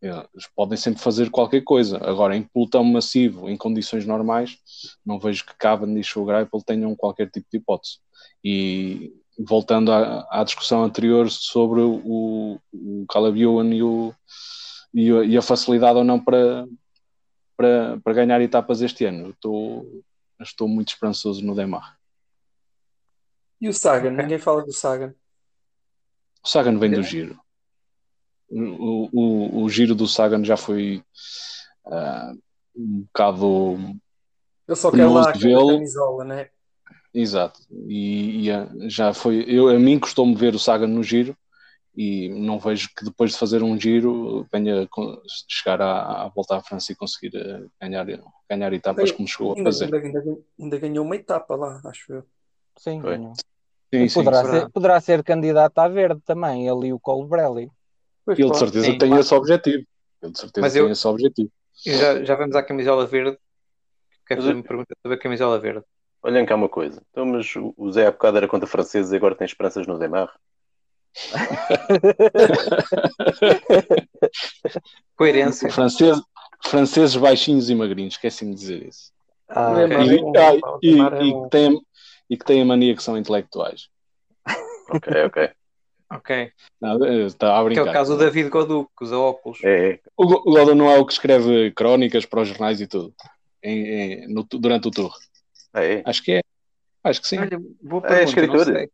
eles 0.00 0.48
podem 0.54 0.78
sempre 0.78 1.02
fazer 1.02 1.28
qualquer 1.28 1.62
coisa. 1.62 1.98
Agora, 1.98 2.36
em 2.36 2.42
pelotão 2.42 2.84
massivo, 2.84 3.48
em 3.48 3.56
condições 3.56 4.06
normais, 4.06 4.58
não 5.04 5.18
vejo 5.18 5.44
que 5.44 5.56
Cavendish 5.56 6.16
ou 6.16 6.24
Greipel 6.24 6.62
tenham 6.64 6.94
qualquer 6.94 7.28
tipo 7.28 7.48
de 7.50 7.58
hipótese. 7.58 7.98
E 8.44 9.12
voltando 9.38 9.92
à, 9.92 10.26
à 10.30 10.44
discussão 10.44 10.82
anterior 10.82 11.30
sobre 11.30 11.80
o, 11.80 12.60
o 12.72 13.06
Calabian 13.08 13.72
e, 13.72 13.82
o, 13.82 14.14
e, 14.92 15.10
a, 15.10 15.24
e 15.24 15.36
a 15.36 15.42
facilidade 15.42 15.98
ou 15.98 16.04
não 16.04 16.22
para, 16.22 16.66
para, 17.56 18.00
para 18.00 18.12
ganhar 18.12 18.40
etapas 18.40 18.80
este 18.80 19.04
ano, 19.04 19.30
estou, 19.30 20.02
estou 20.40 20.68
muito 20.68 20.88
esperançoso 20.88 21.44
no 21.44 21.54
Demar. 21.54 21.96
E 23.60 23.68
o 23.68 23.72
Sagan? 23.72 24.10
Ninguém 24.10 24.38
fala 24.38 24.64
do 24.64 24.72
Sagan. 24.72 25.14
O 26.44 26.48
Sagan 26.48 26.78
vem 26.78 26.90
do 26.90 27.02
giro 27.02 27.38
o, 28.50 29.08
o, 29.12 29.62
o 29.62 29.68
giro 29.68 29.94
do 29.94 30.06
Sagan 30.06 30.44
já 30.44 30.56
foi 30.56 31.02
uh, 31.86 32.38
um 32.74 33.02
bocado. 33.02 33.78
Eu 34.66 34.76
só 34.76 34.90
quero 34.90 35.12
lá 35.12 35.30
a 35.30 35.32
camisola, 35.32 36.24
né? 36.24 36.50
Exato, 37.12 37.60
e, 37.70 38.44
e, 38.44 38.50
ah, 38.50 38.68
já 38.86 39.14
foi. 39.14 39.44
Eu, 39.48 39.68
a 39.68 39.78
mim 39.78 39.98
custou-me 39.98 40.34
ver 40.34 40.54
o 40.54 40.58
Sagan 40.58 40.88
no 40.88 41.02
giro 41.02 41.36
e 41.96 42.28
não 42.28 42.60
vejo 42.60 42.90
que 42.96 43.04
depois 43.04 43.32
de 43.32 43.38
fazer 43.38 43.62
um 43.62 43.78
giro 43.80 44.46
venha 44.52 44.88
chegar 45.48 45.80
à, 45.80 46.24
à 46.24 46.28
volta 46.28 46.56
à 46.56 46.62
França 46.62 46.92
e 46.92 46.94
conseguir 46.94 47.36
ah, 47.36 47.66
ganhar, 47.80 48.06
ganhar 48.48 48.72
etapas 48.72 49.10
como 49.10 49.26
chegou 49.26 49.56
ainda, 49.56 49.62
a 49.62 49.72
fazer. 49.72 49.84
Ainda, 49.86 50.18
ainda, 50.18 50.38
ainda, 50.60 50.78
ganhou 50.78 51.04
uma 51.04 51.16
etapa 51.16 51.56
lá, 51.56 51.80
acho 51.86 52.12
eu. 52.12 52.24
Sim, 52.76 53.00
ganhou. 53.00 53.32
Sim, 53.92 54.08
sim, 54.08 54.22
poderá, 54.22 54.44
ser, 54.44 54.70
poderá 54.70 55.00
ser 55.00 55.24
candidato 55.24 55.78
à 55.78 55.88
verde 55.88 56.20
também, 56.24 56.68
ali 56.68 56.92
o 56.92 57.00
Colbrelli. 57.00 57.70
Pois 58.24 58.38
ele 58.38 58.50
de 58.50 58.58
certeza 58.58 58.84
sim, 58.84 58.98
tem 58.98 59.08
claro. 59.08 59.22
esse 59.22 59.34
objetivo. 59.34 59.86
Ele 60.22 60.32
de 60.32 60.38
certeza 60.38 60.64
Mas 60.66 60.72
tem 60.74 60.82
eu, 60.82 60.90
esse 60.90 61.08
objetivo. 61.08 61.50
Já, 61.86 62.22
já 62.22 62.34
vamos 62.34 62.54
à 62.54 62.62
camisola 62.62 63.06
verde. 63.06 63.38
Quero 64.26 64.42
fazer 64.42 64.54
uma 64.54 64.62
pergunta 64.62 64.94
sobre 65.02 65.16
a 65.16 65.20
camisola 65.20 65.58
verde. 65.58 65.84
Olhem 66.22 66.44
cá 66.44 66.56
uma 66.56 66.68
coisa. 66.68 67.02
Então, 67.10 67.24
mas 67.24 67.54
o 67.56 67.92
Zé 67.92 68.06
há 68.06 68.10
bocado 68.10 68.38
era 68.38 68.48
contra 68.48 68.66
franceses 68.66 69.12
e 69.12 69.16
agora 69.16 69.34
tem 69.34 69.44
esperanças 69.44 69.86
no 69.86 69.98
Demar. 69.98 70.32
Coerência. 75.16 75.70
Francês, 75.70 76.20
franceses 76.64 77.16
baixinhos 77.16 77.70
e 77.70 77.74
magrinhos, 77.74 78.14
esqueci-me 78.14 78.54
de 78.54 78.60
dizer 78.60 78.86
isso. 78.86 79.10
Ah, 79.48 79.72
okay. 79.72 79.88
e, 79.96 80.36
ah, 80.36 80.54
e, 80.82 80.88
e, 80.88 81.28
e, 81.28 81.32
que 81.32 81.48
têm, 81.50 81.80
e 82.30 82.36
que 82.36 82.44
têm 82.44 82.62
a 82.62 82.64
mania 82.64 82.94
que 82.94 83.02
são 83.02 83.16
intelectuais. 83.16 83.88
Ok, 84.90 85.24
ok. 85.24 85.50
Ok. 86.10 86.50
está 87.26 87.58
a 87.58 87.62
brincar. 87.62 87.82
Que 87.82 87.88
é 87.88 87.90
o 87.90 87.94
caso 87.94 88.16
do 88.16 88.24
David 88.24 88.48
Godot, 88.48 88.88
que 88.96 89.04
usa 89.04 89.18
óculos. 89.18 89.62
É, 89.62 89.90
é. 89.90 90.00
O, 90.16 90.26
Godot 90.26 90.74
não 90.74 90.90
é 90.90 90.98
o 90.98 91.04
que 91.04 91.12
escreve 91.12 91.70
crónicas 91.72 92.24
para 92.24 92.40
os 92.40 92.48
jornais 92.48 92.80
e 92.80 92.86
tudo, 92.86 93.14
em, 93.62 93.84
em, 93.84 94.26
no, 94.32 94.42
durante 94.44 94.88
o 94.88 94.90
tour. 94.90 95.12
É. 95.84 96.02
Acho 96.04 96.22
que 96.22 96.32
é. 96.32 96.40
Acho 97.04 97.20
que 97.20 97.28
sim. 97.28 97.38
Olha, 97.38 97.58
boa 97.82 98.02
pergunta, 98.02 98.20
é 98.20 98.24
escritor. 98.24 98.76
é 98.76 98.88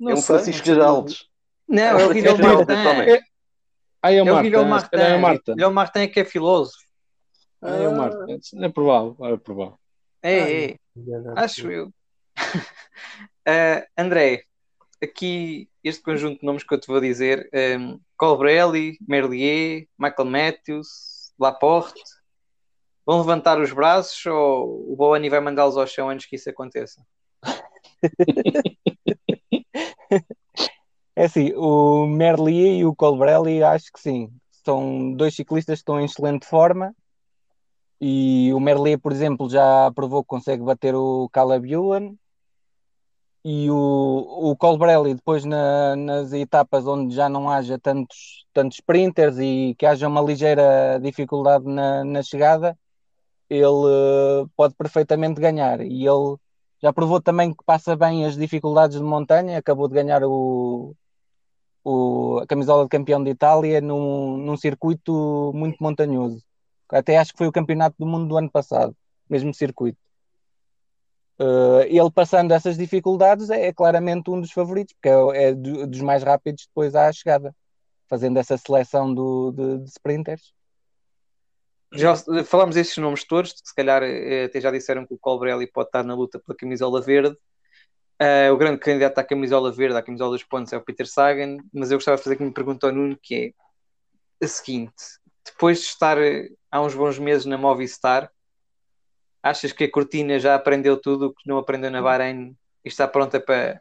um 0.00 0.22
Francisco 0.22 0.66
Geraldes. 0.66 1.26
Não, 1.68 1.98
é 1.98 2.06
o 2.06 2.12
Guilherme 2.12 2.42
Martin. 2.42 2.72
É, 2.72 3.20
ah, 4.02 4.12
é 4.12 4.22
o 4.22 4.26
Martin. 4.26 4.52
É 4.52 4.58
o 4.58 4.66
Martin. 4.66 4.96
É 4.96 5.16
o 5.16 5.20
Martin. 5.20 5.54
É 5.58 5.66
o 5.66 5.72
Martin 5.72 5.98
é 6.00 6.06
que 6.06 6.20
é 6.20 6.24
filósofo. 6.24 6.78
Ah, 7.60 7.76
é 7.76 7.88
o 7.88 7.96
Martin. 7.96 8.40
É 8.62 8.68
provável. 8.68 9.16
É 9.20 9.36
provável. 9.36 9.78
É, 10.22 10.64
é. 10.64 10.76
Acho 11.36 11.70
eu. 11.70 11.86
uh, 11.86 11.92
André, 13.96 14.44
aqui 15.02 15.68
este 15.82 16.02
conjunto 16.02 16.40
de 16.40 16.46
nomes 16.46 16.62
que 16.62 16.74
eu 16.74 16.80
te 16.80 16.86
vou 16.86 17.00
dizer: 17.00 17.48
um, 17.78 18.00
Colbrelli, 18.16 18.98
Merlier, 19.06 19.86
Michael 19.98 20.28
Matthews, 20.28 21.32
Laporte, 21.38 22.02
vão 23.06 23.18
levantar 23.18 23.60
os 23.60 23.72
braços 23.72 24.26
ou 24.26 24.92
o 24.92 24.96
Boani 24.96 25.30
vai 25.30 25.40
mandá-los 25.40 25.76
ao 25.76 25.86
chão 25.86 26.10
antes 26.10 26.26
que 26.26 26.36
isso 26.36 26.50
aconteça? 26.50 27.02
É 31.18 31.24
assim, 31.24 31.54
o 31.54 32.06
Merlier 32.06 32.80
e 32.80 32.84
o 32.84 32.94
Colbrelli 32.94 33.62
acho 33.62 33.90
que 33.90 33.98
sim. 33.98 34.30
São 34.62 35.14
dois 35.14 35.34
ciclistas 35.34 35.78
que 35.78 35.80
estão 35.80 35.98
em 35.98 36.04
excelente 36.04 36.44
forma. 36.44 36.94
E 37.98 38.52
o 38.52 38.60
Merlier, 38.60 39.00
por 39.00 39.12
exemplo, 39.12 39.48
já 39.48 39.90
provou 39.94 40.22
que 40.22 40.28
consegue 40.28 40.62
bater 40.62 40.94
o 40.94 41.26
Caleb 41.32 41.72
Ewan 41.72 42.14
e 43.42 43.70
o, 43.70 44.50
o 44.50 44.56
Colbrelli 44.56 45.14
depois 45.14 45.46
na, 45.46 45.96
nas 45.96 46.34
etapas 46.34 46.86
onde 46.86 47.14
já 47.14 47.30
não 47.30 47.48
haja 47.48 47.78
tantos, 47.78 48.44
tantos 48.52 48.76
sprinters 48.78 49.38
e 49.38 49.74
que 49.78 49.86
haja 49.86 50.08
uma 50.08 50.20
ligeira 50.20 50.98
dificuldade 51.00 51.64
na, 51.64 52.04
na 52.04 52.22
chegada, 52.22 52.76
ele 53.48 53.66
uh, 53.66 54.48
pode 54.56 54.74
perfeitamente 54.74 55.40
ganhar. 55.40 55.80
E 55.80 56.06
ele 56.06 56.36
já 56.82 56.92
provou 56.92 57.20
também 57.20 57.52
que 57.52 57.64
passa 57.64 57.96
bem 57.96 58.24
as 58.26 58.36
dificuldades 58.36 58.98
de 58.98 59.04
montanha, 59.04 59.58
acabou 59.58 59.88
de 59.88 59.94
ganhar 59.94 60.22
o, 60.24 60.94
o, 61.84 62.38
a 62.42 62.46
camisola 62.46 62.84
de 62.84 62.90
campeão 62.90 63.22
de 63.22 63.30
Itália 63.30 63.80
num, 63.80 64.36
num 64.36 64.56
circuito 64.56 65.52
muito 65.54 65.82
montanhoso. 65.82 66.42
Até 66.88 67.18
acho 67.18 67.32
que 67.32 67.38
foi 67.38 67.48
o 67.48 67.52
campeonato 67.52 67.96
do 67.98 68.06
mundo 68.06 68.28
do 68.28 68.36
ano 68.36 68.50
passado, 68.50 68.96
mesmo 69.28 69.52
circuito. 69.54 69.98
Uh, 71.38 71.82
ele 71.86 72.10
passando 72.10 72.52
essas 72.52 72.78
dificuldades 72.78 73.50
é, 73.50 73.66
é, 73.66 73.72
claramente 73.72 74.30
um 74.30 74.40
dos 74.40 74.52
favoritos, 74.52 74.94
porque 74.94 75.08
é, 75.08 75.50
é 75.50 75.54
dos 75.54 76.00
mais 76.00 76.22
rápidos 76.22 76.66
depois 76.66 76.94
à 76.94 77.12
chegada, 77.12 77.54
fazendo 78.08 78.38
essa 78.38 78.56
seleção 78.56 79.12
do, 79.12 79.52
de, 79.52 79.78
de 79.78 79.88
sprinters. 79.90 80.54
Já 81.92 82.14
falamos 82.44 82.76
estes 82.76 82.96
nomes 82.98 83.24
todos, 83.24 83.54
se 83.62 83.74
calhar 83.74 84.02
eh, 84.02 84.44
até 84.44 84.60
já 84.60 84.70
disseram 84.70 85.06
que 85.06 85.14
o 85.14 85.18
Colbrelli 85.18 85.66
pode 85.66 85.88
estar 85.88 86.02
na 86.02 86.14
luta 86.14 86.38
pela 86.38 86.56
camisola 86.56 87.00
verde. 87.00 87.36
Uh, 88.20 88.50
o 88.52 88.56
grande 88.56 88.78
candidato 88.80 89.18
à 89.18 89.24
camisola 89.24 89.70
verde, 89.70 89.96
à 89.96 90.02
camisola 90.02 90.32
dos 90.32 90.42
pontos, 90.42 90.72
é 90.72 90.76
o 90.76 90.82
Peter 90.82 91.06
Sagan, 91.06 91.58
mas 91.72 91.90
eu 91.90 91.98
gostava 91.98 92.16
de 92.16 92.22
fazer 92.22 92.34
aqui 92.34 92.42
uma 92.42 92.52
pergunta 92.52 92.86
ao 92.86 92.92
Nuno, 92.92 93.16
que 93.22 93.54
é 94.40 94.44
a 94.44 94.48
seguinte: 94.48 94.94
depois 95.44 95.80
de 95.80 95.86
estar 95.86 96.18
eh, 96.18 96.48
há 96.70 96.80
uns 96.80 96.94
bons 96.94 97.18
meses 97.18 97.44
na 97.44 97.58
Movistar, 97.58 98.30
Achas 99.46 99.70
que 99.72 99.84
a 99.84 99.90
Cortina 99.90 100.40
já 100.40 100.56
aprendeu 100.56 101.00
tudo 101.00 101.26
o 101.26 101.32
que 101.32 101.48
não 101.48 101.56
aprendeu 101.56 101.88
na 101.88 102.02
Bahrein 102.02 102.58
e 102.84 102.88
está 102.88 103.06
pronta 103.06 103.38
para, 103.38 103.80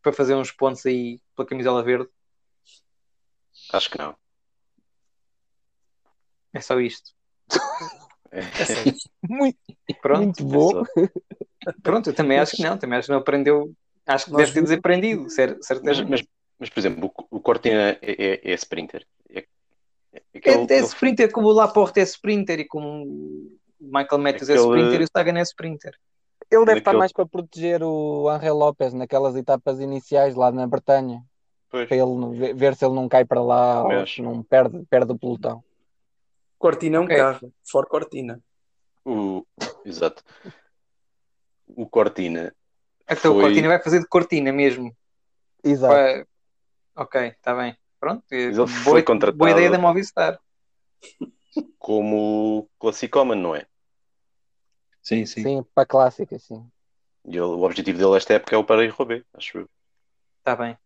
para 0.00 0.12
fazer 0.12 0.36
uns 0.36 0.52
pontos 0.52 0.86
aí 0.86 1.20
pela 1.34 1.48
camisola 1.48 1.82
verde? 1.82 2.08
Acho 3.72 3.90
que 3.90 3.98
não. 3.98 4.16
É 6.52 6.60
só 6.60 6.78
isto. 6.78 7.10
É. 8.32 8.42
muito, 9.28 9.58
Pronto. 10.00 10.22
muito 10.22 10.44
bom. 10.44 10.84
Pronto, 11.82 12.10
eu 12.10 12.14
também 12.14 12.38
acho 12.38 12.56
que 12.56 12.62
não. 12.62 12.78
Também 12.78 12.98
acho 12.98 13.06
que 13.06 13.12
não 13.12 13.18
aprendeu. 13.18 13.72
Acho 14.06 14.26
que 14.26 14.32
Nós 14.32 14.42
deve 14.42 14.52
ter 14.52 14.62
desaprendido, 14.62 15.28
certeza. 15.28 15.80
Mas, 15.84 16.00
mas, 16.02 16.24
mas, 16.58 16.70
por 16.70 16.80
exemplo, 16.80 17.12
o, 17.30 17.40
Cortina 17.40 17.98
é, 18.00 18.40
é, 18.42 18.52
é 18.52 18.54
sprinter. 18.54 19.06
É, 19.28 19.44
é, 20.12 20.40
é, 20.44 20.74
é 20.74 20.78
sprinter 20.80 21.30
como 21.30 21.48
o 21.48 21.52
Laporte 21.52 22.00
é 22.00 22.02
sprinter 22.02 22.60
e 22.60 22.64
como 22.64 23.50
Michael 23.80 24.18
Matthews 24.18 24.48
é 24.48 24.54
Aquele... 24.54 24.66
é 24.66 24.76
sprinter 24.76 25.00
e 25.00 25.04
o 25.04 25.08
Sagan 25.16 25.38
é 25.38 25.42
sprinter. 25.42 25.94
Ele 26.50 26.64
deve 26.64 26.78
estar 26.78 26.94
mais 26.94 27.12
para 27.12 27.26
proteger 27.26 27.82
o 27.82 28.28
Angel 28.28 28.56
Lopes 28.56 28.92
naquelas 28.92 29.36
etapas 29.36 29.78
iniciais 29.78 30.34
lá 30.34 30.50
na 30.50 30.66
Bretanha. 30.66 31.22
Pois. 31.70 31.88
Para 31.88 31.96
ele 31.96 32.54
ver 32.54 32.74
se 32.74 32.84
ele 32.84 32.94
não 32.94 33.08
cai 33.08 33.24
para 33.24 33.40
lá 33.40 33.84
ou 33.84 34.06
se 34.06 34.20
não 34.20 34.42
perde, 34.42 34.84
perde 34.90 35.12
o 35.12 35.18
pelotão. 35.18 35.62
Cortina 36.60 36.98
é 36.98 37.00
um 37.00 37.04
okay. 37.04 37.16
carro, 37.16 37.54
for 37.66 37.86
Cortina. 37.86 38.38
O... 39.02 39.46
Exato. 39.82 40.22
O 41.66 41.88
Cortina. 41.88 42.54
Então 43.08 43.32
foi... 43.32 43.40
o 43.40 43.40
Cortina 43.46 43.68
vai 43.68 43.82
fazer 43.82 44.00
de 44.00 44.06
Cortina 44.06 44.52
mesmo. 44.52 44.94
Exato. 45.64 45.94
Vai... 45.94 46.26
Ok, 46.96 47.28
está 47.28 47.54
bem. 47.54 47.74
Pronto. 47.98 48.22
Ele 48.30 48.54
boa, 48.54 48.68
foi 48.68 49.02
contratado... 49.02 49.38
boa 49.38 49.50
ideia 49.50 49.70
da 49.70 49.78
Movistar. 49.78 50.38
Como 51.78 52.68
classicoman, 52.78 53.36
não 53.36 53.56
é? 53.56 53.66
Sim, 55.02 55.24
sim. 55.24 55.42
Sim, 55.42 55.66
para 55.74 55.84
a 55.84 55.86
clássica, 55.86 56.38
sim. 56.38 56.70
E 57.24 57.30
ele, 57.30 57.40
o 57.40 57.62
objetivo 57.62 57.98
dele 57.98 58.18
esta 58.18 58.34
época 58.34 58.54
é 58.54 58.58
o 58.58 58.64
para 58.64 58.86
Roubaix, 58.90 59.24
acho 59.32 59.58
eu. 59.60 59.70
Está 60.40 60.54
bem, 60.54 60.76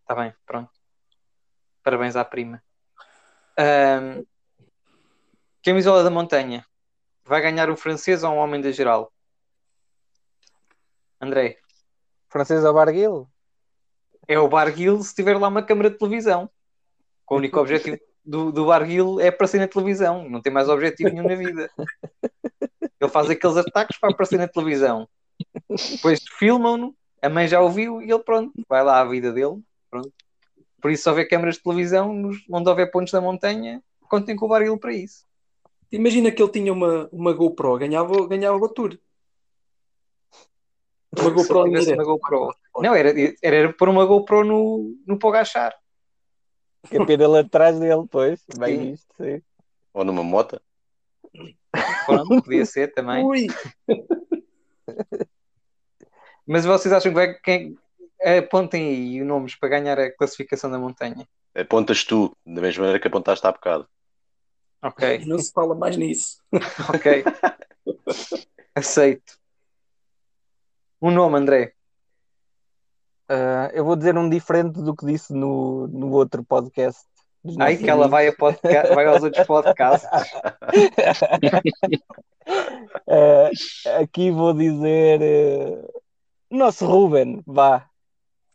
está 0.00 0.14
bem, 0.14 0.32
pronto. 0.46 0.70
Parabéns 1.82 2.16
à 2.16 2.24
prima. 2.24 2.62
Um, 3.58 4.24
camisola 5.62 6.02
da 6.02 6.10
montanha. 6.10 6.66
Vai 7.24 7.40
ganhar 7.40 7.70
um 7.70 7.76
francês 7.76 8.24
ou 8.24 8.32
um 8.32 8.38
homem 8.38 8.60
da 8.60 8.72
geral? 8.72 9.12
André. 11.20 11.58
Francês 12.28 12.64
ou 12.64 12.74
Barguil? 12.74 13.28
É 14.26 14.38
o 14.38 14.48
Barguil 14.48 15.00
se 15.02 15.14
tiver 15.14 15.38
lá 15.38 15.48
uma 15.48 15.62
câmara 15.62 15.90
de 15.90 15.98
televisão. 15.98 16.50
Com 17.24 17.36
o 17.36 17.38
único 17.38 17.60
objetivo 17.60 17.98
do, 18.24 18.50
do 18.50 18.66
Barguil 18.66 19.20
é 19.20 19.28
aparecer 19.28 19.60
na 19.60 19.68
televisão. 19.68 20.28
Não 20.28 20.40
tem 20.40 20.52
mais 20.52 20.68
objetivo 20.68 21.10
nenhum 21.10 21.28
na 21.28 21.34
vida. 21.36 21.70
Ele 23.00 23.10
faz 23.10 23.30
aqueles 23.30 23.56
ataques 23.56 23.98
para 23.98 24.10
aparecer 24.10 24.38
na 24.38 24.48
televisão. 24.48 25.08
Depois 25.68 26.20
filmam-no, 26.38 26.94
a 27.20 27.28
mãe 27.28 27.46
já 27.46 27.60
ouviu 27.60 28.02
e 28.02 28.10
ele 28.10 28.22
pronto, 28.22 28.52
vai 28.68 28.82
lá 28.82 29.00
à 29.00 29.04
vida 29.04 29.32
dele. 29.32 29.60
Pronto. 29.90 30.12
Por 30.80 30.90
isso, 30.90 31.04
se 31.04 31.08
houver 31.08 31.28
câmaras 31.28 31.56
de 31.56 31.62
televisão, 31.62 32.30
onde 32.50 32.68
houver 32.68 32.90
pontos 32.90 33.12
da 33.12 33.20
montanha, 33.20 33.82
contem 34.08 34.34
com 34.34 34.46
o 34.46 34.48
barril 34.48 34.76
para 34.78 34.92
isso. 34.92 35.24
Imagina 35.92 36.32
que 36.32 36.42
ele 36.42 36.50
tinha 36.50 36.72
uma, 36.72 37.08
uma 37.12 37.32
GoPro, 37.34 37.78
ganhava, 37.78 38.26
ganhava 38.26 38.56
o 38.56 38.68
tour. 38.68 38.98
Uma 41.18 41.30
GoPro 41.30 41.64
uma 41.64 42.04
GoPro. 42.04 42.54
Não, 42.78 42.94
era, 42.94 43.10
era, 43.10 43.34
era 43.42 43.72
pôr 43.74 43.90
uma 43.90 44.06
GoPro 44.06 44.42
no, 44.42 44.96
no 45.06 45.18
Pogachar. 45.18 45.76
Que 46.88 46.96
a 46.96 47.04
pena 47.04 47.40
atrás 47.40 47.78
dele, 47.78 48.06
pois. 48.10 48.42
Bem 48.58 48.78
Sim. 48.78 48.90
visto, 48.90 49.14
sim. 49.16 49.42
Ou 49.92 50.04
numa 50.04 50.24
moto. 50.24 50.60
Pronto, 52.06 52.42
podia 52.42 52.64
ser 52.64 52.92
também. 52.92 53.24
Ui, 53.24 53.46
Mas 56.46 56.64
vocês 56.64 56.92
acham 56.92 57.12
que 57.12 57.14
vai. 57.14 57.34
Quem, 57.34 57.76
apontem 58.38 58.88
aí 58.88 59.22
nomes 59.22 59.54
para 59.54 59.68
ganhar 59.68 59.98
a 59.98 60.10
classificação 60.10 60.70
da 60.70 60.78
montanha. 60.78 61.26
Apontas 61.54 62.04
tu, 62.04 62.34
da 62.44 62.60
mesma 62.62 62.82
maneira 62.82 63.00
que 63.00 63.08
apontaste 63.08 63.46
há 63.46 63.52
bocado. 63.52 63.86
Ok, 64.82 65.18
não 65.26 65.38
se 65.38 65.52
fala 65.52 65.74
mais 65.74 65.96
nisso. 65.96 66.38
ok. 66.94 67.24
Aceito. 68.74 69.38
Um 71.00 71.10
nome, 71.10 71.36
André. 71.38 71.74
Ah, 73.28 73.70
eu 73.72 73.84
vou 73.84 73.96
dizer 73.96 74.16
um 74.16 74.28
diferente 74.28 74.80
do 74.82 74.94
que 74.94 75.06
disse 75.06 75.32
no, 75.32 75.86
no 75.88 76.10
outro 76.12 76.44
podcast. 76.44 77.02
Ai, 77.58 77.76
que 77.76 77.90
ela 77.90 78.06
vai, 78.08 78.30
vai 78.94 79.06
aos 79.06 79.22
outros 79.22 79.46
podcasts. 79.46 80.08
Ah, 83.08 83.50
aqui 84.00 84.30
vou 84.30 84.52
dizer 84.52 85.20
eh, 85.22 85.88
nosso 86.50 86.86
Ruben, 86.86 87.42
vá. 87.46 87.88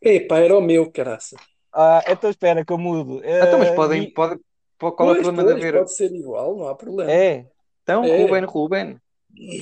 Epá, 0.01 0.39
era 0.39 0.57
o 0.57 0.61
meu, 0.61 0.91
caraça. 0.91 1.35
Ah, 1.73 2.03
então 2.07 2.29
espera 2.29 2.65
que 2.65 2.71
eu 2.73 2.77
mudo. 2.77 3.21
Então, 3.23 3.59
mas 3.59 3.69
Ah, 3.69 3.75
podem. 3.75 4.03
e- 4.03 4.11
Pode, 4.11 4.39
pode- 4.77 4.95
qual 4.95 5.09
é 5.09 5.11
o 5.11 5.15
Pois, 5.15 5.27
problema 5.27 5.43
de 5.43 5.53
pois, 5.53 5.63
haver? 5.63 5.79
Pode 5.79 5.93
ser 5.95 6.11
igual, 6.13 6.55
não 6.57 6.67
há 6.67 6.75
problema. 6.75 7.11
É. 7.11 7.45
Então, 7.83 8.03
É. 8.03 8.21
Ruben, 8.21 8.45
Ruben. 8.45 9.01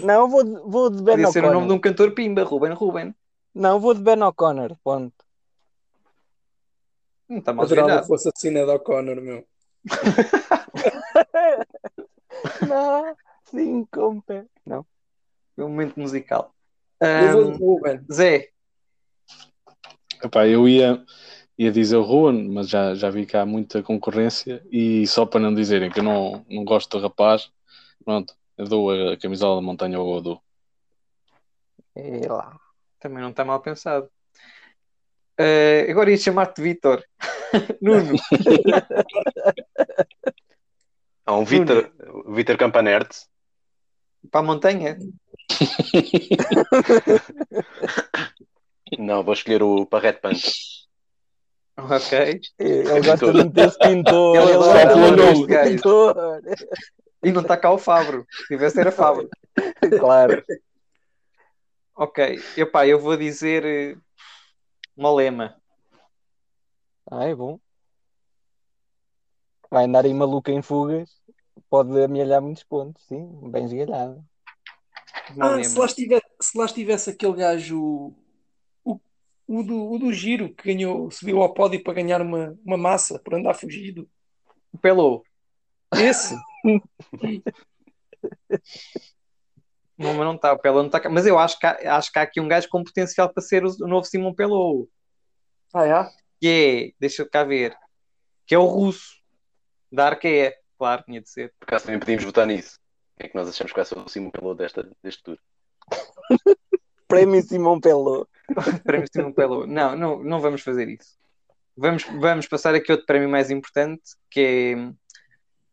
Não, 0.04 0.30
vou, 0.30 0.44
de- 0.44 0.60
vou 0.66 0.90
de 0.90 0.98
Ben 1.04 1.16
Podia 1.16 1.32
ser 1.32 1.40
o 1.40 1.52
nome 1.52 1.54
de 1.54 1.58
O'Connor. 1.58 1.78
um 1.78 1.82
cantor 1.82 2.12
Pimba, 2.14 2.44
Ruben, 2.44 2.74
Ruben. 2.74 3.16
Não, 3.54 3.80
vou 3.80 3.94
de 3.94 4.02
Ben 4.02 4.22
O'Connor. 4.24 4.76
Ponto. 4.84 5.14
Não 7.28 7.40
está 7.40 7.54
mal 7.54 7.66
Adorava 7.66 8.02
que 8.02 8.08
fosse 8.08 8.30
a 8.30 8.32
cena 8.36 8.66
da 8.66 8.76
O'Connor, 8.76 9.20
meu. 9.22 9.46
Não, 12.68 13.16
sim, 13.46 13.86
com 13.92 14.20
pé. 14.22 14.46
Não. 14.66 14.86
Foi 15.56 15.66
um 15.66 15.70
momento 15.70 16.00
musical. 16.00 16.54
Eu 17.00 17.32
vou 17.34 17.52
de 17.52 17.58
Ruben. 17.58 18.06
Zé, 18.12 18.50
Epá, 20.24 20.48
eu 20.48 20.68
ia, 20.68 21.04
ia 21.58 21.72
dizer 21.72 21.96
o 21.98 22.04
Ruan, 22.04 22.50
mas 22.50 22.70
já, 22.70 22.94
já 22.94 23.10
vi 23.10 23.26
que 23.26 23.38
há 23.38 23.46
muita 23.46 23.82
concorrência 23.82 24.62
e 24.72 25.08
só 25.08 25.26
para 25.26 25.40
não 25.40 25.54
dizerem 25.54 25.90
que 25.90 26.00
eu 26.00 26.04
não, 26.04 26.46
não 26.50 26.66
gosto 26.66 26.98
do 26.98 27.02
rapaz, 27.02 27.50
pronto, 28.04 28.36
eu 28.58 28.66
dou 28.66 28.92
a 28.92 29.16
camisola 29.18 29.56
da 29.56 29.62
montanha 29.62 29.98
ao 29.98 30.06
Godô. 30.06 30.42
É 31.96 32.28
lá. 32.28 32.60
também 33.00 33.22
não 33.22 33.30
está 33.30 33.46
mal 33.46 33.62
pensado. 33.62 34.10
Ah, 35.38 35.90
agora 35.90 36.12
ia 36.12 36.18
chamar-te 36.18 36.62
Vitor. 36.62 37.04
Nuno, 37.82 38.18
Há 41.26 41.36
um 41.36 41.44
Vitor 41.44 41.92
Vitor 42.28 42.56
Campanerte. 42.58 43.26
para 44.30 44.42
a 44.42 44.44
montanha. 44.44 44.98
Não, 49.00 49.24
vou 49.24 49.34
escolher 49.34 49.64
o 49.64 49.88
Parrete 49.88 50.22
Punk. 50.22 50.40
Ok. 51.78 52.42
Ele 52.58 53.02
gosta 53.02 53.32
de 53.32 53.44
meter-se 53.44 53.78
pintor. 53.80 54.38
Ele 54.38 54.54
gosta 54.58 54.86
de 54.86 54.94
o 54.94 54.98
meter-se 54.98 55.34
nome, 55.34 55.48
gajo. 55.48 55.70
pintor. 55.72 56.42
E 57.24 57.32
não 57.32 57.42
está 57.42 57.58
cá 57.58 57.72
o 57.72 57.78
Fabro. 57.78 58.26
Se 58.30 58.48
tivesse, 58.48 58.80
era 58.80 58.92
Fabro. 58.92 59.30
Claro. 60.00 60.44
Ok. 61.96 62.40
Epá, 62.58 62.86
eu 62.86 63.00
vou 63.00 63.16
dizer 63.16 63.66
eh, 63.66 63.98
Molema. 64.98 65.56
Ah, 67.10 67.26
é 67.26 67.34
bom. 67.36 67.60
Vai 69.70 69.86
andar 69.86 70.06
aí 70.06 70.14
maluca 70.14 70.52
em 70.52 70.62
fugas. 70.62 71.10
Pode 71.70 72.02
amealhar 72.04 72.42
muitos 72.42 72.64
pontos, 72.64 73.04
sim. 73.08 73.28
Bem 73.50 73.66
esgalhado. 73.66 74.24
Ah, 75.40 75.64
se 75.64 75.78
lá, 75.78 75.86
estivesse, 75.86 76.26
se 76.42 76.58
lá 76.58 76.66
estivesse 76.66 77.10
aquele 77.10 77.34
gajo, 77.34 78.14
o, 79.60 79.64
do, 79.64 79.92
o 79.92 80.00
do 80.00 80.14
giro, 80.14 80.54
que 80.54 80.74
ganhou, 80.74 81.10
subiu 81.12 81.42
ao 81.42 81.54
pódio 81.54 81.84
para 81.84 81.94
ganhar 81.94 82.22
uma, 82.22 82.58
uma 82.66 82.78
massa 82.78 83.20
por 83.20 83.36
andar 83.36 83.54
fugido. 83.54 84.10
Pelou. 84.82 85.24
Esse? 85.94 86.36
Não, 89.98 90.14
mas 90.14 90.26
não 90.26 90.36
está. 90.36 90.52
O 90.54 90.60
Pelou 90.60 90.80
não 90.80 90.88
está 90.88 91.00
cá. 91.00 91.10
Mas 91.10 91.26
eu 91.26 91.40
acho 91.40 91.58
que, 91.58 91.66
há, 91.66 91.98
acho 91.98 92.12
que 92.12 92.20
há 92.20 92.22
aqui 92.24 92.42
um 92.42 92.48
gajo 92.48 92.68
com 92.70 92.84
potencial 92.84 93.32
para 93.32 93.42
ser 93.42 93.64
o, 93.64 93.70
o 93.82 93.88
novo 93.88 94.06
Simão 94.06 94.34
Pelou. 94.34 94.90
Ah, 95.74 95.86
é? 95.86 96.10
Que 96.40 96.94
é, 96.94 97.00
deixa 97.00 97.22
eu 97.22 97.30
cá 97.30 97.44
ver, 97.44 97.76
que 98.46 98.54
é 98.54 98.58
o 98.58 98.66
russo. 98.66 99.16
Da 99.92 100.08
Arqueia. 100.08 100.54
Claro, 100.78 101.04
tinha 101.04 101.22
de 101.22 101.30
ser. 101.30 101.54
Por 101.60 101.66
acaso 101.66 101.86
também 101.86 102.00
podíamos 102.00 102.26
votar 102.26 102.46
nisso. 102.46 102.78
Quem 103.18 103.28
é 103.28 103.30
que 103.30 103.36
nós 103.36 103.48
achamos 103.48 103.72
que 103.72 103.78
vai 103.78 103.86
ser 103.86 103.98
o 103.98 104.10
Simon 104.10 104.30
Pelou 104.30 104.54
desta, 104.54 104.90
deste 105.02 105.24
tour? 105.24 105.40
Prémio 107.08 107.42
Simão 107.42 107.80
Pelô. 107.80 108.28
Prémio 108.84 109.08
Simão 109.12 109.34
Pelou. 109.34 109.68
Não, 109.68 109.96
não, 109.96 110.24
não 110.24 110.40
vamos 110.40 110.62
fazer 110.62 110.88
isso. 110.90 111.18
Vamos, 111.78 112.04
vamos 112.04 112.48
passar 112.48 112.74
aqui 112.74 112.92
outro 112.92 113.06
prémio 113.06 113.30
mais 113.30 113.52
importante, 113.52 114.04
que 114.30 114.40
é 114.40 114.94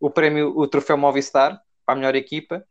o 0.01 0.11
prémio, 0.11 0.53
o 0.57 0.67
troféu 0.67 0.97
Movistar, 0.97 1.61
para 1.87 1.95
a 1.95 1.97
melhor 1.97 2.15
equipa. 2.17 2.65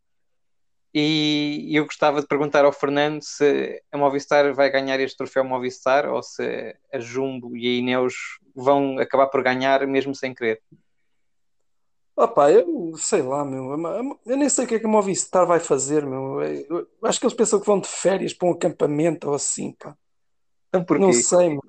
E 0.93 1.69
eu 1.71 1.85
gostava 1.85 2.19
de 2.19 2.27
perguntar 2.27 2.65
ao 2.65 2.73
Fernando 2.73 3.21
se 3.21 3.81
a 3.89 3.97
Movistar 3.97 4.53
vai 4.53 4.69
ganhar 4.69 4.99
este 4.99 5.15
troféu 5.15 5.45
Movistar 5.45 6.09
ou 6.09 6.21
se 6.21 6.75
a 6.93 6.99
Jumbo 6.99 7.55
e 7.55 7.65
a 7.65 7.79
Ineos 7.79 8.13
vão 8.53 8.99
acabar 8.99 9.27
por 9.27 9.41
ganhar 9.41 9.87
mesmo 9.87 10.13
sem 10.13 10.33
querer. 10.33 10.61
Opa, 12.21 12.51
eu 12.51 12.93
sei 12.97 13.23
lá, 13.23 13.43
meu. 13.43 13.73
Eu 14.27 14.37
nem 14.37 14.47
sei 14.47 14.65
o 14.65 14.67
que 14.67 14.75
é 14.75 14.79
que 14.79 14.85
a 14.85 14.89
Movistar 14.89 15.47
vai 15.47 15.59
fazer, 15.59 16.05
meu. 16.05 16.39
Eu 16.43 16.87
acho 17.03 17.19
que 17.19 17.25
eles 17.25 17.35
pensam 17.35 17.59
que 17.59 17.65
vão 17.65 17.79
de 17.79 17.87
férias 17.87 18.31
para 18.31 18.47
um 18.47 18.51
acampamento 18.51 19.27
ou 19.27 19.33
assim, 19.33 19.71
pá. 19.71 19.97
Então 20.69 20.83
porquê? 20.83 21.03
Não 21.03 21.11
sei, 21.11 21.49
meu. 21.49 21.63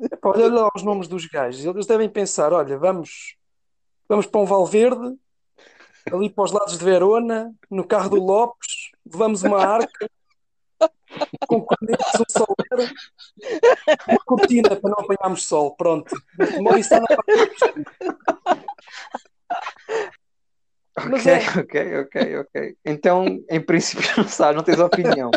Epá, 0.00 0.30
olha 0.30 0.48
lá 0.48 0.70
os 0.74 0.82
nomes 0.82 1.08
dos 1.08 1.26
gajos. 1.26 1.62
Eles 1.62 1.84
devem 1.84 2.08
pensar: 2.08 2.54
olha, 2.54 2.78
vamos, 2.78 3.36
vamos 4.08 4.24
para 4.24 4.40
um 4.40 4.46
Valverde, 4.46 5.14
ali 6.10 6.30
para 6.30 6.44
os 6.44 6.52
lados 6.52 6.78
de 6.78 6.84
Verona, 6.84 7.54
no 7.70 7.86
carro 7.86 8.08
do 8.08 8.16
Lopes, 8.16 8.92
levamos 9.04 9.42
uma 9.42 9.62
arca 9.62 10.10
com 11.46 11.60
cornetos, 11.60 12.18
um 12.18 12.24
soleiro, 12.30 12.94
uma 14.08 14.24
cortina 14.24 14.74
para 14.74 14.90
não 14.90 15.04
apanharmos 15.04 15.44
sol. 15.44 15.76
Pronto. 15.76 16.16
Movistar 16.62 16.98
não 16.98 17.06
Ok, 20.98 21.30
é. 21.30 21.60
ok, 21.60 21.98
ok, 22.00 22.38
ok. 22.38 22.76
Então, 22.84 23.26
em 23.50 23.60
princípio, 23.60 24.08
não 24.16 24.26
sabe, 24.26 24.56
não 24.56 24.64
tens 24.64 24.80
opinião. 24.80 25.30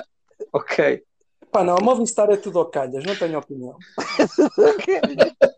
Ok. 0.54 1.04
Pá, 1.52 1.64
não, 1.64 1.76
a 1.76 1.82
Movistar 1.82 2.30
é 2.30 2.38
tudo 2.38 2.60
ao 2.60 2.66
calhas, 2.66 3.04
não 3.04 3.16
tenho 3.16 3.38
opinião. 3.38 3.78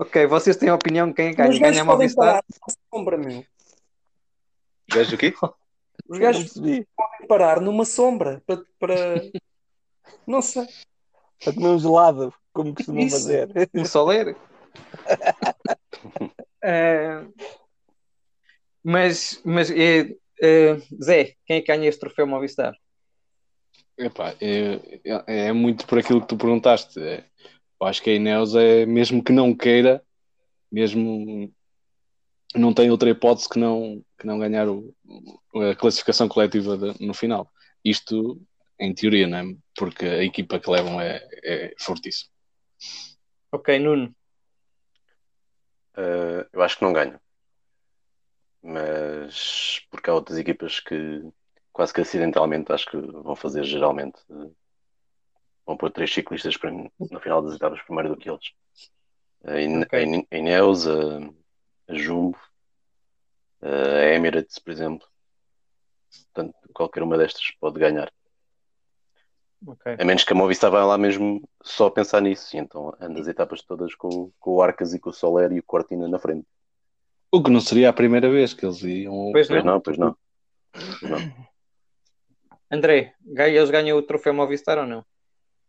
Ok, 0.00 0.26
vocês 0.28 0.56
têm 0.56 0.70
opinião 0.70 1.12
quem 1.12 1.32
Os 1.32 1.36
ganha? 1.36 1.58
Ganha 1.60 1.82
a 1.82 1.84
podem 1.84 2.08
Movistar? 2.08 2.26
parar 2.26 2.42
numa 2.48 2.74
sombra, 2.90 3.18
meu. 3.18 3.44
Gajo 4.90 5.10
do 5.10 5.18
quê? 5.18 5.34
Os 6.08 6.18
gajos 6.18 6.54
podem 6.54 7.28
parar 7.28 7.60
numa 7.60 7.84
sombra 7.84 8.42
para, 8.46 8.64
para... 8.78 9.22
Não 10.26 10.40
sei. 10.40 10.66
Para 11.44 11.52
comer 11.52 11.68
um 11.68 11.78
gelado, 11.78 12.32
como 12.50 12.74
costumam 12.74 13.10
fazer. 13.10 13.50
O 13.74 13.84
Soler? 13.84 14.34
Eh, 16.62 17.26
mas, 18.82 19.40
mas 19.44 19.70
Zé, 21.02 21.34
quem 21.46 21.56
é 21.58 21.60
que 21.60 21.66
ganha 21.66 21.88
este 21.88 22.00
troféu 22.00 22.26
Movistar? 22.26 22.74
Epá, 23.98 24.34
é, 24.40 25.00
é, 25.04 25.46
é 25.48 25.52
muito 25.52 25.86
por 25.86 25.98
aquilo 25.98 26.20
que 26.22 26.28
tu 26.28 26.36
perguntaste. 26.36 26.98
É, 27.00 27.24
eu 27.80 27.86
acho 27.86 28.02
que 28.02 28.10
a 28.10 28.14
Ineos 28.14 28.54
é, 28.54 28.86
mesmo 28.86 29.22
que 29.22 29.32
não 29.32 29.54
queira, 29.54 30.02
mesmo 30.72 31.52
não 32.54 32.72
tem 32.74 32.90
outra 32.90 33.10
hipótese 33.10 33.48
que 33.48 33.58
não, 33.58 34.02
que 34.18 34.26
não 34.26 34.38
ganhar 34.38 34.68
o- 34.68 34.94
a 35.70 35.74
classificação 35.76 36.28
coletiva 36.28 36.76
de- 36.76 37.06
no 37.06 37.12
final. 37.14 37.50
Isto 37.84 38.40
em 38.78 38.94
teoria, 38.94 39.26
não 39.26 39.38
é? 39.38 39.54
Porque 39.76 40.04
a 40.06 40.24
equipa 40.24 40.58
que 40.58 40.70
levam 40.70 41.00
é, 41.00 41.26
é 41.44 41.74
fortíssima. 41.78 42.30
Ok, 43.52 43.78
Nuno. 43.78 44.14
Uh, 45.96 46.46
eu 46.52 46.62
acho 46.62 46.78
que 46.78 46.84
não 46.84 46.92
ganho. 46.92 47.20
Mas 48.62 49.80
porque 49.90 50.10
há 50.10 50.14
outras 50.14 50.38
equipas 50.38 50.80
que 50.80 51.22
quase 51.72 51.92
que 51.94 52.00
acidentalmente 52.00 52.72
acho 52.72 52.86
que 52.90 52.96
vão 52.96 53.34
fazer 53.34 53.64
geralmente. 53.64 54.18
uh, 54.28 54.54
vão 55.66 55.76
pôr 55.76 55.90
três 55.90 56.12
ciclistas 56.12 56.56
no 57.10 57.20
final 57.20 57.42
das 57.42 57.54
etapas 57.54 57.80
primeiro 57.82 58.10
do 58.10 58.16
que 58.16 58.28
eles. 58.28 58.50
A, 59.44 59.60
In 59.60 59.82
Ok. 59.82 59.98
a 59.98 60.34
a 60.34 60.38
Ineos, 60.38 60.86
a, 60.86 61.18
a 61.88 61.94
Jumbo, 61.94 62.38
a 63.62 64.04
Emirates, 64.14 64.58
por 64.58 64.70
exemplo. 64.72 65.06
Portanto, 66.34 66.54
qualquer 66.74 67.02
uma 67.02 67.16
destas 67.16 67.50
pode 67.60 67.78
ganhar. 67.78 68.12
Ok. 69.66 69.96
A 69.98 70.04
menos 70.04 70.24
que 70.24 70.32
a 70.32 70.36
Movistar 70.36 70.70
vá 70.70 70.84
lá 70.84 70.96
mesmo 70.96 71.42
só 71.62 71.86
a 71.86 71.90
pensar 71.90 72.20
nisso. 72.20 72.56
E 72.56 72.58
então 72.58 72.94
anda 73.00 73.20
as 73.20 73.28
etapas 73.28 73.62
todas 73.62 73.94
com, 73.94 74.30
com 74.38 74.54
o 74.54 74.62
Arcas 74.62 74.94
e 74.94 74.98
com 74.98 75.10
o 75.10 75.12
Soler 75.12 75.52
e 75.52 75.58
o 75.58 75.62
Cortina 75.62 76.08
na 76.08 76.18
frente. 76.18 76.46
O 77.30 77.42
que 77.42 77.50
não 77.50 77.60
seria 77.60 77.90
a 77.90 77.92
primeira 77.92 78.28
vez 78.30 78.54
que 78.54 78.64
eles 78.64 78.82
iam. 78.82 79.30
Pois 79.32 79.46
Pois 79.46 79.64
não. 79.64 79.74
não, 79.74 79.80
pois 79.80 79.98
não. 79.98 80.16
Pois 80.72 81.10
não. 81.10 81.18
André, 82.70 83.14
eles 83.26 83.70
ganham 83.70 83.98
o 83.98 84.02
troféu 84.02 84.32
Movistar 84.32 84.78
ou 84.78 84.86
não? 84.86 85.00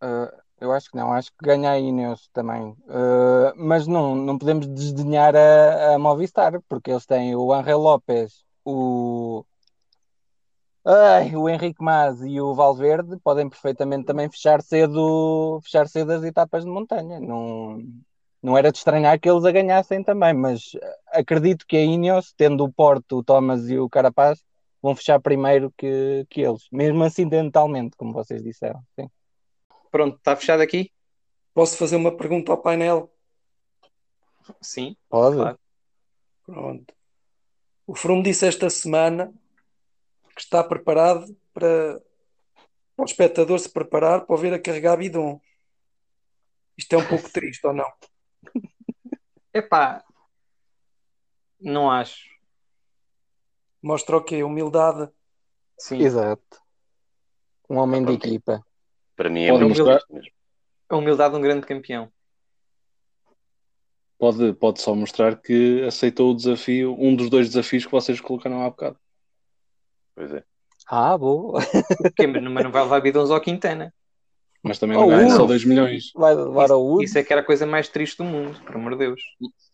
Uh, 0.02 0.32
eu 0.60 0.72
acho 0.72 0.92
que 0.92 0.96
não, 0.96 1.12
acho 1.12 1.32
que 1.32 1.44
ganha 1.44 1.72
a 1.72 1.80
Ineos 1.80 2.30
também. 2.32 2.70
Uh, 2.86 3.52
mas 3.56 3.88
não, 3.88 4.16
não 4.16 4.38
podemos 4.38 4.68
desdenhar 4.68 5.36
a, 5.36 5.96
a 5.96 6.00
Movistar, 6.00 6.62
porque 6.70 6.92
eles 6.92 7.06
têm 7.08 7.36
o 7.36 7.52
Angel 7.52 7.80
Lopes, 7.80 8.46
o, 8.64 9.44
ai, 10.86 11.36
o 11.36 11.48
Henrique 11.48 11.84
Mas 11.84 12.22
e 12.22 12.40
o 12.40 12.54
Valverde 12.54 13.18
podem 13.24 13.50
perfeitamente 13.50 14.06
também 14.06 14.30
fechar 14.30 14.62
cedo, 14.62 15.60
fechar 15.64 15.88
cedo 15.88 16.12
as 16.12 16.24
etapas 16.24 16.64
de 16.64 16.70
montanha. 16.70 17.20
Não, 17.20 17.80
não 18.42 18.58
era 18.58 18.72
de 18.72 18.78
estranhar 18.78 19.20
que 19.20 19.30
eles 19.30 19.46
a 19.46 19.52
ganhassem 19.52 20.04
também, 20.04 20.34
mas 20.34 20.72
acredito 21.08 21.66
que 21.68 21.78
a 21.78 21.82
Ineos, 21.82 22.34
tendo 22.36 22.64
o 22.64 22.72
Porto, 22.72 23.18
o 23.18 23.24
Thomas 23.24 23.70
e 23.70 23.78
o 23.78 23.90
Carapaz, 23.90 24.44
vão 24.82 24.96
fechar 24.96 25.20
primeiro 25.20 25.72
que, 25.78 26.26
que 26.30 26.42
eles, 26.42 26.68
mesmo 26.72 27.04
acidentalmente, 27.04 27.96
como 27.96 28.14
vocês 28.14 28.44
disseram. 28.44 28.82
Sim. 29.00 29.10
Pronto, 29.92 30.18
está 30.18 30.36
fechado 30.36 30.62
aqui? 30.62 30.92
Posso 31.54 31.78
fazer 31.78 31.98
uma 31.98 32.16
pergunta 32.16 32.52
ao 32.52 32.58
painel? 32.58 33.12
Sim. 34.62 34.96
Pode? 35.10 35.36
Claro. 35.36 35.60
Pronto. 36.46 36.94
O 37.86 37.94
Froome 37.94 38.24
disse 38.24 38.48
esta 38.48 38.70
semana 38.70 39.34
está 40.44 40.64
preparado 40.64 41.36
para, 41.54 42.02
para 42.96 43.04
o 43.04 43.06
espectador 43.06 43.60
se 43.60 43.70
preparar 43.70 44.26
para 44.26 44.36
o 44.36 44.38
ver 44.38 44.54
a 44.54 44.60
carregar 44.60 44.98
bidon. 44.98 45.40
Isto 46.78 46.96
é 46.96 46.98
um 46.98 47.08
pouco 47.08 47.30
triste, 47.32 47.66
ou 47.66 47.74
não? 47.74 47.92
Epá, 49.54 50.04
não 51.60 51.92
acho. 51.92 52.30
Mostra 53.82 54.18
o 54.18 54.24
quê? 54.24 54.44
Humildade. 54.44 55.12
Sim. 55.78 56.00
Exato. 56.00 56.62
Um 57.70 57.78
homem 57.78 58.02
de 58.02 58.08
Pronto. 58.08 58.26
equipa. 58.28 58.66
Para 59.16 59.30
mim 59.30 59.44
é 59.44 59.52
mostrar. 59.52 59.98
triste 59.98 60.14
mesmo. 60.14 60.32
A 60.90 60.98
humildade 60.98 61.34
de 61.34 61.40
um 61.40 61.42
grande 61.42 61.66
campeão. 61.66 62.12
Pode, 64.18 64.54
pode 64.54 64.82
só 64.82 64.94
mostrar 64.94 65.42
que 65.42 65.84
aceitou 65.84 66.32
o 66.32 66.36
desafio, 66.36 66.96
um 67.00 67.16
dos 67.16 67.30
dois 67.30 67.48
desafios 67.48 67.86
que 67.86 67.92
vocês 67.92 68.22
colocaram 68.22 68.62
há 68.62 68.70
bocado. 68.70 69.00
Pois 70.22 70.34
é. 70.34 70.44
Ah, 70.88 71.18
boa. 71.18 71.60
Porque, 71.98 72.28
mas 72.28 72.44
não 72.44 72.72
vai 72.72 72.84
levar 72.84 73.02
bidons 73.02 73.32
ao 73.32 73.42
Quintana. 73.42 73.92
Mas 74.62 74.78
também 74.78 74.96
Oh, 74.96 75.02
não 75.02 75.08
ganha 75.10 75.30
só 75.32 75.48
2 75.48 75.66
milhões. 75.66 76.12
Vai 76.14 76.36
levar 76.36 76.70
ao 76.70 76.86
Wood. 76.86 77.06
Isso 77.06 77.18
é 77.18 77.24
que 77.24 77.34
era 77.34 77.42
a 77.42 77.46
coisa 77.46 77.66
mais 77.66 77.88
triste 77.88 78.18
do 78.20 78.24
mundo, 78.24 78.60
por 78.64 78.76
amor 78.76 78.92
de 78.92 79.00
Deus. 79.00 79.20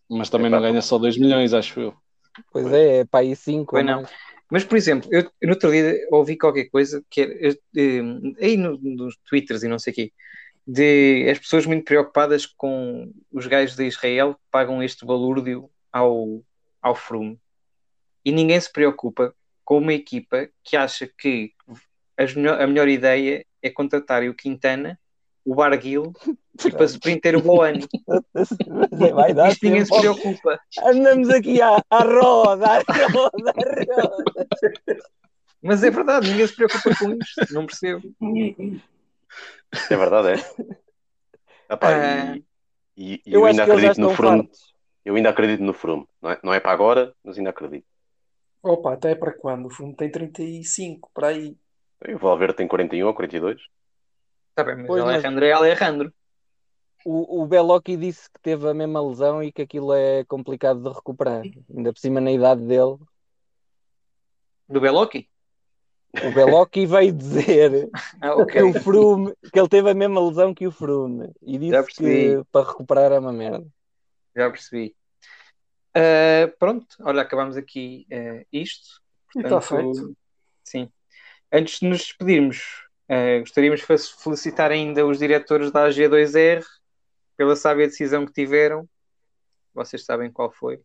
Mas 0.10 0.30
também 0.30 0.50
não 0.50 0.62
ganha 0.62 0.82
só 0.82 0.98
2 0.98 1.18
milhões, 1.18 1.54
acho 1.54 1.82
eu. 1.82 1.94
Pois 2.50 2.72
é, 2.72 3.00
é 3.00 3.06
para 3.06 3.20
aí 3.20 3.36
5. 3.36 3.72
Pois 3.72 3.86
não. 3.86 4.06
Mas, 4.50 4.64
por 4.64 4.78
exemplo, 4.78 5.10
eu, 5.12 5.30
no 5.44 5.50
outro 5.50 5.70
dia 5.70 5.94
ouvi 6.12 6.38
qualquer 6.38 6.70
coisa 6.70 7.04
que 7.10 7.20
era, 7.20 7.34
eu, 7.44 7.56
aí 8.42 8.56
no- 8.56 8.78
nos 8.82 9.18
twitters 9.30 9.64
e 9.64 9.68
não 9.68 9.78
sei 9.80 9.92
o 9.92 9.96
quê, 9.98 10.14
de 10.66 11.30
as 11.30 11.40
pessoas 11.40 11.66
muito 11.66 11.84
preocupadas 11.84 12.46
com 12.46 13.12
os 13.34 13.46
gajos 13.48 13.76
de 13.76 13.84
Israel 13.86 14.36
que 14.36 14.40
pagam 14.50 14.82
este 14.82 15.06
balúrdio 15.06 15.70
ao, 15.92 16.42
ao 16.82 16.96
Froome. 16.96 17.38
E 18.24 18.32
ninguém 18.32 18.60
se 18.62 18.72
preocupa 18.72 19.34
com 19.68 19.80
uma 19.80 19.92
equipa 19.94 20.48
que 20.64 20.78
acha 20.78 21.06
que 21.06 21.52
as 22.16 22.34
melhor- 22.34 22.62
a 22.62 22.66
melhor 22.66 22.88
ideia 22.88 23.46
é 23.62 23.70
contratarem 23.70 24.30
o 24.30 24.34
Quintana, 24.34 24.98
o 25.44 25.54
Barguil 25.54 26.14
e 26.66 26.72
para 26.72 26.86
sprinter 26.86 27.36
o 27.36 27.42
Boani. 27.42 27.86
Vai 29.14 29.34
dar 29.34 29.50
Isto 29.52 29.66
ninguém 29.66 29.84
se 29.84 30.00
preocupa. 30.00 30.58
Andamos 30.86 31.30
aqui 31.30 31.62
à, 31.62 31.82
à 31.90 32.00
roda, 32.00 32.66
à 32.66 33.08
roda, 33.12 33.52
à 33.52 34.02
roda. 34.02 34.38
Mas 35.62 35.84
é 35.84 35.92
verdade, 35.92 36.30
ninguém 36.30 36.48
se 36.48 36.56
preocupa 36.56 36.90
com 36.98 37.12
isto. 37.12 37.54
Não 37.54 37.66
percebo. 37.66 38.02
É 39.92 39.98
verdade, 39.98 40.40
é. 40.42 41.74
Epá, 41.74 41.90
Ah. 41.90 42.38
e, 42.38 42.44
e- 42.96 43.22
e 43.26 43.34
eu, 43.34 43.42
Eu 43.42 43.46
ainda 43.48 43.64
acredito 43.66 44.00
no 44.00 44.16
Froome. 44.16 44.44
fartos. 44.44 44.74
Eu 45.04 45.16
ainda 45.16 45.30
acredito 45.30 45.62
no 45.62 45.74
Froome. 45.74 46.08
Não 46.22 46.32
é, 46.32 46.40
não 46.42 46.54
é 46.54 46.60
para 46.62 46.72
agora, 46.72 47.14
mas 47.22 47.38
ainda 47.38 47.50
acredito. 47.50 47.86
Opa, 48.62 48.94
até 48.94 49.16
para 49.16 49.34
quando? 49.34 49.68
O 49.68 49.70
Froome 49.70 49.96
tem 49.96 50.12
35, 50.12 51.10
para 51.14 51.30
aí. 51.30 51.56
O 52.10 52.18
Valverde 52.18 52.56
tem 52.56 52.68
41 52.68 53.08
ou 53.08 53.14
42. 53.14 53.60
Está 54.50 54.64
bem, 54.64 54.76
mas 54.78 54.88
Pois, 54.88 55.04
Alejandro, 55.04 55.46
é 55.46 55.52
Alejandro. 55.52 56.14
O, 57.06 57.44
o 57.44 57.48
Beloki 57.48 57.96
disse 57.96 58.30
que 58.30 58.40
teve 58.42 58.68
a 58.68 58.74
mesma 58.74 59.02
lesão 59.02 59.42
e 59.42 59.52
que 59.52 59.62
aquilo 59.62 59.94
é 59.94 60.26
complicado 60.26 60.82
de 60.82 60.90
recuperar. 60.90 61.44
Ainda 61.76 61.94
por 61.94 62.00
cima, 62.00 62.20
na 62.20 62.32
idade 62.32 62.62
dele. 62.62 62.98
Do 64.68 64.82
Beloki? 64.82 65.30
O 66.26 66.32
Beloki 66.34 66.86
veio 66.86 67.14
dizer 67.14 67.90
Ah, 68.22 68.36
que 68.36 68.42
ok. 68.42 68.62
o 68.64 68.74
Froome, 68.74 69.34
que 69.54 69.60
ele 69.60 69.70
teve 69.70 69.90
a 69.90 69.94
mesma 69.94 70.26
lesão 70.28 70.54
que 70.54 70.68
o 70.68 70.72
Froome. 70.72 71.32
E 71.42 71.58
disse 71.58 71.88
que 71.96 72.44
para 72.52 72.68
recuperar 72.68 73.12
é 73.12 73.20
uma 73.20 73.32
merda. 73.32 73.66
Já 74.36 74.50
percebi. 74.50 74.96
Ah, 75.98 76.54
pronto, 76.60 76.96
olha, 77.02 77.24
acabamos 77.24 77.58
aqui 77.58 78.06
ah, 78.12 78.46
isto. 78.52 79.02
Está 79.36 79.60
Portanto, 79.60 79.94
feito. 79.96 80.18
Sim. 80.64 80.92
Antes 81.52 81.80
de 81.80 81.88
nos 81.88 82.00
despedirmos, 82.00 82.88
ah, 83.10 83.40
gostaríamos 83.40 83.80
de 83.80 83.86
fe- 83.86 83.98
felicitar 83.98 84.72
ainda 84.72 85.06
os 85.06 85.18
diretores 85.18 85.72
da 85.72 85.88
AG2R 85.88 86.64
pela 87.36 87.56
sábia 87.56 87.88
decisão 87.88 88.26
que 88.26 88.34
tiveram. 88.34 88.88
Vocês 89.74 90.06
sabem 90.06 90.32
qual 90.32 90.52
foi. 90.52 90.82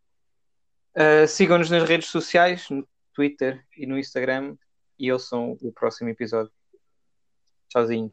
Sigam-nos 1.27 1.71
nas 1.71 1.89
redes 1.89 2.09
sociais, 2.09 2.69
no 2.69 2.87
Twitter 3.15 3.65
e 3.75 3.87
no 3.87 3.99
Instagram, 3.99 4.55
e 4.99 5.11
ouçam 5.11 5.57
o 5.63 5.73
próximo 5.73 6.11
episódio. 6.11 6.53
Tchauzinho. 7.71 8.13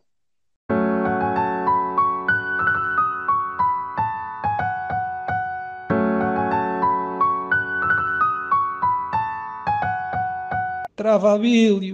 Travabilho. 11.00 11.94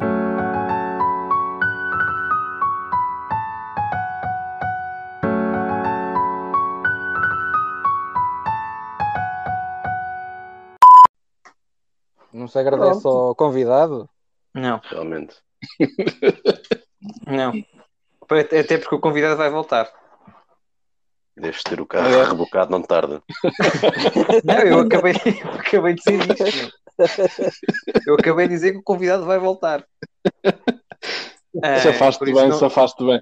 Não 12.33 12.47
se 12.47 12.57
agradece 12.57 13.01
Pronto. 13.03 13.07
ao 13.07 13.35
convidado? 13.35 14.09
Não, 14.55 14.81
Realmente. 14.83 15.35
não. 17.27 17.53
Até 18.23 18.59
até 18.59 18.77
porque 18.79 18.95
o 18.95 18.99
convidado 18.99 19.37
vai 19.37 19.51
voltar. 19.51 19.87
Deves 21.37 21.61
ter 21.61 21.79
o 21.79 21.85
carro 21.85 22.23
rebocado, 22.23 22.71
não 22.71 22.81
tarda. 22.81 23.21
Não, 24.43 24.59
eu 24.61 24.79
acabei, 24.79 25.13
eu 25.13 25.51
acabei 25.61 25.93
de 25.93 26.01
dizer 26.01 26.47
isto. 26.47 26.84
Eu 28.07 28.15
acabei 28.15 28.47
de 28.47 28.53
dizer 28.53 28.71
que 28.71 28.77
o 28.79 28.83
convidado 28.83 29.25
vai 29.25 29.39
voltar. 29.39 29.83
Ah, 31.63 31.79
Safaste 31.79 32.19
por 32.19 32.27
isso 32.27 32.39
bem, 32.39 32.49
não- 32.49 32.57
safaste 32.59 33.05
bem. 33.05 33.19